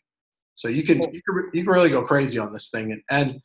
So 0.55 0.69
you 0.69 0.85
can 0.85 0.99
you 1.13 1.23
can, 1.23 1.51
you 1.53 1.65
can 1.65 1.73
really 1.73 1.91
go 1.91 2.03
crazy 2.03 2.39
on 2.39 2.53
this 2.53 2.71
thing, 2.71 2.93
and, 2.93 3.03
and 3.11 3.41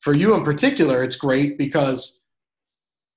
for 0.00 0.14
you 0.14 0.34
in 0.34 0.42
particular, 0.42 1.04
it's 1.04 1.16
great 1.16 1.58
because 1.58 2.20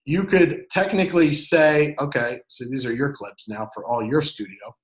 you 0.06 0.24
could 0.24 0.66
technically 0.70 1.34
say, 1.34 1.96
okay, 2.00 2.40
so 2.48 2.66
these 2.70 2.86
are 2.86 2.94
your 2.94 3.12
clips 3.12 3.48
now 3.50 3.68
for 3.74 3.86
all 3.86 4.04
your 4.04 4.22
studio. 4.22 4.76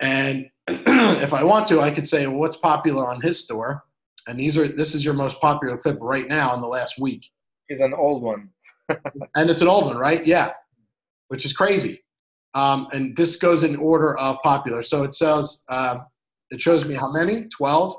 And 0.00 0.46
if 0.68 1.34
I 1.34 1.42
want 1.42 1.66
to, 1.68 1.80
I 1.80 1.90
could 1.90 2.06
say, 2.06 2.26
well, 2.26 2.38
what's 2.38 2.56
popular 2.56 3.06
on 3.06 3.20
his 3.20 3.40
store? 3.40 3.84
And 4.26 4.38
these 4.38 4.56
are 4.56 4.66
this 4.66 4.94
is 4.94 5.04
your 5.04 5.14
most 5.14 5.40
popular 5.40 5.76
clip 5.76 5.98
right 6.00 6.26
now 6.26 6.54
in 6.54 6.60
the 6.60 6.68
last 6.68 6.98
week. 6.98 7.28
Is 7.68 7.80
an 7.80 7.94
old 7.94 8.22
one. 8.22 8.50
and 9.34 9.50
it's 9.50 9.60
an 9.60 9.68
old 9.68 9.86
one, 9.86 9.96
right? 9.96 10.26
Yeah, 10.26 10.52
which 11.28 11.44
is 11.44 11.52
crazy. 11.52 12.02
Um, 12.54 12.88
and 12.92 13.16
this 13.16 13.36
goes 13.36 13.64
in 13.64 13.76
order 13.76 14.16
of 14.18 14.40
popular. 14.42 14.82
So 14.82 15.02
it 15.02 15.14
says 15.14 15.62
uh, 15.68 15.98
it 16.50 16.60
shows 16.60 16.84
me 16.84 16.94
how 16.94 17.10
many, 17.10 17.44
twelve, 17.48 17.96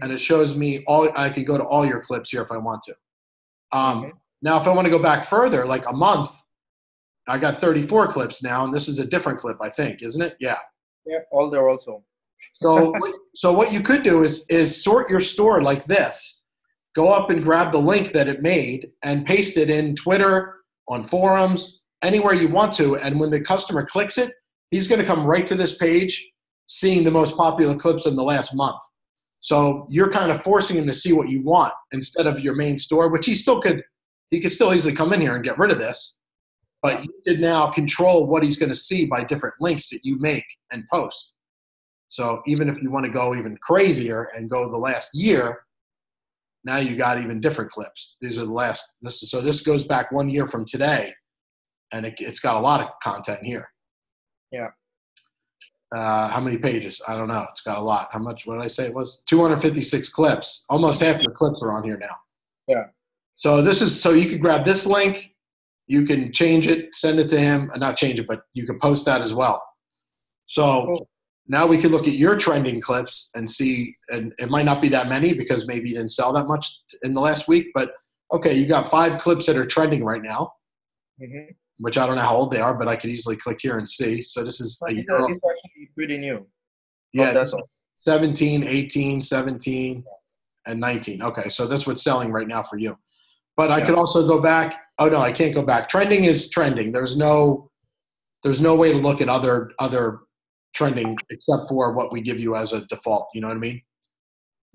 and 0.00 0.10
it 0.12 0.18
shows 0.18 0.54
me 0.54 0.84
all. 0.86 1.08
I 1.16 1.30
could 1.30 1.46
go 1.46 1.58
to 1.58 1.64
all 1.64 1.86
your 1.86 2.00
clips 2.00 2.30
here 2.30 2.42
if 2.42 2.50
I 2.50 2.56
want 2.56 2.82
to. 2.84 2.94
Um, 3.72 4.04
okay. 4.04 4.12
Now, 4.42 4.60
if 4.60 4.66
I 4.66 4.72
want 4.72 4.84
to 4.86 4.90
go 4.90 4.98
back 4.98 5.24
further, 5.24 5.66
like 5.66 5.88
a 5.88 5.92
month, 5.92 6.30
I 7.28 7.38
got 7.38 7.60
34 7.60 8.08
clips 8.08 8.42
now, 8.42 8.64
and 8.64 8.72
this 8.72 8.88
is 8.88 8.98
a 8.98 9.04
different 9.04 9.38
clip, 9.38 9.56
I 9.60 9.68
think, 9.68 10.02
isn't 10.02 10.22
it? 10.22 10.36
Yeah. 10.38 10.58
All 11.30 11.50
there 11.50 11.68
also. 11.68 12.02
so, 12.52 12.94
so 13.34 13.52
what 13.52 13.72
you 13.72 13.80
could 13.80 14.02
do 14.02 14.24
is 14.24 14.46
is 14.48 14.82
sort 14.82 15.10
your 15.10 15.20
store 15.20 15.60
like 15.60 15.84
this 15.84 16.42
go 16.96 17.12
up 17.12 17.28
and 17.30 17.44
grab 17.44 17.70
the 17.70 17.78
link 17.78 18.12
that 18.12 18.26
it 18.26 18.42
made 18.42 18.90
and 19.04 19.26
paste 19.26 19.58
it 19.58 19.68
in 19.68 19.94
Twitter, 19.94 20.54
on 20.88 21.04
forums, 21.04 21.84
anywhere 22.02 22.32
you 22.32 22.48
want 22.48 22.72
to. 22.72 22.96
And 22.96 23.20
when 23.20 23.30
the 23.30 23.40
customer 23.40 23.84
clicks 23.84 24.16
it, 24.16 24.32
he's 24.70 24.88
going 24.88 25.00
to 25.00 25.06
come 25.06 25.26
right 25.26 25.46
to 25.46 25.54
this 25.54 25.76
page, 25.76 26.26
seeing 26.64 27.04
the 27.04 27.10
most 27.10 27.36
popular 27.36 27.76
clips 27.76 28.06
in 28.06 28.16
the 28.16 28.24
last 28.24 28.54
month. 28.54 28.80
So 29.40 29.86
you're 29.90 30.10
kind 30.10 30.32
of 30.32 30.42
forcing 30.42 30.78
him 30.78 30.86
to 30.86 30.94
see 30.94 31.12
what 31.12 31.28
you 31.28 31.42
want 31.42 31.74
instead 31.92 32.26
of 32.26 32.40
your 32.40 32.54
main 32.54 32.78
store, 32.78 33.10
which 33.10 33.26
he 33.26 33.34
still 33.34 33.60
could. 33.60 33.84
He 34.30 34.40
could 34.40 34.50
still 34.50 34.74
easily 34.74 34.94
come 34.94 35.12
in 35.12 35.20
here 35.20 35.36
and 35.36 35.44
get 35.44 35.58
rid 35.58 35.70
of 35.70 35.78
this, 35.78 36.18
but 36.86 37.02
you 37.02 37.10
could 37.26 37.40
now 37.40 37.66
control 37.66 38.28
what 38.28 38.44
he's 38.44 38.56
going 38.56 38.68
to 38.68 38.78
see 38.78 39.06
by 39.06 39.24
different 39.24 39.56
links 39.60 39.88
that 39.90 40.04
you 40.04 40.16
make 40.20 40.44
and 40.70 40.84
post. 40.88 41.32
So 42.10 42.42
even 42.46 42.68
if 42.68 42.80
you 42.80 42.92
want 42.92 43.06
to 43.06 43.10
go 43.10 43.34
even 43.34 43.58
crazier 43.60 44.28
and 44.36 44.48
go 44.48 44.70
the 44.70 44.76
last 44.76 45.10
year, 45.12 45.62
now 46.62 46.76
you 46.76 46.94
got 46.94 47.20
even 47.20 47.40
different 47.40 47.72
clips. 47.72 48.14
These 48.20 48.38
are 48.38 48.44
the 48.44 48.52
last. 48.52 48.84
This 49.02 49.20
is, 49.20 49.32
so 49.32 49.40
this 49.40 49.62
goes 49.62 49.82
back 49.82 50.12
one 50.12 50.30
year 50.30 50.46
from 50.46 50.64
today, 50.64 51.12
and 51.92 52.06
it, 52.06 52.20
has 52.20 52.38
got 52.38 52.54
a 52.54 52.60
lot 52.60 52.80
of 52.80 52.90
content 53.02 53.40
here. 53.42 53.68
Yeah. 54.52 54.68
Uh, 55.92 56.28
how 56.28 56.40
many 56.40 56.56
pages? 56.56 57.02
I 57.08 57.16
don't 57.16 57.26
know. 57.26 57.46
It's 57.50 57.62
got 57.62 57.78
a 57.78 57.80
lot. 57.80 58.10
How 58.12 58.20
much? 58.20 58.46
What 58.46 58.58
did 58.58 58.64
I 58.64 58.68
say? 58.68 58.86
It 58.86 58.94
was 58.94 59.24
256 59.28 60.08
clips. 60.10 60.64
Almost 60.68 61.00
half 61.00 61.20
the 61.20 61.32
clips 61.32 61.64
are 61.64 61.72
on 61.72 61.82
here 61.82 61.98
now. 61.98 62.14
Yeah. 62.68 62.84
So 63.34 63.60
this 63.60 63.82
is 63.82 64.00
so 64.00 64.12
you 64.12 64.28
could 64.28 64.40
grab 64.40 64.64
this 64.64 64.86
link, 64.86 65.35
you 65.86 66.04
can 66.04 66.32
change 66.32 66.66
it, 66.66 66.94
send 66.94 67.20
it 67.20 67.28
to 67.28 67.38
him, 67.38 67.70
and 67.72 67.80
not 67.80 67.96
change 67.96 68.18
it, 68.18 68.26
but 68.26 68.42
you 68.54 68.66
can 68.66 68.78
post 68.78 69.04
that 69.06 69.20
as 69.20 69.32
well. 69.34 69.62
So 70.46 70.86
cool 70.86 71.08
now 71.48 71.64
we 71.64 71.78
can 71.78 71.92
look 71.92 72.08
at 72.08 72.14
your 72.14 72.36
trending 72.36 72.80
clips 72.80 73.30
and 73.36 73.48
see 73.48 73.94
and 74.08 74.32
it 74.40 74.50
might 74.50 74.64
not 74.64 74.82
be 74.82 74.88
that 74.88 75.08
many 75.08 75.32
because 75.32 75.64
maybe 75.68 75.90
you 75.90 75.94
didn't 75.94 76.10
sell 76.10 76.32
that 76.32 76.48
much 76.48 76.80
in 77.04 77.14
the 77.14 77.20
last 77.20 77.46
week 77.46 77.68
but 77.72 77.92
okay 78.32 78.52
you 78.52 78.66
got 78.66 78.90
five 78.90 79.20
clips 79.20 79.46
that 79.46 79.56
are 79.56 79.64
trending 79.64 80.04
right 80.04 80.22
now 80.22 80.50
mm-hmm. 81.20 81.52
which 81.78 81.98
I 81.98 82.06
don't 82.06 82.16
know 82.16 82.22
how 82.22 82.36
old 82.36 82.50
they 82.50 82.60
are, 82.60 82.74
but 82.74 82.88
I 82.88 82.96
could 82.96 83.10
easily 83.10 83.36
click 83.36 83.58
here 83.60 83.78
and 83.78 83.88
see. 83.88 84.22
So 84.22 84.42
this 84.42 84.60
is 84.60 84.80
a 84.86 84.94
year 84.94 85.04
old. 85.10 85.30
actually 85.30 85.90
pretty 85.94 86.18
new. 86.18 86.46
Yeah, 87.12 87.30
Oh, 87.30 87.34
that's 87.34 87.54
is 87.54 87.62
17, 87.98 88.66
18, 88.66 89.20
17, 89.20 90.04
and 90.66 90.80
19. 90.80 91.22
Okay, 91.22 91.48
so 91.48 91.66
that's 91.66 91.86
what's 91.86 92.02
selling 92.02 92.30
right 92.32 92.48
now 92.48 92.62
for 92.62 92.78
you. 92.78 92.96
But 93.56 93.70
I 93.70 93.78
Yeah. 93.78 93.86
could 93.86 93.94
also 93.94 94.26
go 94.26 94.38
back. 94.40 94.80
Oh 94.98 95.08
no, 95.08 95.20
I 95.20 95.32
can't 95.32 95.54
go 95.54 95.62
back. 95.62 95.88
Trending 95.88 96.24
is 96.24 96.48
trending. 96.50 96.92
There's 96.92 97.16
no 97.16 97.70
there's 98.42 98.60
no 98.60 98.74
way 98.76 98.92
to 98.92 98.98
look 98.98 99.20
at 99.20 99.28
other 99.28 99.72
other 99.78 100.20
trending 100.74 101.16
except 101.30 101.68
for 101.68 101.92
what 101.94 102.12
we 102.12 102.20
give 102.20 102.38
you 102.38 102.54
as 102.54 102.72
a 102.72 102.82
default. 102.86 103.28
You 103.34 103.40
know 103.40 103.48
what 103.48 103.56
I 103.56 103.60
mean? 103.60 103.82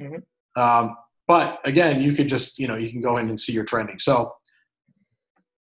Mhm. 0.01 0.23
Um, 0.55 0.95
but 1.27 1.59
again, 1.65 2.01
you 2.01 2.13
could 2.13 2.27
just 2.27 2.57
you 2.59 2.67
know 2.67 2.75
you 2.75 2.91
can 2.91 3.01
go 3.01 3.17
in 3.17 3.29
and 3.29 3.39
see 3.39 3.53
your 3.53 3.65
trending. 3.65 3.99
So 3.99 4.33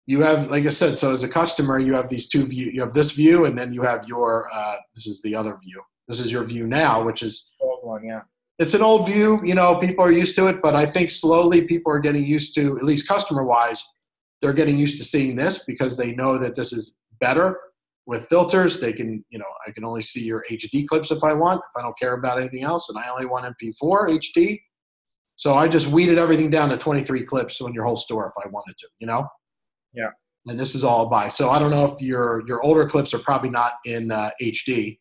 you 0.08 0.22
have 0.22 0.50
like 0.52 0.66
I 0.66 0.70
said. 0.70 0.98
So 0.98 1.14
as 1.14 1.24
a 1.24 1.30
customer, 1.30 1.80
you 1.80 1.94
have 1.94 2.10
these 2.10 2.28
two 2.28 2.46
view. 2.46 2.72
You 2.74 2.82
have 2.82 2.94
this 2.94 3.12
view, 3.12 3.46
and 3.46 3.58
then 3.58 3.74
you 3.74 3.84
have 3.84 4.06
your 4.08 4.50
uh, 4.54 4.76
this 4.96 5.08
is 5.08 5.22
the 5.22 5.36
other 5.36 5.58
view. 5.64 5.82
This 6.08 6.20
is 6.20 6.32
your 6.32 6.44
view 6.44 6.68
now, 6.68 7.02
which 7.04 7.22
is 7.24 7.52
one, 7.60 8.04
yeah. 8.06 8.22
It's 8.64 8.74
an 8.74 8.82
old 8.82 9.06
view. 9.08 9.42
You 9.44 9.56
know, 9.56 9.76
people 9.76 10.04
are 10.06 10.12
used 10.12 10.36
to 10.38 10.48
it, 10.48 10.62
but 10.62 10.76
I 10.76 10.86
think 10.86 11.12
slowly 11.12 11.66
people 11.66 11.92
are 11.92 12.00
getting 12.00 12.24
used 12.24 12.56
to, 12.56 12.78
at 12.78 12.84
least 12.84 13.08
customer 13.08 13.44
wise, 13.44 13.86
they're 14.42 14.54
getting 14.54 14.78
used 14.78 14.98
to 14.98 15.04
seeing 15.04 15.36
this 15.36 15.66
because 15.66 15.98
they 15.98 16.14
know 16.14 16.38
that 16.38 16.56
this 16.56 16.74
is 16.74 16.98
better 17.20 17.60
with 18.06 18.28
filters. 18.30 18.80
They 18.80 18.94
can, 18.94 19.24
you 19.30 19.40
know, 19.40 19.46
I 19.68 19.72
can 19.72 19.86
only 19.86 20.02
see 20.02 20.24
your 20.24 20.44
HD 20.50 20.88
clips 20.88 21.12
if 21.12 21.24
I 21.24 21.34
want, 21.34 21.60
if 21.60 21.78
I 21.78 21.82
don't 21.82 21.98
care 22.00 22.14
about 22.14 22.40
anything 22.40 22.64
else, 22.64 22.90
and 22.90 22.98
I 22.98 23.10
only 23.10 23.26
want 23.26 23.46
MP4 23.46 24.20
HD. 24.20 24.60
So 25.36 25.56
I 25.56 25.68
just 25.68 25.88
weeded 25.88 26.18
everything 26.18 26.50
down 26.50 26.70
to 26.70 26.78
23 26.78 27.24
clips 27.24 27.60
on 27.60 27.74
your 27.74 27.86
whole 27.86 27.96
store 27.96 28.32
if 28.36 28.46
I 28.46 28.50
wanted 28.50 28.78
to, 28.78 28.88
you 29.00 29.08
know? 29.08 29.28
Yeah. 29.94 30.10
And 30.48 30.60
this 30.60 30.76
is 30.76 30.84
all 30.84 31.10
by. 31.10 31.30
So 31.30 31.50
I 31.50 31.60
don't 31.60 31.72
know 31.72 31.86
if 31.86 32.02
your 32.02 32.44
your 32.48 32.62
older 32.66 32.88
clips 32.88 33.14
are 33.14 33.20
probably 33.20 33.50
not 33.50 33.74
in 33.86 34.12
uh, 34.12 34.30
HD. 34.42 35.00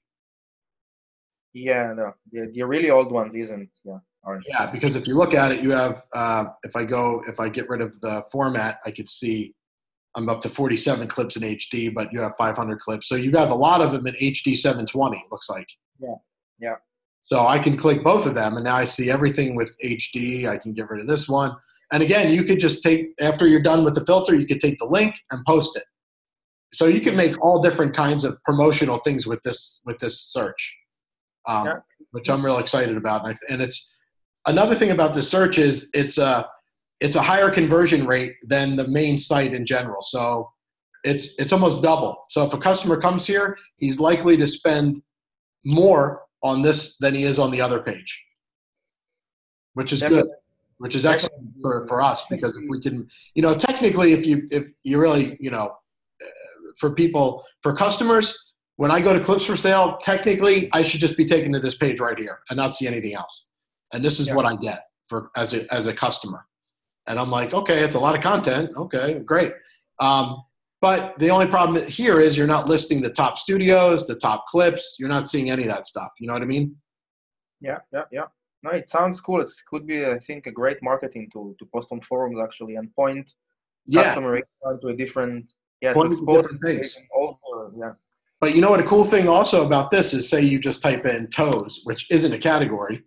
Yeah, 1.55 1.93
no, 1.95 2.13
the, 2.31 2.51
the 2.55 2.63
really 2.63 2.91
old 2.91 3.13
ones 3.13 3.35
isn't. 3.35 3.69
Yeah, 3.85 3.99
aren't. 4.25 4.45
Yeah, 4.49 4.71
because 4.71 4.97
if 4.97 5.07
you 5.07 5.17
look 5.17 5.35
at 5.35 5.53
it, 5.53 5.63
you 5.63 5.71
have. 5.71 6.05
Uh, 6.15 6.47
if 6.63 6.75
I 6.77 6.85
go, 6.85 7.23
if 7.27 7.41
I 7.41 7.49
get 7.49 7.69
rid 7.69 7.81
of 7.81 8.01
the 8.01 8.23
format, 8.33 8.79
I 8.87 8.91
could 8.91 9.09
see 9.09 9.55
I'm 10.15 10.29
up 10.29 10.41
to 10.43 10.49
47 10.49 11.09
clips 11.09 11.37
in 11.37 11.43
HD, 11.43 11.93
but 11.93 12.13
you 12.13 12.21
have 12.21 12.33
500 12.37 12.81
clips. 12.81 13.09
So 13.09 13.15
you 13.15 13.31
have 13.33 13.51
a 13.51 13.55
lot 13.55 13.81
of 13.81 13.93
them 13.93 14.07
in 14.07 14.15
HD 14.15 14.57
720. 14.57 15.25
Looks 15.31 15.49
like. 15.49 15.69
Yeah, 16.01 16.15
yeah. 16.61 16.75
So 17.25 17.47
I 17.47 17.59
can 17.59 17.77
click 17.77 18.03
both 18.03 18.27
of 18.27 18.35
them, 18.35 18.57
and 18.57 18.65
now 18.65 18.77
I 18.77 18.85
see 18.85 19.11
everything 19.11 19.55
with 19.55 19.75
HD. 19.85 20.47
I 20.49 20.57
can 20.57 20.73
get 20.73 20.91
rid 20.91 21.01
of 21.01 21.07
this 21.07 21.29
one, 21.29 21.55
and 21.93 22.03
again, 22.03 22.33
you 22.33 22.43
could 22.43 22.59
just 22.59 22.83
take 22.83 23.13
after 23.21 23.47
you're 23.47 23.63
done 23.63 23.85
with 23.85 23.95
the 23.95 24.05
filter, 24.05 24.35
you 24.35 24.47
could 24.47 24.61
take 24.61 24.79
the 24.79 24.87
link 24.87 25.15
and 25.31 25.45
post 25.45 25.77
it. 25.77 25.85
So 26.73 26.87
you 26.87 27.01
can 27.03 27.15
make 27.15 27.39
all 27.45 27.63
different 27.63 27.95
kinds 27.95 28.25
of 28.25 28.43
promotional 28.45 28.99
things 28.99 29.27
with 29.27 29.43
this 29.43 29.83
with 29.85 29.99
this 29.99 30.21
search, 30.21 30.77
um, 31.47 31.67
Yeah. 31.67 31.75
which 32.13 32.29
I'm 32.29 32.45
real 32.45 32.59
excited 32.59 32.97
about. 32.97 33.25
And, 33.25 33.33
I, 33.35 33.53
and 33.53 33.63
it's 33.63 33.95
another 34.47 34.75
thing 34.75 34.91
about 34.91 35.15
this 35.15 35.29
search 35.29 35.59
is 35.59 35.91
it's 35.95 36.19
a 36.19 36.47
it's 37.01 37.17
a 37.17 37.23
higher 37.23 37.51
conversion 37.51 38.07
rate 38.07 38.37
than 38.43 38.77
the 38.77 38.87
main 38.87 39.19
site 39.19 39.55
in 39.55 39.67
general. 39.67 40.03
So 40.03 40.51
it's 41.05 41.35
it's 41.39 41.53
almost 41.53 41.83
double. 41.83 42.25
So 42.31 42.45
if 42.45 42.55
a 42.55 42.59
customer 42.59 43.01
comes 43.01 43.27
here, 43.27 43.57
he's 43.79 43.99
likely 43.99 44.37
to 44.37 44.47
spend 44.47 45.01
more 45.65 46.23
on 46.43 46.63
this 46.63 46.97
than 46.99 47.15
he 47.15 47.25
is 47.25 47.39
on 47.39 47.51
the 47.51 47.61
other 47.61 47.81
page, 47.81 48.23
which 49.75 49.93
is 49.93 50.03
good 50.03 50.27
which 50.83 50.97
is 50.97 51.07
excellent 51.07 51.49
for, 51.63 51.87
for 51.87 52.03
us 52.03 52.25
because 52.29 52.57
if 52.57 52.65
we 52.69 52.81
can, 52.81 53.09
you 53.37 53.43
know, 53.43 53.55
technically, 53.55 54.13
if 54.15 54.27
you 54.27 54.45
if 54.51 54.69
you 54.83 55.01
really, 55.01 55.37
you 55.39 55.49
know, 55.49 55.73
for 56.77 56.91
people 56.91 57.45
for 57.63 57.73
customers, 57.73 58.37
when 58.77 58.91
I 58.91 59.01
go 59.01 59.13
to 59.13 59.21
clips 59.21 59.45
for 59.47 59.57
sale, 59.57 59.99
technically, 60.03 60.69
I 60.73 60.83
should 60.83 61.01
just 61.01 61.17
be 61.17 61.25
taken 61.25 61.53
to 61.53 61.59
this 61.61 61.77
page 61.77 62.01
right 62.01 62.19
here 62.19 62.41
and 62.51 62.57
not 62.57 62.75
see 62.75 62.87
anything 62.87 63.15
else. 63.15 63.49
And 63.93 64.05
this 64.05 64.19
is 64.19 64.29
Yeah. 64.29 64.35
what 64.35 64.47
I 64.47 64.57
get 64.57 64.87
for 65.09 65.31
as 65.37 65.53
a 65.55 65.73
as 65.73 65.87
a 65.87 65.93
customer. 65.95 66.47
And 67.07 67.19
I'm 67.19 67.31
like, 67.31 67.53
okay, 67.53 67.81
it's 67.83 67.97
a 67.97 68.01
lot 68.01 68.15
of 68.15 68.21
content. 68.23 68.71
Okay, 68.77 69.19
great. 69.21 69.53
Um, 69.99 70.43
but 70.81 71.19
the 71.19 71.31
only 71.31 71.47
problem 71.47 71.85
here 71.87 72.19
is 72.21 72.37
you're 72.37 72.47
not 72.47 72.69
listing 72.69 73.03
the 73.03 73.11
top 73.11 73.37
studios, 73.39 74.07
the 74.07 74.15
top 74.15 74.47
clips. 74.47 74.97
You're 74.99 75.09
not 75.09 75.29
seeing 75.29 75.51
any 75.51 75.63
of 75.63 75.69
that 75.69 75.87
stuff. 75.87 76.11
You 76.19 76.27
know 76.29 76.33
what 76.33 76.43
I 76.43 76.47
mean? 76.47 76.77
Yeah, 77.61 77.79
yeah, 77.93 78.05
yeah. 78.11 78.27
No, 78.65 78.71
it 78.71 78.89
sounds 78.89 79.21
cool. 79.21 79.41
It 79.41 79.51
could 79.69 79.87
be, 79.87 80.07
I 80.07 80.19
think, 80.19 80.47
a 80.47 80.53
great 80.53 80.83
marketing 80.83 81.29
tool 81.33 81.55
to 81.59 81.67
post 81.67 81.89
on 81.93 82.01
forums 82.03 82.39
actually 82.41 82.77
and 82.77 82.93
point 82.95 83.29
Yeah. 83.87 84.05
customer 84.05 84.41
to 84.81 84.89
a 84.89 84.95
different, 84.97 85.53
yeah, 85.81 85.93
Point 85.93 86.13
to 86.13 86.27
different 86.27 86.61
things. 86.61 86.99
over, 87.15 87.73
yeah. 87.77 87.93
But 88.43 88.57
you 88.57 88.61
know 88.61 88.71
what? 88.71 88.81
A 88.81 88.83
cool 88.83 89.05
thing 89.05 89.29
also 89.29 89.65
about 89.65 89.93
this 89.93 90.13
is, 90.13 90.29
say 90.29 90.43
you 90.43 90.59
just 90.59 90.83
type 90.83 91.07
in 91.07 91.29
toes, 91.29 91.81
which 91.85 92.11
isn't 92.11 92.33
a 92.33 92.39
category, 92.39 93.05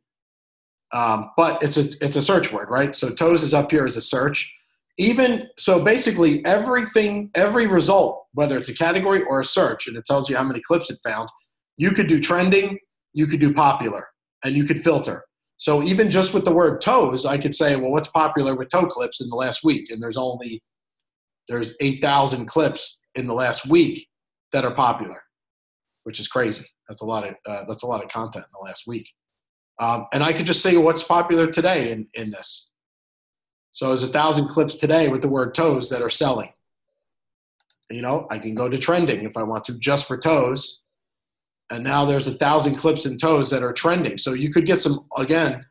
um, 0.93 1.31
but 1.35 1.61
it's 1.61 1.75
a 1.75 1.89
it's 1.99 2.15
a 2.15 2.21
search 2.21 2.53
word, 2.53 2.69
right? 2.69 2.95
So 2.95 3.09
toes 3.09 3.43
is 3.43 3.53
up 3.53 3.69
here 3.69 3.85
as 3.85 3.97
a 3.97 4.01
search. 4.01 4.49
Even 4.97 5.49
so, 5.57 5.83
basically 5.83 6.43
everything, 6.45 7.31
every 7.35 7.67
result, 7.67 8.27
whether 8.31 8.57
it's 8.57 8.69
a 8.69 8.73
category 8.73 9.23
or 9.23 9.41
a 9.41 9.43
search, 9.43 9.87
and 9.87 9.97
it 9.97 10.05
tells 10.05 10.29
you 10.29 10.37
how 10.37 10.43
many 10.43 10.61
clips 10.61 10.89
it 10.89 10.99
found. 11.03 11.27
You 11.75 11.91
could 11.91 12.07
do 12.07 12.21
trending, 12.21 12.79
you 13.11 13.27
could 13.27 13.41
do 13.41 13.53
popular, 13.53 14.07
and 14.45 14.55
you 14.55 14.63
could 14.63 14.85
filter. 14.85 15.25
So 15.57 15.83
even 15.83 16.09
just 16.09 16.33
with 16.33 16.45
the 16.45 16.53
word 16.53 16.79
toes, 16.79 17.25
I 17.25 17.37
could 17.37 17.53
say, 17.53 17.75
well, 17.75 17.91
what's 17.91 18.07
popular 18.07 18.55
with 18.55 18.69
toe 18.69 18.87
clips 18.87 19.19
in 19.19 19.27
the 19.27 19.35
last 19.35 19.65
week? 19.65 19.91
And 19.91 20.01
there's 20.01 20.15
only 20.15 20.63
there's 21.49 21.75
eight 21.81 22.01
thousand 22.01 22.45
clips 22.45 23.01
in 23.15 23.25
the 23.25 23.33
last 23.33 23.67
week 23.67 24.07
that 24.53 24.63
are 24.63 24.73
popular 24.73 25.24
which 26.05 26.19
is 26.19 26.27
crazy. 26.27 26.65
That's 26.87 27.01
a 27.01 27.05
lot 27.05 27.27
of 27.27 27.35
uh, 27.45 27.63
that's 27.67 27.83
a 27.83 27.87
lot 27.87 28.03
of 28.03 28.09
content 28.09 28.45
in 28.45 28.51
the 28.53 28.65
last 28.65 28.85
week. 28.87 29.09
Um, 29.79 30.05
and 30.13 30.23
I 30.23 30.31
could 30.31 30.45
just 30.45 30.61
say 30.61 30.77
what's 30.77 31.03
popular 31.03 31.47
today 31.47 31.91
in 31.91 32.07
in 32.13 32.31
this. 32.31 32.69
So 33.71 33.89
there's 33.89 34.03
a 34.03 34.07
thousand 34.07 34.47
clips 34.47 34.75
today 34.75 35.09
with 35.09 35.21
the 35.21 35.27
word 35.27 35.53
toes 35.53 35.89
that 35.89 36.01
are 36.01 36.09
selling. 36.09 36.49
You 37.89 38.01
know, 38.01 38.27
I 38.29 38.37
can 38.37 38.55
go 38.55 38.69
to 38.69 38.77
trending 38.77 39.25
if 39.25 39.35
I 39.35 39.43
want 39.43 39.65
to 39.65 39.77
just 39.79 40.07
for 40.07 40.17
toes. 40.17 40.83
And 41.71 41.83
now 41.83 42.05
there's 42.05 42.27
a 42.27 42.35
thousand 42.35 42.75
clips 42.75 43.05
in 43.07 43.17
toes 43.17 43.49
that 43.49 43.63
are 43.63 43.73
trending. 43.73 44.19
So 44.19 44.33
you 44.33 44.51
could 44.51 44.65
get 44.65 44.81
some 44.81 45.01
again. 45.17 45.65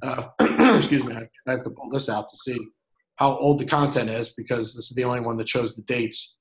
Uh, 0.00 0.24
excuse 0.76 1.04
me, 1.04 1.14
I 1.14 1.50
have 1.50 1.64
to 1.64 1.70
pull 1.70 1.90
this 1.90 2.08
out 2.08 2.28
to 2.28 2.36
see 2.36 2.58
how 3.16 3.36
old 3.36 3.58
the 3.58 3.66
content 3.66 4.10
is 4.10 4.30
because 4.30 4.74
this 4.74 4.90
is 4.90 4.96
the 4.96 5.04
only 5.04 5.20
one 5.20 5.36
that 5.36 5.48
shows 5.48 5.74
the 5.74 5.82
dates. 5.82 6.38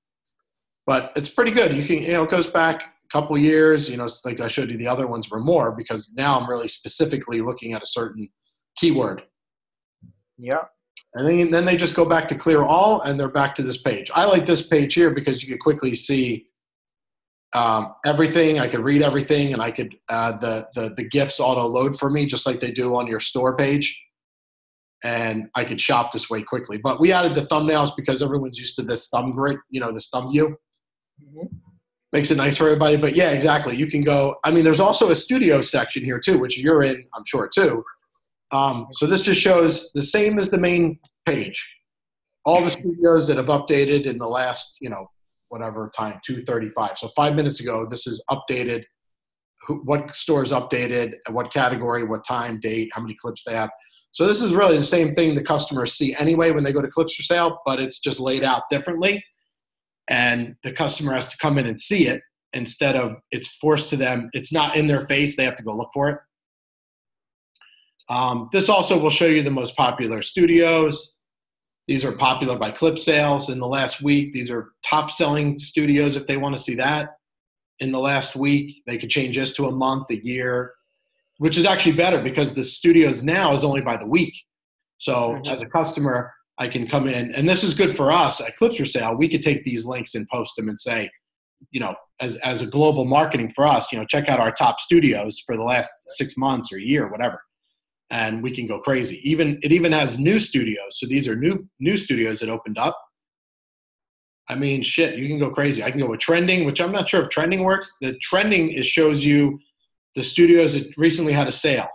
But 0.86 1.12
it's 1.16 1.30
pretty 1.30 1.52
good. 1.52 1.74
You 1.74 1.84
can, 1.84 2.04
you 2.04 2.14
know, 2.14 2.24
it 2.24 2.32
goes 2.32 2.48
back 2.48 2.84
couple 3.12 3.38
years 3.38 3.90
you 3.90 3.98
know 3.98 4.08
like 4.24 4.40
i 4.40 4.48
showed 4.48 4.70
you 4.70 4.78
the 4.78 4.88
other 4.88 5.06
ones 5.06 5.30
were 5.30 5.40
more 5.40 5.72
because 5.72 6.14
now 6.16 6.40
i'm 6.40 6.50
really 6.50 6.68
specifically 6.68 7.42
looking 7.42 7.74
at 7.74 7.84
a 7.84 7.86
certain 7.86 8.30
keyword. 8.78 9.24
Yeah, 10.38 10.64
and 11.14 11.28
then, 11.28 11.52
then 11.52 11.66
they 11.66 11.78
just 11.78 11.96
go 11.96 12.06
back 12.06 12.28
to 12.30 12.36
clear 12.36 12.64
all 12.64 13.02
and 13.02 13.20
they're 13.20 13.30
back 13.30 13.54
to 13.56 13.62
this 13.62 13.82
page. 13.82 14.10
I 14.14 14.26
like 14.26 14.46
this 14.46 14.68
page 14.68 14.94
here 14.94 15.12
because 15.12 15.44
you 15.44 15.50
could 15.50 15.60
quickly 15.60 15.94
see 15.94 16.48
um, 17.54 17.94
everything. 18.06 18.60
I 18.60 18.68
could 18.68 18.80
read 18.80 19.02
everything 19.02 19.54
and 19.54 19.62
i 19.62 19.72
could 19.72 19.96
uh, 20.10 20.38
the, 20.38 20.68
the 20.74 20.94
the 20.96 21.04
gifs 21.04 21.40
auto 21.40 21.66
load 21.66 22.00
for 22.00 22.10
me 22.10 22.26
just 22.26 22.46
like 22.46 22.60
they 22.60 22.72
do 22.72 22.96
on 22.96 23.08
your 23.08 23.20
store 23.20 23.56
page. 23.56 24.00
And 25.04 25.50
i 25.56 25.64
could 25.64 25.82
shop 25.82 26.12
this 26.12 26.30
way 26.30 26.42
quickly. 26.42 26.78
But 26.78 27.00
we 27.00 27.12
added 27.12 27.36
the 27.36 27.42
thumbnails 27.42 27.92
because 27.96 28.22
everyone's 28.22 28.58
used 28.58 28.76
to 28.78 28.84
this 28.84 29.10
thumb 29.10 29.32
grid 29.32 29.58
you 29.70 29.80
know 29.80 29.92
this 29.92 30.10
thumb 30.10 30.32
view. 30.32 30.56
Mhm. 31.22 31.50
Makes 32.12 32.32
it 32.32 32.38
nice 32.38 32.58
for 32.58 32.66
everybody. 32.66 32.98
But 32.98 33.16
yeah, 33.16 33.32
exactly. 33.32 33.76
You 33.76 33.88
can 33.88 34.02
go. 34.02 34.36
I 34.44 34.52
mean, 34.52 34.64
there's 34.64 34.80
also 34.80 35.12
a 35.12 35.16
studio 35.16 35.62
section 35.62 36.04
here 36.04 36.20
too, 36.20 36.38
which 36.38 36.58
you're 36.58 36.84
in, 36.84 37.04
I'm 37.16 37.24
sure 37.26 37.48
too. 37.48 37.84
Um, 38.52 38.88
so 38.92 39.06
this 39.06 39.22
just 39.22 39.40
shows 39.40 39.90
the 39.94 40.04
same 40.04 40.38
as 40.38 40.50
the 40.50 40.60
main 40.60 41.00
page. 41.26 41.78
All 42.44 42.62
the 42.62 42.72
studios 42.72 43.28
that 43.28 43.38
have 43.38 43.46
updated 43.48 44.06
in 44.08 44.18
the 44.18 44.28
last, 44.28 44.78
you 44.82 44.90
know, 44.90 45.10
whatever 45.50 45.90
time, 45.96 46.20
235. 46.26 46.98
So 46.98 47.10
five 47.16 47.36
minutes 47.36 47.60
ago, 47.60 47.86
this 47.90 48.08
is 48.08 48.22
updated. 48.30 48.84
What 49.84 50.14
stores 50.16 50.52
updated, 50.52 51.14
what 51.30 51.54
category, 51.54 52.04
what 52.04 52.26
time, 52.26 52.60
date, 52.60 52.90
how 52.94 53.02
many 53.02 53.14
clips 53.14 53.44
they 53.44 53.54
have. 53.54 53.70
So 54.10 54.26
this 54.26 54.42
is 54.42 54.54
really 54.54 54.76
the 54.76 54.84
same 54.84 55.14
thing 55.14 55.36
the 55.36 55.44
customers 55.44 55.94
see 55.94 56.16
anyway 56.16 56.52
when 56.52 56.64
they 56.64 56.74
go 56.74 56.82
to 56.82 56.88
clips 56.88 57.16
for 57.16 57.22
sale, 57.22 57.62
but 57.66 57.80
it's 57.80 58.00
just 58.00 58.20
laid 58.20 58.44
out 58.44 58.64
differently 58.70 59.24
and 60.10 60.56
the 60.64 60.72
customer 60.72 61.14
has 61.14 61.28
to 61.28 61.38
come 61.38 61.58
in 61.58 61.68
and 61.68 61.80
see 61.80 62.08
it 62.08 62.22
instead 62.54 62.96
of 62.96 63.16
it's 63.32 63.48
forced 63.62 63.90
to 63.90 63.96
them 63.96 64.30
it's 64.34 64.52
not 64.52 64.76
in 64.76 64.88
their 64.88 65.02
face 65.02 65.38
they 65.38 65.46
have 65.46 65.56
to 65.56 65.64
go 65.64 65.76
look 65.76 65.90
for 65.94 66.10
it. 66.10 66.18
Um, 68.10 68.50
this 68.52 68.68
also 68.68 69.00
will 69.00 69.10
show 69.10 69.28
you 69.28 69.42
the 69.42 69.52
most 69.52 69.76
popular 69.78 70.22
studios. 70.22 71.16
These 71.88 72.04
are 72.04 72.12
popular 72.12 72.58
by 72.58 72.72
clip 72.72 73.00
sales. 73.00 73.50
In 73.50 73.60
the 73.60 73.68
last 73.68 74.02
week 74.02 74.34
these 74.34 74.52
are 74.52 74.72
top 74.84 75.12
selling 75.12 75.60
studios 75.60 76.18
if 76.18 76.28
they 76.28 76.38
want 76.38 76.56
to 76.56 76.62
see 76.62 76.76
that. 76.76 77.10
In 77.80 77.92
the 77.92 78.00
last 78.00 78.36
week 78.36 78.84
they 78.86 78.98
could 78.98 79.10
change 79.10 79.38
this 79.38 79.54
to 79.56 79.68
a 79.68 79.72
month 79.72 80.10
a 80.10 80.26
year 80.26 80.74
which 81.42 81.58
is 81.58 81.66
actually 81.66 81.94
better 81.94 82.22
because 82.22 82.54
the 82.54 82.64
studios 82.64 83.24
now 83.24 83.56
is 83.56 83.64
only 83.64 83.82
by 83.82 83.98
the 83.98 84.06
week. 84.06 84.32
So 85.00 85.42
as 85.48 85.62
a 85.62 85.66
customer 85.66 86.32
I 86.58 86.68
can 86.68 86.88
come 86.88 87.08
in, 87.08 87.34
and 87.34 87.48
this 87.48 87.64
is 87.64 87.74
good 87.74 87.96
for 87.96 88.12
us 88.12 88.40
at 88.42 88.56
Clips 88.58 88.78
for 88.78 88.86
Sale. 88.86 89.16
We 89.16 89.30
could 89.30 89.42
take 89.42 89.64
these 89.64 89.86
links 89.86 90.16
and 90.16 90.28
post 90.30 90.56
them 90.56 90.70
and 90.70 90.80
say, 90.80 91.10
you 91.72 91.80
know, 91.80 91.96
as 92.20 92.36
as 92.38 92.62
a 92.62 92.68
global 92.68 93.06
marketing 93.06 93.52
for 93.56 93.66
us, 93.66 93.92
you 93.92 93.98
know, 93.98 94.06
check 94.06 94.30
out 94.30 94.40
our 94.40 94.52
top 94.52 94.80
studios 94.80 95.42
for 95.46 95.56
the 95.56 95.64
last 95.64 95.92
six 96.10 96.36
months 96.38 96.72
or 96.72 96.78
year, 96.78 97.10
whatever, 97.10 97.42
and 98.10 98.44
we 98.44 98.54
can 98.54 98.68
go 98.68 98.80
crazy. 98.80 99.22
Even 99.30 99.60
it 99.64 99.72
even 99.72 99.92
has 99.92 100.20
new 100.20 100.40
studios, 100.40 101.00
so 101.00 101.08
these 101.08 101.28
are 101.28 101.36
new 101.36 101.68
new 101.80 101.98
studios 101.98 102.40
that 102.40 102.50
opened 102.50 102.78
up. 102.78 102.98
I 104.50 104.56
mean, 104.56 104.84
shit, 104.84 105.18
you 105.18 105.28
can 105.28 105.40
go 105.40 105.50
crazy. 105.50 105.84
I 105.84 105.92
can 105.92 106.02
go 106.02 106.10
with 106.10 106.20
trending, 106.20 106.66
which 106.66 106.82
I'm 106.82 106.92
not 106.92 107.08
sure 107.08 107.22
if 107.24 107.30
trending 107.30 107.64
works. 107.64 107.94
The 108.02 108.18
trending 108.22 108.72
is 108.72 108.86
shows 108.86 109.24
you 109.24 109.58
the 110.16 110.24
studios 110.24 110.74
that 110.74 110.94
recently 110.98 111.32
had 111.32 111.48
a 111.48 111.52
sale. 111.52 111.88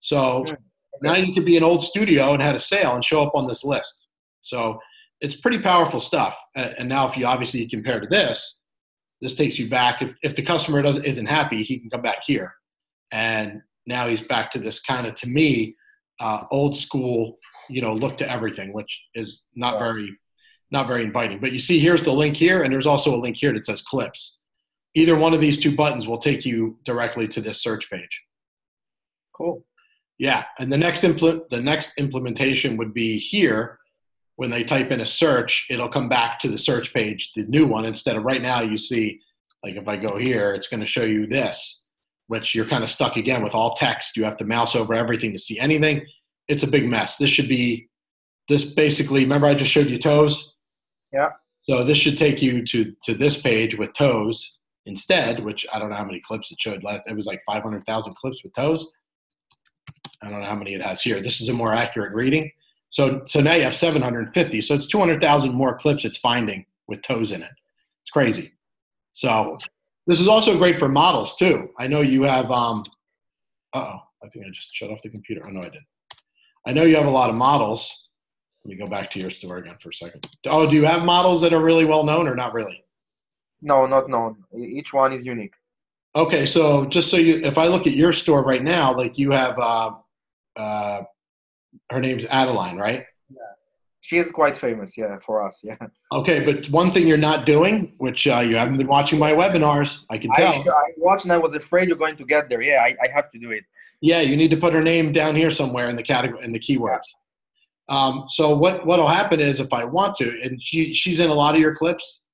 So 0.00 0.44
hmm. 0.46 0.54
Now 1.00 1.14
you 1.14 1.32
could 1.32 1.44
be 1.44 1.56
an 1.56 1.62
old 1.62 1.82
studio 1.82 2.32
and 2.32 2.42
had 2.42 2.54
a 2.54 2.60
sale 2.60 2.94
and 2.94 3.04
show 3.04 3.22
up 3.22 3.32
on 3.34 3.46
this 3.46 3.64
list. 3.64 4.08
So 4.42 4.78
it's 5.20 5.36
pretty 5.36 5.60
powerful 5.60 6.00
stuff. 6.00 6.36
And 6.54 6.88
now 6.88 7.08
if 7.08 7.16
you 7.16 7.26
obviously 7.26 7.66
compare 7.68 8.00
to 8.00 8.06
this, 8.06 8.62
this 9.20 9.34
takes 9.36 9.58
you 9.58 9.70
back. 9.70 10.02
If, 10.02 10.14
if 10.22 10.36
the 10.36 10.42
customer 10.42 10.82
doesn't 10.82 11.04
isn't 11.04 11.26
happy, 11.26 11.62
he 11.62 11.78
can 11.78 11.88
come 11.88 12.02
back 12.02 12.24
here. 12.26 12.52
And 13.12 13.62
now 13.86 14.08
he's 14.08 14.20
back 14.22 14.50
to 14.52 14.58
this 14.58 14.80
kind 14.80 15.06
of, 15.06 15.14
to 15.16 15.28
me, 15.28 15.76
uh, 16.20 16.44
old 16.50 16.76
school, 16.76 17.38
you 17.68 17.82
know, 17.82 17.94
look 17.94 18.16
to 18.18 18.30
everything, 18.30 18.72
which 18.72 19.00
is 19.14 19.44
not 19.54 19.78
very, 19.78 20.10
not 20.70 20.88
very 20.88 21.04
inviting. 21.04 21.38
But 21.38 21.52
you 21.52 21.58
see, 21.58 21.78
here's 21.78 22.02
the 22.02 22.12
link 22.12 22.36
here, 22.36 22.62
and 22.62 22.72
there's 22.72 22.86
also 22.86 23.14
a 23.14 23.20
link 23.20 23.36
here 23.36 23.52
that 23.52 23.64
says 23.64 23.82
clips. 23.82 24.42
Either 24.94 25.16
one 25.16 25.34
of 25.34 25.40
these 25.40 25.58
two 25.58 25.74
buttons 25.74 26.06
will 26.06 26.18
take 26.18 26.44
you 26.44 26.78
directly 26.84 27.28
to 27.28 27.40
this 27.40 27.62
search 27.62 27.90
page. 27.90 28.22
Cool. 29.34 29.64
Yeah, 30.22 30.44
and 30.60 30.70
the 30.70 30.78
next 30.78 31.02
impl- 31.02 31.48
the 31.48 31.60
next 31.60 31.98
implementation 31.98 32.76
would 32.76 32.94
be 32.94 33.18
here. 33.18 33.80
When 34.36 34.52
they 34.52 34.62
type 34.62 34.92
in 34.92 35.00
a 35.00 35.06
search, 35.06 35.66
it'll 35.68 35.88
come 35.88 36.08
back 36.08 36.38
to 36.38 36.48
the 36.48 36.56
search 36.56 36.94
page, 36.94 37.32
the 37.34 37.42
new 37.46 37.66
one. 37.66 37.84
Instead 37.84 38.16
of 38.16 38.22
right 38.22 38.40
now, 38.40 38.60
you 38.60 38.76
see, 38.76 39.18
like 39.64 39.74
if 39.74 39.88
I 39.88 39.96
go 39.96 40.16
here, 40.16 40.54
it's 40.54 40.68
going 40.68 40.78
to 40.78 40.86
show 40.86 41.02
you 41.02 41.26
this, 41.26 41.88
which 42.28 42.54
you're 42.54 42.68
kind 42.68 42.84
of 42.84 42.88
stuck 42.88 43.16
again 43.16 43.42
with 43.42 43.56
all 43.56 43.74
text. 43.74 44.16
You 44.16 44.22
have 44.22 44.36
to 44.36 44.44
mouse 44.44 44.76
over 44.76 44.94
everything 44.94 45.32
to 45.32 45.40
see 45.40 45.58
anything. 45.58 46.06
It's 46.46 46.62
a 46.62 46.68
big 46.68 46.86
mess. 46.86 47.16
This 47.16 47.30
should 47.30 47.48
be 47.48 47.88
this 48.48 48.74
basically. 48.74 49.24
Remember, 49.24 49.48
I 49.48 49.56
just 49.56 49.72
showed 49.72 49.90
you 49.90 49.98
toes. 49.98 50.54
Yeah. 51.12 51.30
So 51.68 51.82
this 51.82 51.98
should 51.98 52.16
take 52.16 52.40
you 52.40 52.64
to 52.66 52.92
to 53.06 53.14
this 53.14 53.40
page 53.40 53.76
with 53.76 53.92
toes 53.94 54.60
instead, 54.86 55.42
which 55.44 55.66
I 55.74 55.80
don't 55.80 55.90
know 55.90 55.96
how 55.96 56.04
many 56.04 56.20
clips 56.20 56.52
it 56.52 56.60
showed 56.60 56.84
last. 56.84 57.02
It 57.08 57.16
was 57.16 57.26
like 57.26 57.42
500,000 57.44 58.14
clips 58.14 58.44
with 58.44 58.54
toes. 58.54 58.86
I 60.22 60.30
don't 60.30 60.40
know 60.40 60.46
how 60.46 60.54
many 60.54 60.74
it 60.74 60.82
has 60.82 61.02
here. 61.02 61.20
This 61.20 61.40
is 61.40 61.48
a 61.48 61.52
more 61.52 61.72
accurate 61.72 62.14
reading. 62.14 62.50
So, 62.90 63.22
so 63.26 63.40
now 63.40 63.54
you 63.54 63.62
have 63.62 63.74
750. 63.74 64.60
So 64.60 64.74
it's 64.74 64.86
200,000 64.86 65.54
more 65.54 65.76
clips 65.76 66.04
it's 66.04 66.18
finding 66.18 66.64
with 66.88 67.02
toes 67.02 67.32
in 67.32 67.42
it. 67.42 67.50
It's 68.02 68.10
crazy. 68.10 68.52
So 69.12 69.56
this 70.06 70.20
is 70.20 70.28
also 70.28 70.56
great 70.56 70.78
for 70.78 70.88
models 70.88 71.36
too. 71.36 71.70
I 71.78 71.86
know 71.86 72.00
you 72.00 72.22
have, 72.22 72.50
um, 72.50 72.82
oh, 73.74 73.98
I 74.22 74.28
think 74.28 74.46
I 74.46 74.50
just 74.50 74.74
shut 74.74 74.90
off 74.90 75.02
the 75.02 75.08
computer. 75.08 75.42
Oh 75.46 75.50
no, 75.50 75.62
I 75.62 75.70
did. 75.70 75.82
I 76.66 76.72
know 76.72 76.84
you 76.84 76.96
have 76.96 77.06
a 77.06 77.10
lot 77.10 77.30
of 77.30 77.36
models. 77.36 78.08
Let 78.64 78.70
me 78.70 78.84
go 78.84 78.86
back 78.86 79.10
to 79.12 79.20
your 79.20 79.30
store 79.30 79.56
again 79.56 79.76
for 79.80 79.88
a 79.88 79.94
second. 79.94 80.26
Oh, 80.46 80.68
do 80.68 80.76
you 80.76 80.84
have 80.84 81.04
models 81.04 81.40
that 81.40 81.52
are 81.52 81.62
really 81.62 81.84
well 81.84 82.04
known 82.04 82.28
or 82.28 82.36
not 82.36 82.54
really? 82.54 82.84
No, 83.60 83.86
not 83.86 84.08
known. 84.08 84.44
Each 84.56 84.92
one 84.92 85.12
is 85.12 85.24
unique. 85.24 85.54
Okay, 86.14 86.44
so 86.44 86.84
just 86.84 87.10
so 87.10 87.16
you, 87.16 87.40
if 87.42 87.58
I 87.58 87.66
look 87.66 87.86
at 87.86 87.94
your 87.94 88.12
store 88.12 88.42
right 88.42 88.62
now, 88.62 88.94
like 88.94 89.18
you 89.18 89.30
have 89.30 89.58
uh, 89.58 89.92
uh, 90.56 91.02
her 91.90 92.00
name's 92.00 92.24
Adeline, 92.26 92.76
right? 92.76 93.04
Yeah. 93.30 93.36
She 94.00 94.18
is 94.18 94.32
quite 94.32 94.56
famous, 94.56 94.96
yeah, 94.96 95.16
for 95.24 95.46
us, 95.46 95.60
yeah. 95.62 95.76
Okay, 96.10 96.44
but 96.44 96.68
one 96.70 96.90
thing 96.90 97.06
you're 97.06 97.16
not 97.16 97.46
doing, 97.46 97.94
which 97.98 98.26
uh, 98.26 98.40
you 98.40 98.56
haven't 98.56 98.76
been 98.76 98.88
watching 98.88 99.18
my 99.18 99.32
webinars, 99.32 100.04
I 100.10 100.18
can 100.18 100.32
tell. 100.32 100.54
I, 100.54 100.58
I 100.58 100.90
watched 100.96 101.24
and 101.24 101.32
I 101.32 101.38
was 101.38 101.54
afraid 101.54 101.88
you're 101.88 101.96
going 101.96 102.16
to 102.16 102.24
get 102.24 102.48
there. 102.48 102.62
Yeah, 102.62 102.82
I, 102.82 102.96
I 103.02 103.08
have 103.14 103.30
to 103.30 103.38
do 103.38 103.52
it. 103.52 103.64
Yeah, 104.00 104.20
you 104.20 104.36
need 104.36 104.50
to 104.50 104.56
put 104.56 104.72
her 104.72 104.82
name 104.82 105.12
down 105.12 105.36
here 105.36 105.50
somewhere 105.50 105.88
in 105.88 105.94
the 105.94 106.02
category 106.02 106.44
in 106.44 106.52
the 106.52 106.58
keywords. 106.58 107.06
Yeah. 107.88 107.96
Um, 107.96 108.24
so 108.28 108.56
what 108.56 108.84
what'll 108.84 109.06
happen 109.06 109.38
is 109.38 109.60
if 109.60 109.72
I 109.72 109.84
want 109.84 110.16
to, 110.16 110.40
and 110.42 110.60
she 110.60 110.92
she's 110.92 111.20
in 111.20 111.30
a 111.30 111.34
lot 111.34 111.54
of 111.54 111.60
your 111.60 111.74
clips. 111.74 112.24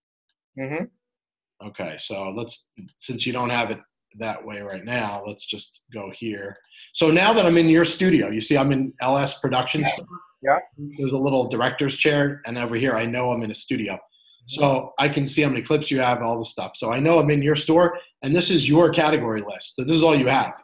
Mm-hmm. 0.59 0.85
Okay, 1.67 1.97
so 1.99 2.31
let's 2.31 2.69
since 2.97 3.27
you 3.27 3.33
don't 3.33 3.51
have 3.51 3.71
it 3.71 3.79
that 4.17 4.45
way 4.45 4.61
right 4.61 4.85
now. 4.85 5.23
Let's 5.27 5.47
just 5.47 5.81
go 5.93 6.11
here. 6.15 6.57
So 6.93 7.11
now 7.11 7.33
that 7.33 7.47
I'm 7.47 7.57
in 7.57 7.69
your 7.69 7.85
studio, 7.85 8.31
you 8.31 8.41
see 8.41 8.57
I'm 8.57 8.73
in 8.73 8.93
LS 9.01 9.39
Production 9.41 9.83
yeah. 9.83 9.89
Store. 9.89 10.07
Yeah. 10.43 10.59
There's 10.99 11.13
a 11.13 11.19
little 11.19 11.49
director's 11.49 11.97
chair, 11.97 12.41
and 12.47 12.57
over 12.59 12.77
here 12.77 12.95
I 12.95 13.07
know 13.07 13.31
I'm 13.31 13.43
in 13.43 13.51
a 13.51 13.55
studio. 13.55 13.99
So 14.47 14.95
I 14.99 15.11
can 15.11 15.27
see 15.27 15.43
how 15.43 15.51
many 15.51 15.61
clips 15.61 15.91
you 15.91 16.01
have, 16.01 16.23
all 16.23 16.39
the 16.39 16.45
stuff. 16.47 16.73
So 16.75 16.91
I 16.91 16.99
know 16.99 17.19
I'm 17.19 17.29
in 17.29 17.43
your 17.43 17.55
store, 17.55 17.99
and 18.23 18.35
this 18.35 18.49
is 18.49 18.67
your 18.67 18.89
category 18.89 19.43
list. 19.43 19.77
So 19.77 19.85
this 19.85 19.95
is 19.95 20.03
all 20.03 20.17
you 20.17 20.27
have. 20.29 20.55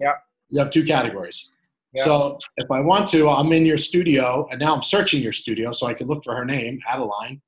Yeah. 0.00 0.14
You 0.48 0.58
have 0.58 0.72
two 0.72 0.84
categories. 0.84 1.48
Yeah. 1.92 2.04
So 2.04 2.38
if 2.56 2.68
I 2.72 2.80
want 2.80 3.08
to, 3.10 3.28
I'm 3.28 3.52
in 3.52 3.64
your 3.64 3.76
studio, 3.76 4.48
and 4.50 4.58
now 4.58 4.74
I'm 4.74 4.82
searching 4.82 5.22
your 5.22 5.32
studio, 5.32 5.70
so 5.70 5.86
I 5.86 5.94
can 5.94 6.08
look 6.08 6.24
for 6.24 6.34
her 6.34 6.44
name, 6.44 6.80
Adeline, 6.88 7.40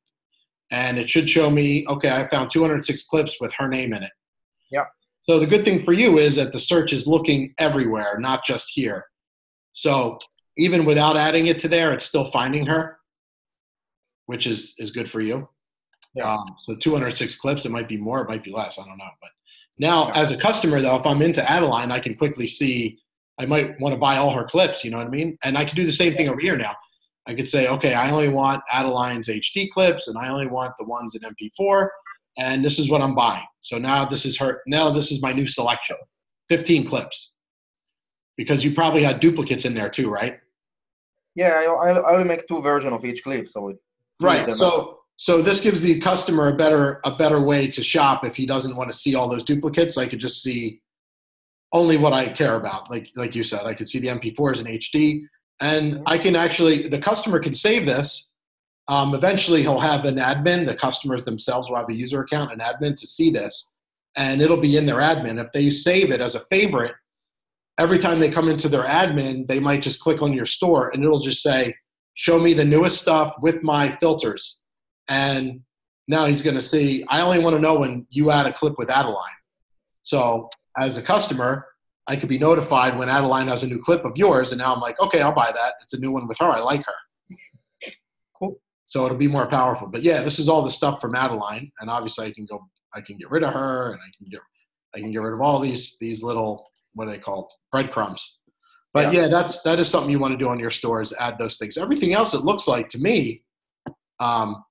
and 0.71 0.99
it 0.99 1.11
should 1.11 1.29
show 1.29 1.51
me. 1.51 1.85
Okay, 1.89 2.11
I 2.11 2.29
found 2.29 2.51
206 2.51 3.05
clips 3.05 3.39
with 3.41 3.53
her 3.55 3.67
name 3.67 3.93
in 3.93 4.05
it. 4.05 4.13
Yeah. 4.71 4.85
So 5.29 5.39
the 5.39 5.47
good 5.47 5.65
thing 5.65 5.85
for 5.85 5.93
you 5.93 6.19
is 6.19 6.35
that 6.37 6.53
the 6.53 6.59
search 6.59 6.93
is 6.93 7.07
looking 7.07 7.55
everywhere, 7.59 8.19
not 8.19 8.45
just 8.45 8.71
here. 8.73 9.05
So 9.73 10.19
even 10.59 10.85
without 10.85 11.17
adding 11.17 11.47
it 11.47 11.59
to 11.61 11.69
there, 11.69 11.93
it's 11.93 12.05
still 12.05 12.25
finding 12.25 12.67
her, 12.67 12.99
which 14.27 14.47
is 14.47 14.75
is 14.79 14.91
good 14.91 15.11
for 15.11 15.21
you. 15.21 15.49
Yeah. 16.15 16.35
Um, 16.35 16.45
so 16.61 16.75
206 16.75 17.37
clips, 17.37 17.65
it 17.65 17.71
might 17.71 17.89
be 17.89 17.97
more, 17.97 18.21
it 18.21 18.29
might 18.29 18.45
be 18.45 18.53
less, 18.53 18.79
I 18.79 18.85
don't 18.85 18.99
know. 18.99 19.05
But 19.21 19.31
now, 19.79 20.09
yeah. 20.09 20.19
as 20.19 20.31
a 20.31 20.37
customer, 20.37 20.81
though, 20.81 20.97
if 20.97 21.07
I'm 21.07 21.23
into 21.23 21.49
Adeline, 21.51 21.91
I 21.91 22.01
can 22.01 22.15
quickly 22.15 22.47
see. 22.47 22.99
I 23.39 23.47
might 23.47 23.81
want 23.81 23.95
to 23.95 23.99
buy 23.99 24.19
all 24.19 24.31
her 24.31 24.45
clips. 24.45 24.85
You 24.85 24.91
know 24.91 24.99
what 24.99 25.07
I 25.07 25.11
mean? 25.11 25.39
And 25.43 25.57
I 25.57 25.65
can 25.65 25.75
do 25.75 25.87
the 25.87 25.93
same 25.93 26.15
thing 26.15 26.29
over 26.29 26.39
here 26.39 26.57
now. 26.57 26.77
I 27.27 27.35
could 27.35 27.49
say, 27.49 27.67
okay, 27.69 27.95
I 27.95 28.11
only 28.11 28.29
want 28.29 28.63
Adeline's 28.73 29.29
HD 29.29 29.71
clips, 29.71 30.09
and 30.09 30.19
I 30.19 30.29
only 30.29 30.49
want 30.49 30.75
the 30.79 30.85
ones 30.85 31.15
in 31.15 31.23
MP4 31.23 31.89
and 32.39 32.65
this 32.65 32.79
is 32.79 32.91
what 32.91 33.03
I'm 33.03 33.15
buying. 33.15 33.45
So 33.61 33.79
now 33.79 34.05
this 34.05 34.25
is 34.25 34.39
her. 34.39 34.63
Now 34.67 34.91
this 34.91 35.13
is 35.13 35.23
my 35.23 35.33
new 35.33 35.47
selection, 35.47 35.97
15 36.49 36.87
clips, 36.87 37.33
because 38.37 38.65
you 38.65 38.75
probably 38.75 39.03
had 39.03 39.21
duplicates 39.21 39.65
in 39.65 39.75
there 39.75 39.89
too, 39.89 40.11
right? 40.11 40.39
Yeah, 41.35 41.51
I, 41.51 41.91
I 41.91 42.17
will 42.17 42.25
make 42.25 42.47
two 42.49 42.61
versions 42.61 42.93
of 42.93 43.05
each 43.05 43.23
clip, 43.23 43.49
so 43.49 43.69
it. 43.69 43.77
Right. 44.21 44.53
So 44.55 44.99
so 45.17 45.43
this 45.43 45.61
gives 45.61 45.81
the 45.81 46.01
customer 46.01 46.49
a 46.49 46.57
better 46.57 47.01
a 47.05 47.15
better 47.15 47.41
way 47.41 47.69
to 47.69 47.83
shop 47.83 48.25
if 48.25 48.37
he 48.37 48.47
doesn't 48.47 48.77
want 48.77 48.91
to 48.91 48.97
see 48.97 49.15
all 49.15 49.29
those 49.29 49.45
duplicates. 49.45 49.97
I 49.97 50.07
could 50.07 50.21
just 50.21 50.43
see 50.43 50.81
only 51.73 51.97
what 51.97 52.13
I 52.13 52.29
care 52.29 52.57
about. 52.57 52.91
Like 52.91 53.11
like 53.17 53.35
you 53.35 53.43
said, 53.43 53.65
I 53.65 53.75
could 53.75 53.89
see 53.89 53.99
the 53.99 54.09
MP4s 54.09 54.61
in 54.61 54.67
HD, 54.67 55.23
and. 55.61 56.03
I 56.07 56.19
can 56.19 56.37
actually 56.37 56.89
the 56.89 56.99
customer 56.99 57.39
can 57.39 57.55
save 57.55 57.87
this 57.87 58.31
um, 58.89 59.15
eventually, 59.15 59.63
he'll 59.63 59.81
have 59.81 60.05
an 60.05 60.17
admin. 60.17 60.67
The 60.67 60.75
customers 60.75 61.25
themselves 61.25 61.69
will 61.69 61.77
have 61.77 61.89
a 61.89 61.95
user 61.95 62.21
account, 62.23 62.53
an 62.53 62.59
admin 62.59 62.97
to 62.97 63.07
see 63.07 63.31
this, 63.31 63.71
and 64.17 64.43
it'll 64.43 64.61
be 64.61 64.77
in 64.77 64.87
their 64.87 64.97
admin. 64.97 65.43
If 65.43 65.53
they 65.53 65.71
save 65.71 66.11
it 66.11 66.21
as 66.21 66.35
a 66.35 66.45
favorite, 66.51 66.95
every 67.79 67.99
time 67.99 68.19
they 68.19 68.29
come 68.29 68.49
into 68.49 68.69
their 68.69 68.85
admin, 68.85 69.47
they 69.47 69.61
might 69.61 69.83
just 69.83 70.01
click 70.01 70.21
on 70.21 70.33
your 70.33 70.47
store, 70.47 70.91
and 70.91 71.05
it'll 71.05 71.21
just 71.21 71.43
say, 71.43 71.75
"Show 72.15 72.41
me 72.41 72.55
the 72.55 72.65
newest 72.65 73.01
stuff 73.01 73.35
with 73.41 73.63
my 73.63 73.89
filters." 73.89 74.63
And 75.09 75.61
now 76.09 76.27
he's 76.27 76.43
going 76.43 76.57
to 76.57 76.61
see. 76.61 77.05
I 77.09 77.21
only 77.21 77.39
want 77.39 77.55
to 77.55 77.63
know 77.63 77.79
when 77.79 78.07
you 78.11 78.31
add 78.31 78.47
a 78.47 78.53
clip 78.53 78.75
with 78.79 78.91
Adeline. 78.91 79.39
So 80.03 80.49
as 80.77 80.97
a 80.97 81.03
customer, 81.03 81.67
I 82.09 82.17
could 82.17 82.29
be 82.29 82.39
notified 82.39 82.99
when 82.99 83.09
Adeline 83.09 83.47
has 83.47 83.63
a 83.63 83.69
new 83.69 83.79
clip 83.79 84.05
of 84.05 84.17
yours, 84.17 84.51
and 84.51 84.59
now 84.59 84.75
I'm 84.75 84.81
like, 84.81 85.01
okay, 85.01 85.21
I'll 85.21 85.33
buy 85.33 85.53
that. 85.55 85.75
It's 85.83 85.93
a 85.93 86.01
new 86.01 86.11
one 86.11 86.27
with 86.27 86.39
her. 86.39 86.47
I 86.47 86.59
like 86.59 86.85
her 86.85 86.95
so 88.93 89.07
it'll 89.07 89.17
be 89.17 89.27
more 89.27 89.47
powerful. 89.47 89.89
But 89.89 90.03
yeah, 90.03 90.21
this 90.21 90.39
is 90.39 90.51
all 90.51 90.61
the 90.61 90.71
stuff 90.71 91.01
from 91.01 91.15
Adeline, 91.15 91.73
and 91.81 91.89
obviously 91.89 92.27
I 92.27 92.31
can 92.31 92.45
go, 92.45 92.61
I 92.95 93.01
can 93.01 93.17
get 93.17 93.31
rid 93.31 93.43
of 93.43 93.55
her, 93.55 93.93
and 93.93 93.99
I 93.99 94.11
can 94.19 94.29
get, 94.31 94.41
I 94.95 94.99
can 95.01 95.11
get 95.11 95.23
rid 95.23 95.33
of 95.33 95.41
all 95.41 95.61
these 95.61 95.97
these 95.99 96.23
little 96.23 96.71
what 96.93 97.09
are 97.09 97.11
they 97.11 97.17
called 97.17 97.51
breadcrumbs. 97.71 98.41
But 98.93 99.15
yeah. 99.15 99.23
yeah, 99.23 99.29
that's 99.29 99.63
that 99.63 99.81
is 99.81 99.89
something 99.89 100.11
you 100.11 100.19
want 100.19 100.33
to 100.33 100.37
do 100.37 100.51
on 100.51 100.59
your 100.59 100.69
stores. 100.69 101.15
Add 101.19 101.39
those 101.39 101.57
things. 101.57 101.79
Everything 101.79 102.13
else, 102.13 102.35
it 102.35 102.43
looks 102.43 102.69
like 102.69 102.91
to 102.91 102.99
me, 102.99 103.43
um, 104.21 104.63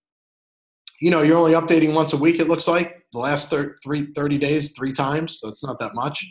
you 1.02 1.10
know, 1.10 1.24
you're 1.24 1.40
only 1.40 1.54
updating 1.54 1.96
once 1.96 2.14
a 2.14 2.18
week. 2.18 2.40
It 2.40 2.48
looks 2.48 2.68
like 2.68 3.04
the 3.14 3.18
last 3.18 3.50
thir- 3.50 3.76
three, 3.84 4.14
30 4.16 4.38
days, 4.38 4.72
three 4.78 4.94
times. 4.94 5.40
So 5.40 5.50
it's 5.50 5.64
not 5.64 5.80
that 5.80 5.96
much. 5.96 6.24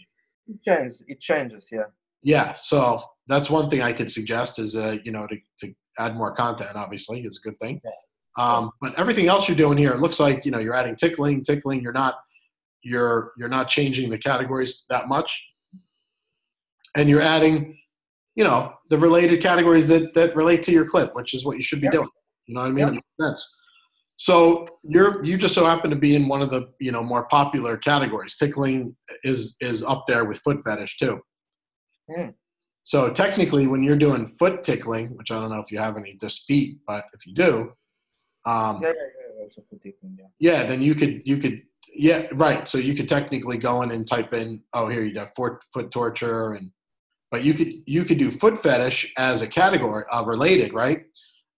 It 0.46 0.62
changes. 0.64 1.02
It 1.08 1.20
changes. 1.20 1.66
Yeah. 1.72 1.86
Yeah. 2.22 2.54
So 2.60 3.02
that's 3.26 3.50
one 3.50 3.68
thing 3.68 3.82
I 3.82 3.92
could 3.92 4.12
suggest 4.12 4.60
is, 4.60 4.76
uh, 4.76 4.98
you 5.02 5.10
know, 5.10 5.26
to, 5.26 5.36
to 5.58 5.74
add 5.98 6.16
more 6.16 6.32
content, 6.32 6.70
obviously, 6.74 7.22
is 7.22 7.40
a 7.44 7.48
good 7.48 7.58
thing. 7.58 7.80
Um, 8.38 8.70
but 8.80 8.98
everything 8.98 9.26
else 9.28 9.48
you're 9.48 9.56
doing 9.56 9.76
here, 9.76 9.92
it 9.92 9.98
looks 10.00 10.20
like 10.20 10.44
you 10.44 10.50
know 10.50 10.58
you're 10.58 10.74
adding 10.74 10.96
tickling, 10.96 11.42
tickling. 11.42 11.80
You're 11.82 11.92
not 11.92 12.14
you're 12.82 13.32
you're 13.36 13.48
not 13.48 13.68
changing 13.68 14.10
the 14.10 14.18
categories 14.18 14.84
that 14.88 15.08
much, 15.08 15.44
and 16.96 17.08
you're 17.10 17.20
adding, 17.20 17.76
you 18.36 18.44
know, 18.44 18.72
the 18.88 18.98
related 18.98 19.42
categories 19.42 19.88
that 19.88 20.14
that 20.14 20.34
relate 20.36 20.62
to 20.64 20.72
your 20.72 20.84
clip, 20.84 21.10
which 21.14 21.34
is 21.34 21.44
what 21.44 21.56
you 21.56 21.62
should 21.62 21.80
be 21.80 21.86
Yep. 21.86 21.92
doing. 21.92 22.08
You 22.46 22.54
know 22.54 22.60
what 22.60 22.68
I 22.68 22.72
mean? 22.72 22.78
Yep. 22.78 22.88
It 22.88 22.94
makes 22.94 23.06
sense. 23.30 23.56
So 24.16 24.66
you're 24.84 25.24
you 25.24 25.38
just 25.38 25.54
so 25.54 25.64
happen 25.64 25.90
to 25.90 25.96
be 25.96 26.14
in 26.14 26.28
one 26.28 26.42
of 26.42 26.50
the 26.50 26.68
you 26.78 26.92
know 26.92 27.02
more 27.02 27.26
popular 27.28 27.76
categories. 27.76 28.36
Tickling 28.36 28.94
is 29.24 29.56
is 29.60 29.82
up 29.82 30.04
there 30.06 30.24
with 30.24 30.38
foot 30.38 30.58
fetish 30.64 30.98
too. 30.98 31.20
Hmm. 32.14 32.28
So 32.90 33.08
technically, 33.08 33.68
when 33.68 33.84
you're 33.84 33.94
doing 33.94 34.26
foot 34.26 34.64
tickling, 34.64 35.16
which 35.16 35.30
I 35.30 35.36
don't 35.36 35.52
know 35.52 35.60
if 35.60 35.70
you 35.70 35.78
have 35.78 35.96
any 35.96 36.14
just 36.14 36.44
feet, 36.48 36.80
but 36.88 37.04
if 37.12 37.24
you 37.24 37.32
do, 37.32 37.72
um, 38.46 38.82
Yeah, 38.82 38.88
yeah, 38.88 38.94
yeah. 39.38 39.44
Also 39.44 39.62
for 39.70 39.76
tickling, 39.76 40.18
yeah. 40.18 40.26
yeah, 40.40 40.64
then 40.64 40.82
you 40.82 40.96
could 40.96 41.24
you 41.24 41.38
could 41.38 41.62
yeah 41.94 42.26
right. 42.32 42.68
So 42.68 42.78
you 42.78 42.96
could 42.96 43.08
technically 43.08 43.58
go 43.58 43.82
in 43.82 43.92
and 43.92 44.04
type 44.04 44.34
in 44.34 44.64
oh 44.72 44.88
here 44.88 45.04
you 45.04 45.16
have 45.20 45.32
foot 45.36 45.64
foot 45.72 45.92
torture 45.92 46.54
and 46.54 46.72
but 47.30 47.44
you 47.44 47.54
could 47.54 47.74
you 47.86 48.04
could 48.04 48.18
do 48.18 48.28
foot 48.28 48.60
fetish 48.60 49.12
as 49.16 49.40
a 49.40 49.46
category 49.46 50.04
uh, 50.10 50.24
related 50.24 50.74
right. 50.74 51.04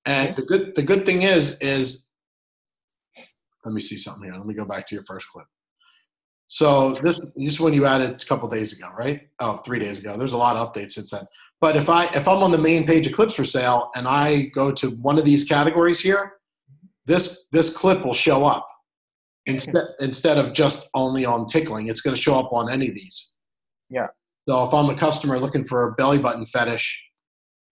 And 0.04 0.36
the 0.36 0.42
good 0.42 0.74
the 0.74 0.82
good 0.82 1.06
thing 1.06 1.22
is 1.22 1.56
is 1.62 2.04
let 3.64 3.72
me 3.72 3.80
see 3.80 3.96
something 3.96 4.24
here. 4.24 4.34
Let 4.34 4.46
me 4.46 4.52
go 4.52 4.66
back 4.66 4.86
to 4.88 4.94
your 4.94 5.04
first 5.04 5.28
clip. 5.28 5.46
So 6.52 6.92
this 7.00 7.18
this 7.34 7.54
is 7.54 7.60
one 7.60 7.72
you 7.72 7.86
added 7.86 8.22
a 8.22 8.26
couple 8.26 8.46
days 8.46 8.74
ago, 8.74 8.90
right? 8.94 9.22
Oh, 9.40 9.56
three 9.64 9.78
days 9.78 9.98
ago. 9.98 10.18
There's 10.18 10.34
a 10.34 10.36
lot 10.36 10.54
of 10.54 10.70
updates 10.70 10.90
since 10.90 11.10
then. 11.10 11.24
But 11.62 11.76
if 11.76 11.88
I 11.88 12.04
if 12.14 12.28
I'm 12.28 12.42
on 12.42 12.50
the 12.50 12.58
main 12.58 12.86
page 12.86 13.06
of 13.06 13.14
clips 13.14 13.36
for 13.36 13.42
sale 13.42 13.88
and 13.96 14.06
I 14.06 14.50
go 14.54 14.70
to 14.70 14.90
one 14.90 15.18
of 15.18 15.24
these 15.24 15.44
categories 15.44 15.98
here, 15.98 16.34
this 17.06 17.46
this 17.52 17.70
clip 17.70 18.04
will 18.04 18.12
show 18.12 18.44
up 18.44 18.68
instead 19.46 19.82
instead 20.00 20.36
of 20.36 20.52
just 20.52 20.90
only 20.92 21.24
on 21.24 21.46
tickling. 21.46 21.86
It's 21.86 22.02
going 22.02 22.14
to 22.14 22.20
show 22.20 22.38
up 22.38 22.52
on 22.52 22.70
any 22.70 22.86
of 22.86 22.94
these. 22.94 23.32
Yeah. 23.88 24.08
So 24.46 24.66
if 24.66 24.74
I'm 24.74 24.90
a 24.90 24.94
customer 24.94 25.38
looking 25.38 25.64
for 25.64 25.88
a 25.88 25.92
belly 25.92 26.18
button 26.18 26.44
fetish, 26.44 27.02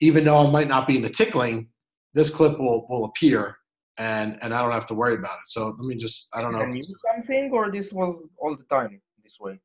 even 0.00 0.24
though 0.24 0.38
I 0.38 0.50
might 0.50 0.68
not 0.68 0.88
be 0.88 0.96
in 0.96 1.02
the 1.02 1.10
tickling, 1.10 1.68
this 2.14 2.30
clip 2.30 2.58
will 2.58 2.86
will 2.88 3.04
appear 3.04 3.56
and 4.00 4.38
and 4.40 4.54
I 4.54 4.62
don't 4.62 4.72
have 4.72 4.86
to 4.86 4.94
worry 4.94 5.14
about 5.14 5.34
it. 5.34 5.48
So 5.48 5.68
let 5.78 5.86
me 5.86 5.94
just 5.94 6.28
I 6.32 6.40
don't 6.40 6.52
know. 6.52 6.60
Can 6.60 6.74
you 6.74 6.82
something, 6.82 7.50
or 7.52 7.70
this 7.70 7.92
was 7.92 8.20
all 8.38 8.56
the 8.56 8.64
time 8.64 9.00
this 9.22 9.36
way? 9.38 9.60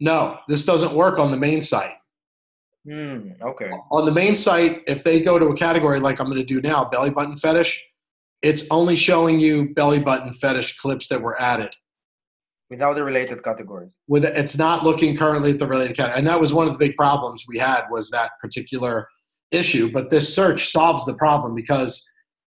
No, 0.00 0.38
this 0.48 0.64
doesn't 0.64 0.92
work 0.92 1.18
on 1.18 1.30
the 1.30 1.36
main 1.36 1.62
site. 1.62 1.94
Hmm. 2.84 3.30
Okay. 3.40 3.70
On 3.92 4.04
the 4.04 4.12
main 4.12 4.34
site, 4.34 4.82
if 4.86 5.04
they 5.04 5.20
go 5.20 5.38
to 5.38 5.46
a 5.46 5.56
category 5.56 6.00
like 6.00 6.20
I'm 6.20 6.26
going 6.26 6.38
to 6.38 6.44
do 6.44 6.60
now, 6.60 6.88
belly 6.88 7.10
button 7.10 7.36
fetish, 7.36 7.82
it's 8.42 8.64
only 8.70 8.96
showing 8.96 9.40
you 9.40 9.72
belly 9.74 10.00
button 10.00 10.32
fetish 10.32 10.76
clips 10.78 11.06
that 11.08 11.22
were 11.22 11.40
added. 11.40 11.70
Without 12.70 12.94
the 12.94 13.04
related 13.04 13.42
categories. 13.42 13.92
With 14.08 14.24
it's 14.24 14.58
not 14.58 14.84
looking 14.84 15.16
currently 15.16 15.52
at 15.52 15.58
the 15.60 15.66
related 15.66 15.96
category, 15.96 16.18
and 16.18 16.26
that 16.26 16.40
was 16.40 16.52
one 16.52 16.66
of 16.66 16.72
the 16.72 16.78
big 16.78 16.96
problems 16.96 17.44
we 17.46 17.56
had 17.56 17.84
was 17.88 18.10
that 18.10 18.32
particular 18.42 19.08
issue. 19.52 19.90
But 19.92 20.10
this 20.10 20.34
search 20.34 20.70
solves 20.70 21.04
the 21.04 21.14
problem 21.14 21.54
because 21.54 22.04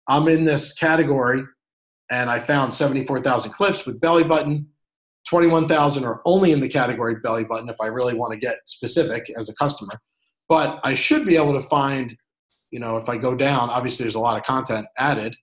I'm 0.08 0.28
in 0.28 0.44
this 0.44 0.74
category, 0.74 1.42
and 2.10 2.30
I 2.30 2.40
found 2.40 2.72
74,000 2.72 3.52
clips 3.52 3.86
with 3.86 4.00
belly 4.00 4.24
button. 4.24 4.68
21,000 5.28 6.04
are 6.04 6.20
only 6.26 6.52
in 6.52 6.60
the 6.60 6.68
category 6.68 7.16
belly 7.16 7.44
button 7.44 7.68
if 7.68 7.76
I 7.80 7.86
really 7.86 8.14
want 8.14 8.32
to 8.34 8.38
get 8.38 8.58
specific 8.66 9.30
as 9.38 9.48
a 9.48 9.54
customer. 9.54 9.92
But 10.48 10.80
I 10.84 10.94
should 10.94 11.24
be 11.24 11.36
able 11.36 11.54
to 11.54 11.62
find, 11.62 12.14
you 12.70 12.78
know, 12.78 12.98
if 12.98 13.08
I 13.08 13.16
go 13.16 13.34
down, 13.34 13.70
obviously 13.70 14.04
there's 14.04 14.16
a 14.16 14.20
lot 14.20 14.38
of 14.38 14.44
content 14.44 14.86
added. 14.98 15.34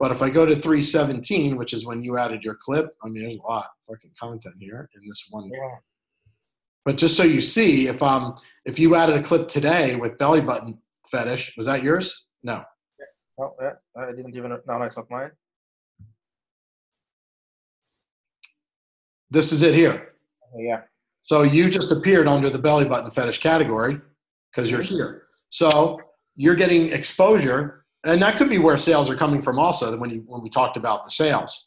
But 0.00 0.10
if 0.10 0.22
I 0.22 0.28
go 0.28 0.44
to 0.44 0.54
317, 0.54 1.56
which 1.56 1.72
is 1.72 1.86
when 1.86 2.02
you 2.02 2.18
added 2.18 2.42
your 2.42 2.56
clip, 2.56 2.86
I 3.02 3.08
mean, 3.08 3.22
there's 3.22 3.36
a 3.36 3.46
lot 3.46 3.66
of 3.66 3.94
fucking 3.94 4.10
content 4.18 4.56
here 4.58 4.90
in 4.94 5.08
this 5.08 5.26
one. 5.30 5.48
Yeah. 5.48 5.76
But 6.84 6.96
just 6.96 7.16
so 7.16 7.24
you 7.24 7.40
see, 7.40 7.88
if 7.88 8.02
um 8.02 8.36
if 8.64 8.78
you 8.78 8.94
added 8.94 9.16
a 9.16 9.22
clip 9.22 9.48
today 9.48 9.96
with 9.96 10.18
belly 10.18 10.40
button 10.40 10.78
fetish, 11.10 11.54
was 11.56 11.66
that 11.66 11.82
yours? 11.82 12.26
No. 12.42 12.64
Oh, 13.38 13.54
yeah. 13.60 13.72
Uh, 13.98 14.06
I 14.06 14.12
didn't 14.12 14.34
even. 14.34 14.50
No, 14.50 14.60
that's 14.80 14.96
not 14.96 15.10
mine. 15.10 15.30
This 19.30 19.52
is 19.52 19.62
it 19.62 19.74
here. 19.74 20.08
Oh, 20.54 20.60
yeah. 20.60 20.82
So 21.22 21.42
you 21.42 21.68
just 21.68 21.90
appeared 21.90 22.28
under 22.28 22.48
the 22.48 22.58
belly 22.58 22.84
button 22.84 23.10
fetish 23.10 23.38
category 23.38 24.00
because 24.50 24.70
you're 24.70 24.80
mm-hmm. 24.80 24.94
here. 24.94 25.22
So 25.50 26.00
you're 26.36 26.54
getting 26.54 26.92
exposure, 26.92 27.84
and 28.04 28.22
that 28.22 28.36
could 28.36 28.48
be 28.48 28.58
where 28.58 28.76
sales 28.76 29.10
are 29.10 29.16
coming 29.16 29.42
from. 29.42 29.58
Also, 29.58 29.96
when 29.98 30.10
you 30.10 30.22
when 30.26 30.42
we 30.42 30.50
talked 30.50 30.76
about 30.76 31.04
the 31.04 31.10
sales. 31.10 31.66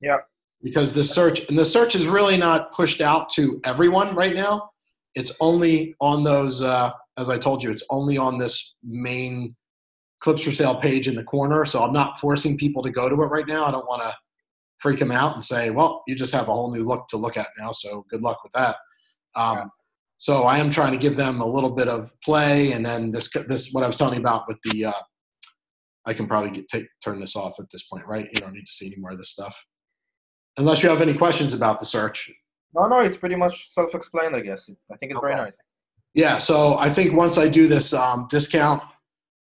Yeah. 0.00 0.18
Because 0.62 0.92
the 0.92 1.04
search 1.04 1.40
and 1.48 1.58
the 1.58 1.64
search 1.64 1.94
is 1.94 2.06
really 2.06 2.36
not 2.36 2.72
pushed 2.72 3.00
out 3.00 3.28
to 3.30 3.60
everyone 3.64 4.14
right 4.14 4.34
now. 4.34 4.70
It's 5.14 5.32
only 5.40 5.94
on 6.00 6.22
those, 6.22 6.60
uh, 6.62 6.90
as 7.16 7.30
I 7.30 7.38
told 7.38 7.62
you, 7.62 7.70
it's 7.70 7.84
only 7.90 8.18
on 8.18 8.38
this 8.38 8.74
main 8.84 9.54
clips 10.20 10.42
for 10.42 10.52
sale 10.52 10.76
page 10.76 11.08
in 11.08 11.14
the 11.14 11.24
corner. 11.24 11.64
So 11.64 11.82
I'm 11.82 11.92
not 11.92 12.18
forcing 12.18 12.56
people 12.56 12.82
to 12.82 12.90
go 12.90 13.08
to 13.08 13.14
it 13.14 13.26
right 13.26 13.46
now. 13.46 13.64
I 13.64 13.70
don't 13.70 13.86
want 13.86 14.02
to 14.02 14.14
freak 14.78 14.98
them 14.98 15.12
out 15.12 15.34
and 15.34 15.44
say, 15.44 15.70
well, 15.70 16.02
you 16.06 16.14
just 16.14 16.32
have 16.32 16.48
a 16.48 16.52
whole 16.52 16.72
new 16.72 16.82
look 16.82 17.08
to 17.08 17.16
look 17.16 17.36
at 17.36 17.48
now. 17.58 17.72
So 17.72 18.04
good 18.10 18.22
luck 18.22 18.42
with 18.42 18.52
that. 18.52 18.76
Um, 19.34 19.56
Yeah. 19.56 19.64
So 20.20 20.42
I 20.42 20.58
am 20.58 20.68
trying 20.68 20.92
to 20.92 20.98
give 20.98 21.16
them 21.16 21.40
a 21.40 21.46
little 21.46 21.70
bit 21.70 21.86
of 21.86 22.12
play, 22.24 22.72
and 22.72 22.84
then 22.84 23.12
this 23.12 23.30
this 23.46 23.70
what 23.72 23.84
I 23.84 23.86
was 23.86 23.96
telling 23.96 24.14
you 24.14 24.20
about 24.20 24.48
with 24.48 24.58
the. 24.64 24.86
Uh, 24.86 24.92
I 26.06 26.12
can 26.12 26.26
probably 26.26 26.50
get 26.50 26.66
take 26.66 26.86
turn 27.04 27.20
this 27.20 27.36
off 27.36 27.60
at 27.60 27.70
this 27.70 27.84
point, 27.84 28.04
right? 28.04 28.24
You 28.24 28.40
don't 28.40 28.52
need 28.52 28.66
to 28.66 28.72
see 28.72 28.88
any 28.88 28.96
more 28.96 29.12
of 29.12 29.18
this 29.18 29.30
stuff, 29.30 29.56
unless 30.56 30.82
you 30.82 30.88
have 30.88 31.02
any 31.02 31.14
questions 31.14 31.54
about 31.54 31.78
the 31.78 31.86
search. 31.86 32.28
No, 32.74 32.88
no, 32.88 33.00
it's 33.00 33.16
pretty 33.16 33.36
much 33.36 33.68
self-explained, 33.70 34.34
I 34.34 34.40
guess. 34.40 34.68
I 34.92 34.96
think 34.96 35.12
it's 35.12 35.20
very 35.20 35.36
nice. 35.36 35.56
Yeah, 36.14 36.38
so 36.38 36.76
I 36.78 36.90
think 36.90 37.14
once 37.14 37.38
I 37.38 37.46
do 37.46 37.68
this 37.68 37.94
um, 37.94 38.26
discount, 38.28 38.82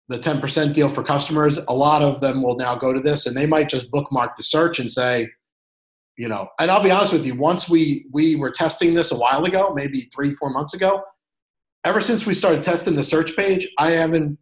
the 0.08 0.20
10% 0.20 0.74
deal 0.74 0.88
for 0.88 1.04
customers, 1.04 1.58
a 1.68 1.74
lot 1.74 2.02
of 2.02 2.22
them 2.22 2.44
will 2.44 2.56
now 2.56 2.76
go 2.76 2.94
to 2.94 3.00
this 3.00 3.26
and 3.26 3.36
they 3.36 3.48
might 3.48 3.70
just 3.70 3.90
bookmark 3.90 4.36
the 4.36 4.44
search 4.44 4.80
and 4.80 4.92
say, 4.92 5.28
you 6.18 6.28
know, 6.28 6.48
and 6.60 6.70
I'll 6.72 6.84
be 6.84 6.92
honest 6.92 7.12
with 7.12 7.26
you, 7.26 7.36
once 7.36 7.68
we, 7.68 8.06
we 8.12 8.36
were 8.36 8.52
testing 8.52 8.94
this 8.94 9.12
a 9.12 9.18
while 9.18 9.44
ago, 9.46 9.74
maybe 9.74 10.10
three, 10.16 10.36
four 10.36 10.50
months 10.50 10.74
ago, 10.74 11.04
ever 11.84 12.00
since 12.00 12.26
we 12.26 12.34
started 12.34 12.64
testing 12.64 12.96
the 12.96 13.04
search 13.04 13.36
page, 13.36 13.68
I 13.78 13.92
haven't, 13.92 14.38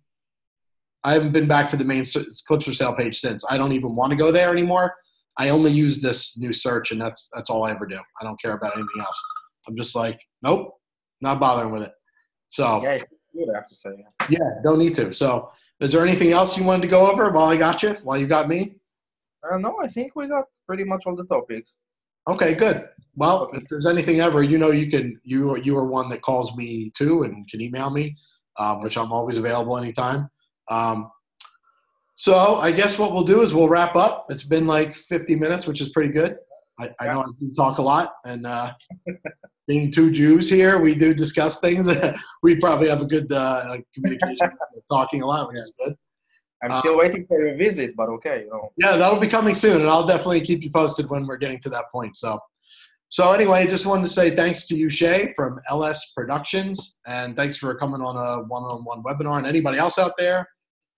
I 1.03 1.13
haven't 1.13 1.31
been 1.31 1.47
back 1.47 1.67
to 1.69 1.77
the 1.77 1.83
main 1.83 2.05
clips 2.05 2.65
for 2.65 2.73
sale 2.73 2.93
page 2.93 3.19
since. 3.19 3.43
I 3.49 3.57
don't 3.57 3.73
even 3.73 3.95
want 3.95 4.11
to 4.11 4.17
go 4.17 4.31
there 4.31 4.51
anymore. 4.51 4.93
I 5.37 5.49
only 5.49 5.71
use 5.71 5.99
this 5.99 6.37
new 6.37 6.53
search 6.53 6.91
and 6.91 7.01
that's, 7.01 7.29
that's 7.33 7.49
all 7.49 7.63
I 7.63 7.71
ever 7.71 7.87
do. 7.87 7.99
I 8.21 8.23
don't 8.23 8.39
care 8.39 8.53
about 8.53 8.73
anything 8.73 9.01
else. 9.01 9.21
I'm 9.67 9.75
just 9.75 9.95
like, 9.95 10.19
nope, 10.43 10.75
not 11.21 11.39
bothering 11.39 11.71
with 11.71 11.83
it. 11.83 11.91
So 12.49 12.83
Yeah, 12.83 12.99
I 13.35 13.55
have 13.55 13.67
to 13.67 13.75
say. 13.75 13.89
yeah. 13.97 14.27
yeah, 14.29 14.49
don't 14.63 14.79
need 14.79 14.93
to. 14.95 15.11
So, 15.13 15.51
is 15.79 15.91
there 15.91 16.05
anything 16.05 16.31
else 16.31 16.57
you 16.57 16.63
wanted 16.63 16.83
to 16.83 16.87
go 16.87 17.09
over 17.09 17.29
while 17.31 17.49
I 17.49 17.57
got 17.57 17.83
you? 17.83 17.95
While 18.03 18.17
you 18.17 18.27
got 18.27 18.47
me? 18.47 18.75
Uh, 19.49 19.57
no, 19.57 19.77
I 19.81 19.87
think 19.87 20.15
we 20.15 20.27
got 20.27 20.45
pretty 20.67 20.83
much 20.83 21.03
all 21.05 21.15
the 21.15 21.25
topics. 21.25 21.79
Okay, 22.29 22.53
good. 22.53 22.87
Well, 23.15 23.49
if 23.53 23.63
there's 23.67 23.85
anything 23.85 24.21
ever, 24.21 24.43
you 24.43 24.57
know, 24.57 24.71
you 24.71 24.89
can 24.89 25.19
you 25.23 25.57
you 25.57 25.77
are 25.77 25.85
one 25.85 26.09
that 26.09 26.21
calls 26.21 26.55
me 26.55 26.91
too 26.95 27.23
and 27.23 27.47
can 27.49 27.59
email 27.59 27.89
me, 27.89 28.15
um, 28.57 28.81
which 28.81 28.97
I'm 28.97 29.11
always 29.11 29.37
available 29.37 29.77
anytime. 29.77 30.29
Um, 30.69 31.11
so 32.15 32.55
I 32.55 32.71
guess 32.71 32.97
what 32.97 33.13
we'll 33.13 33.23
do 33.23 33.41
is 33.41 33.53
we'll 33.53 33.67
wrap 33.67 33.95
up. 33.95 34.27
It's 34.29 34.43
been 34.43 34.67
like 34.67 34.95
50 34.95 35.35
minutes, 35.35 35.67
which 35.67 35.81
is 35.81 35.89
pretty 35.89 36.11
good. 36.11 36.37
I, 36.79 36.91
I 36.99 37.07
know 37.07 37.21
I 37.21 37.25
do 37.39 37.51
talk 37.55 37.79
a 37.79 37.81
lot, 37.81 38.13
and 38.25 38.47
uh, 38.47 38.73
being 39.67 39.91
two 39.91 40.11
Jews 40.11 40.49
here, 40.49 40.79
we 40.79 40.93
do 40.95 41.13
discuss 41.13 41.59
things. 41.59 41.87
we 42.43 42.55
probably 42.57 42.89
have 42.89 43.01
a 43.01 43.05
good 43.05 43.31
uh, 43.31 43.77
communication, 43.93 44.49
talking 44.89 45.21
a 45.21 45.27
lot, 45.27 45.47
which 45.47 45.59
is 45.59 45.73
good. 45.83 45.95
I'm 46.63 46.71
Uh, 46.71 46.79
still 46.79 46.97
waiting 46.97 47.25
for 47.27 47.45
your 47.45 47.57
visit, 47.57 47.95
but 47.95 48.09
okay, 48.09 48.43
you 48.45 48.49
know. 48.49 48.71
Yeah, 48.77 48.95
that'll 48.95 49.19
be 49.19 49.27
coming 49.27 49.55
soon, 49.55 49.81
and 49.81 49.89
I'll 49.89 50.05
definitely 50.05 50.41
keep 50.41 50.63
you 50.63 50.71
posted 50.71 51.09
when 51.09 51.27
we're 51.27 51.37
getting 51.37 51.59
to 51.59 51.69
that 51.69 51.85
point. 51.91 52.15
So, 52.15 52.39
so 53.09 53.31
anyway, 53.31 53.67
just 53.67 53.85
wanted 53.85 54.03
to 54.03 54.09
say 54.09 54.29
thanks 54.35 54.65
to 54.67 54.75
you, 54.75 54.89
Shay, 54.89 55.33
from 55.35 55.59
LS 55.69 56.11
Productions, 56.15 56.99
and 57.05 57.35
thanks 57.35 57.57
for 57.57 57.75
coming 57.75 58.01
on 58.01 58.15
a 58.15 58.43
one-on-one 58.47 59.03
webinar. 59.03 59.37
And 59.37 59.47
anybody 59.47 59.77
else 59.77 59.97
out 59.99 60.13
there 60.17 60.47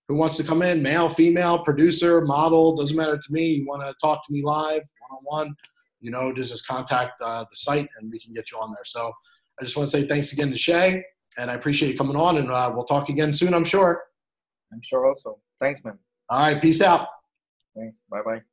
who 0.08 0.16
wants 0.16 0.36
to 0.36 0.44
come 0.44 0.62
in, 0.62 0.82
male, 0.82 1.08
female, 1.08 1.58
producer, 1.64 2.20
model, 2.20 2.76
doesn't 2.76 2.96
matter 2.96 3.16
to 3.18 3.32
me. 3.32 3.46
You 3.46 3.66
want 3.66 3.82
to 3.82 3.92
talk 4.00 4.24
to 4.26 4.32
me 4.32 4.42
live, 4.44 4.82
one-on-one, 5.08 5.54
you 6.00 6.10
know, 6.10 6.32
just 6.32 6.50
just 6.50 6.66
contact 6.66 7.20
uh, 7.22 7.44
the 7.48 7.56
site, 7.56 7.88
and 7.98 8.10
we 8.10 8.18
can 8.18 8.32
get 8.32 8.50
you 8.50 8.58
on 8.58 8.70
there. 8.70 8.84
So, 8.84 9.10
I 9.60 9.64
just 9.64 9.76
want 9.76 9.88
to 9.90 9.96
say 9.96 10.06
thanks 10.06 10.32
again 10.32 10.50
to 10.50 10.56
Shay, 10.56 11.02
and 11.38 11.50
I 11.50 11.54
appreciate 11.54 11.92
you 11.92 11.98
coming 11.98 12.16
on, 12.16 12.38
and 12.38 12.50
uh, 12.50 12.70
we'll 12.74 12.84
talk 12.84 13.08
again 13.08 13.32
soon, 13.32 13.54
I'm 13.54 13.64
sure. 13.64 14.02
I'm 14.72 14.80
sure 14.82 15.06
also. 15.06 15.38
Thanks, 15.60 15.84
man. 15.84 15.98
All 16.28 16.38
right, 16.38 16.60
peace 16.60 16.82
out. 16.82 17.08
Thanks. 17.74 17.96
Bye 18.10 18.22
bye. 18.24 18.46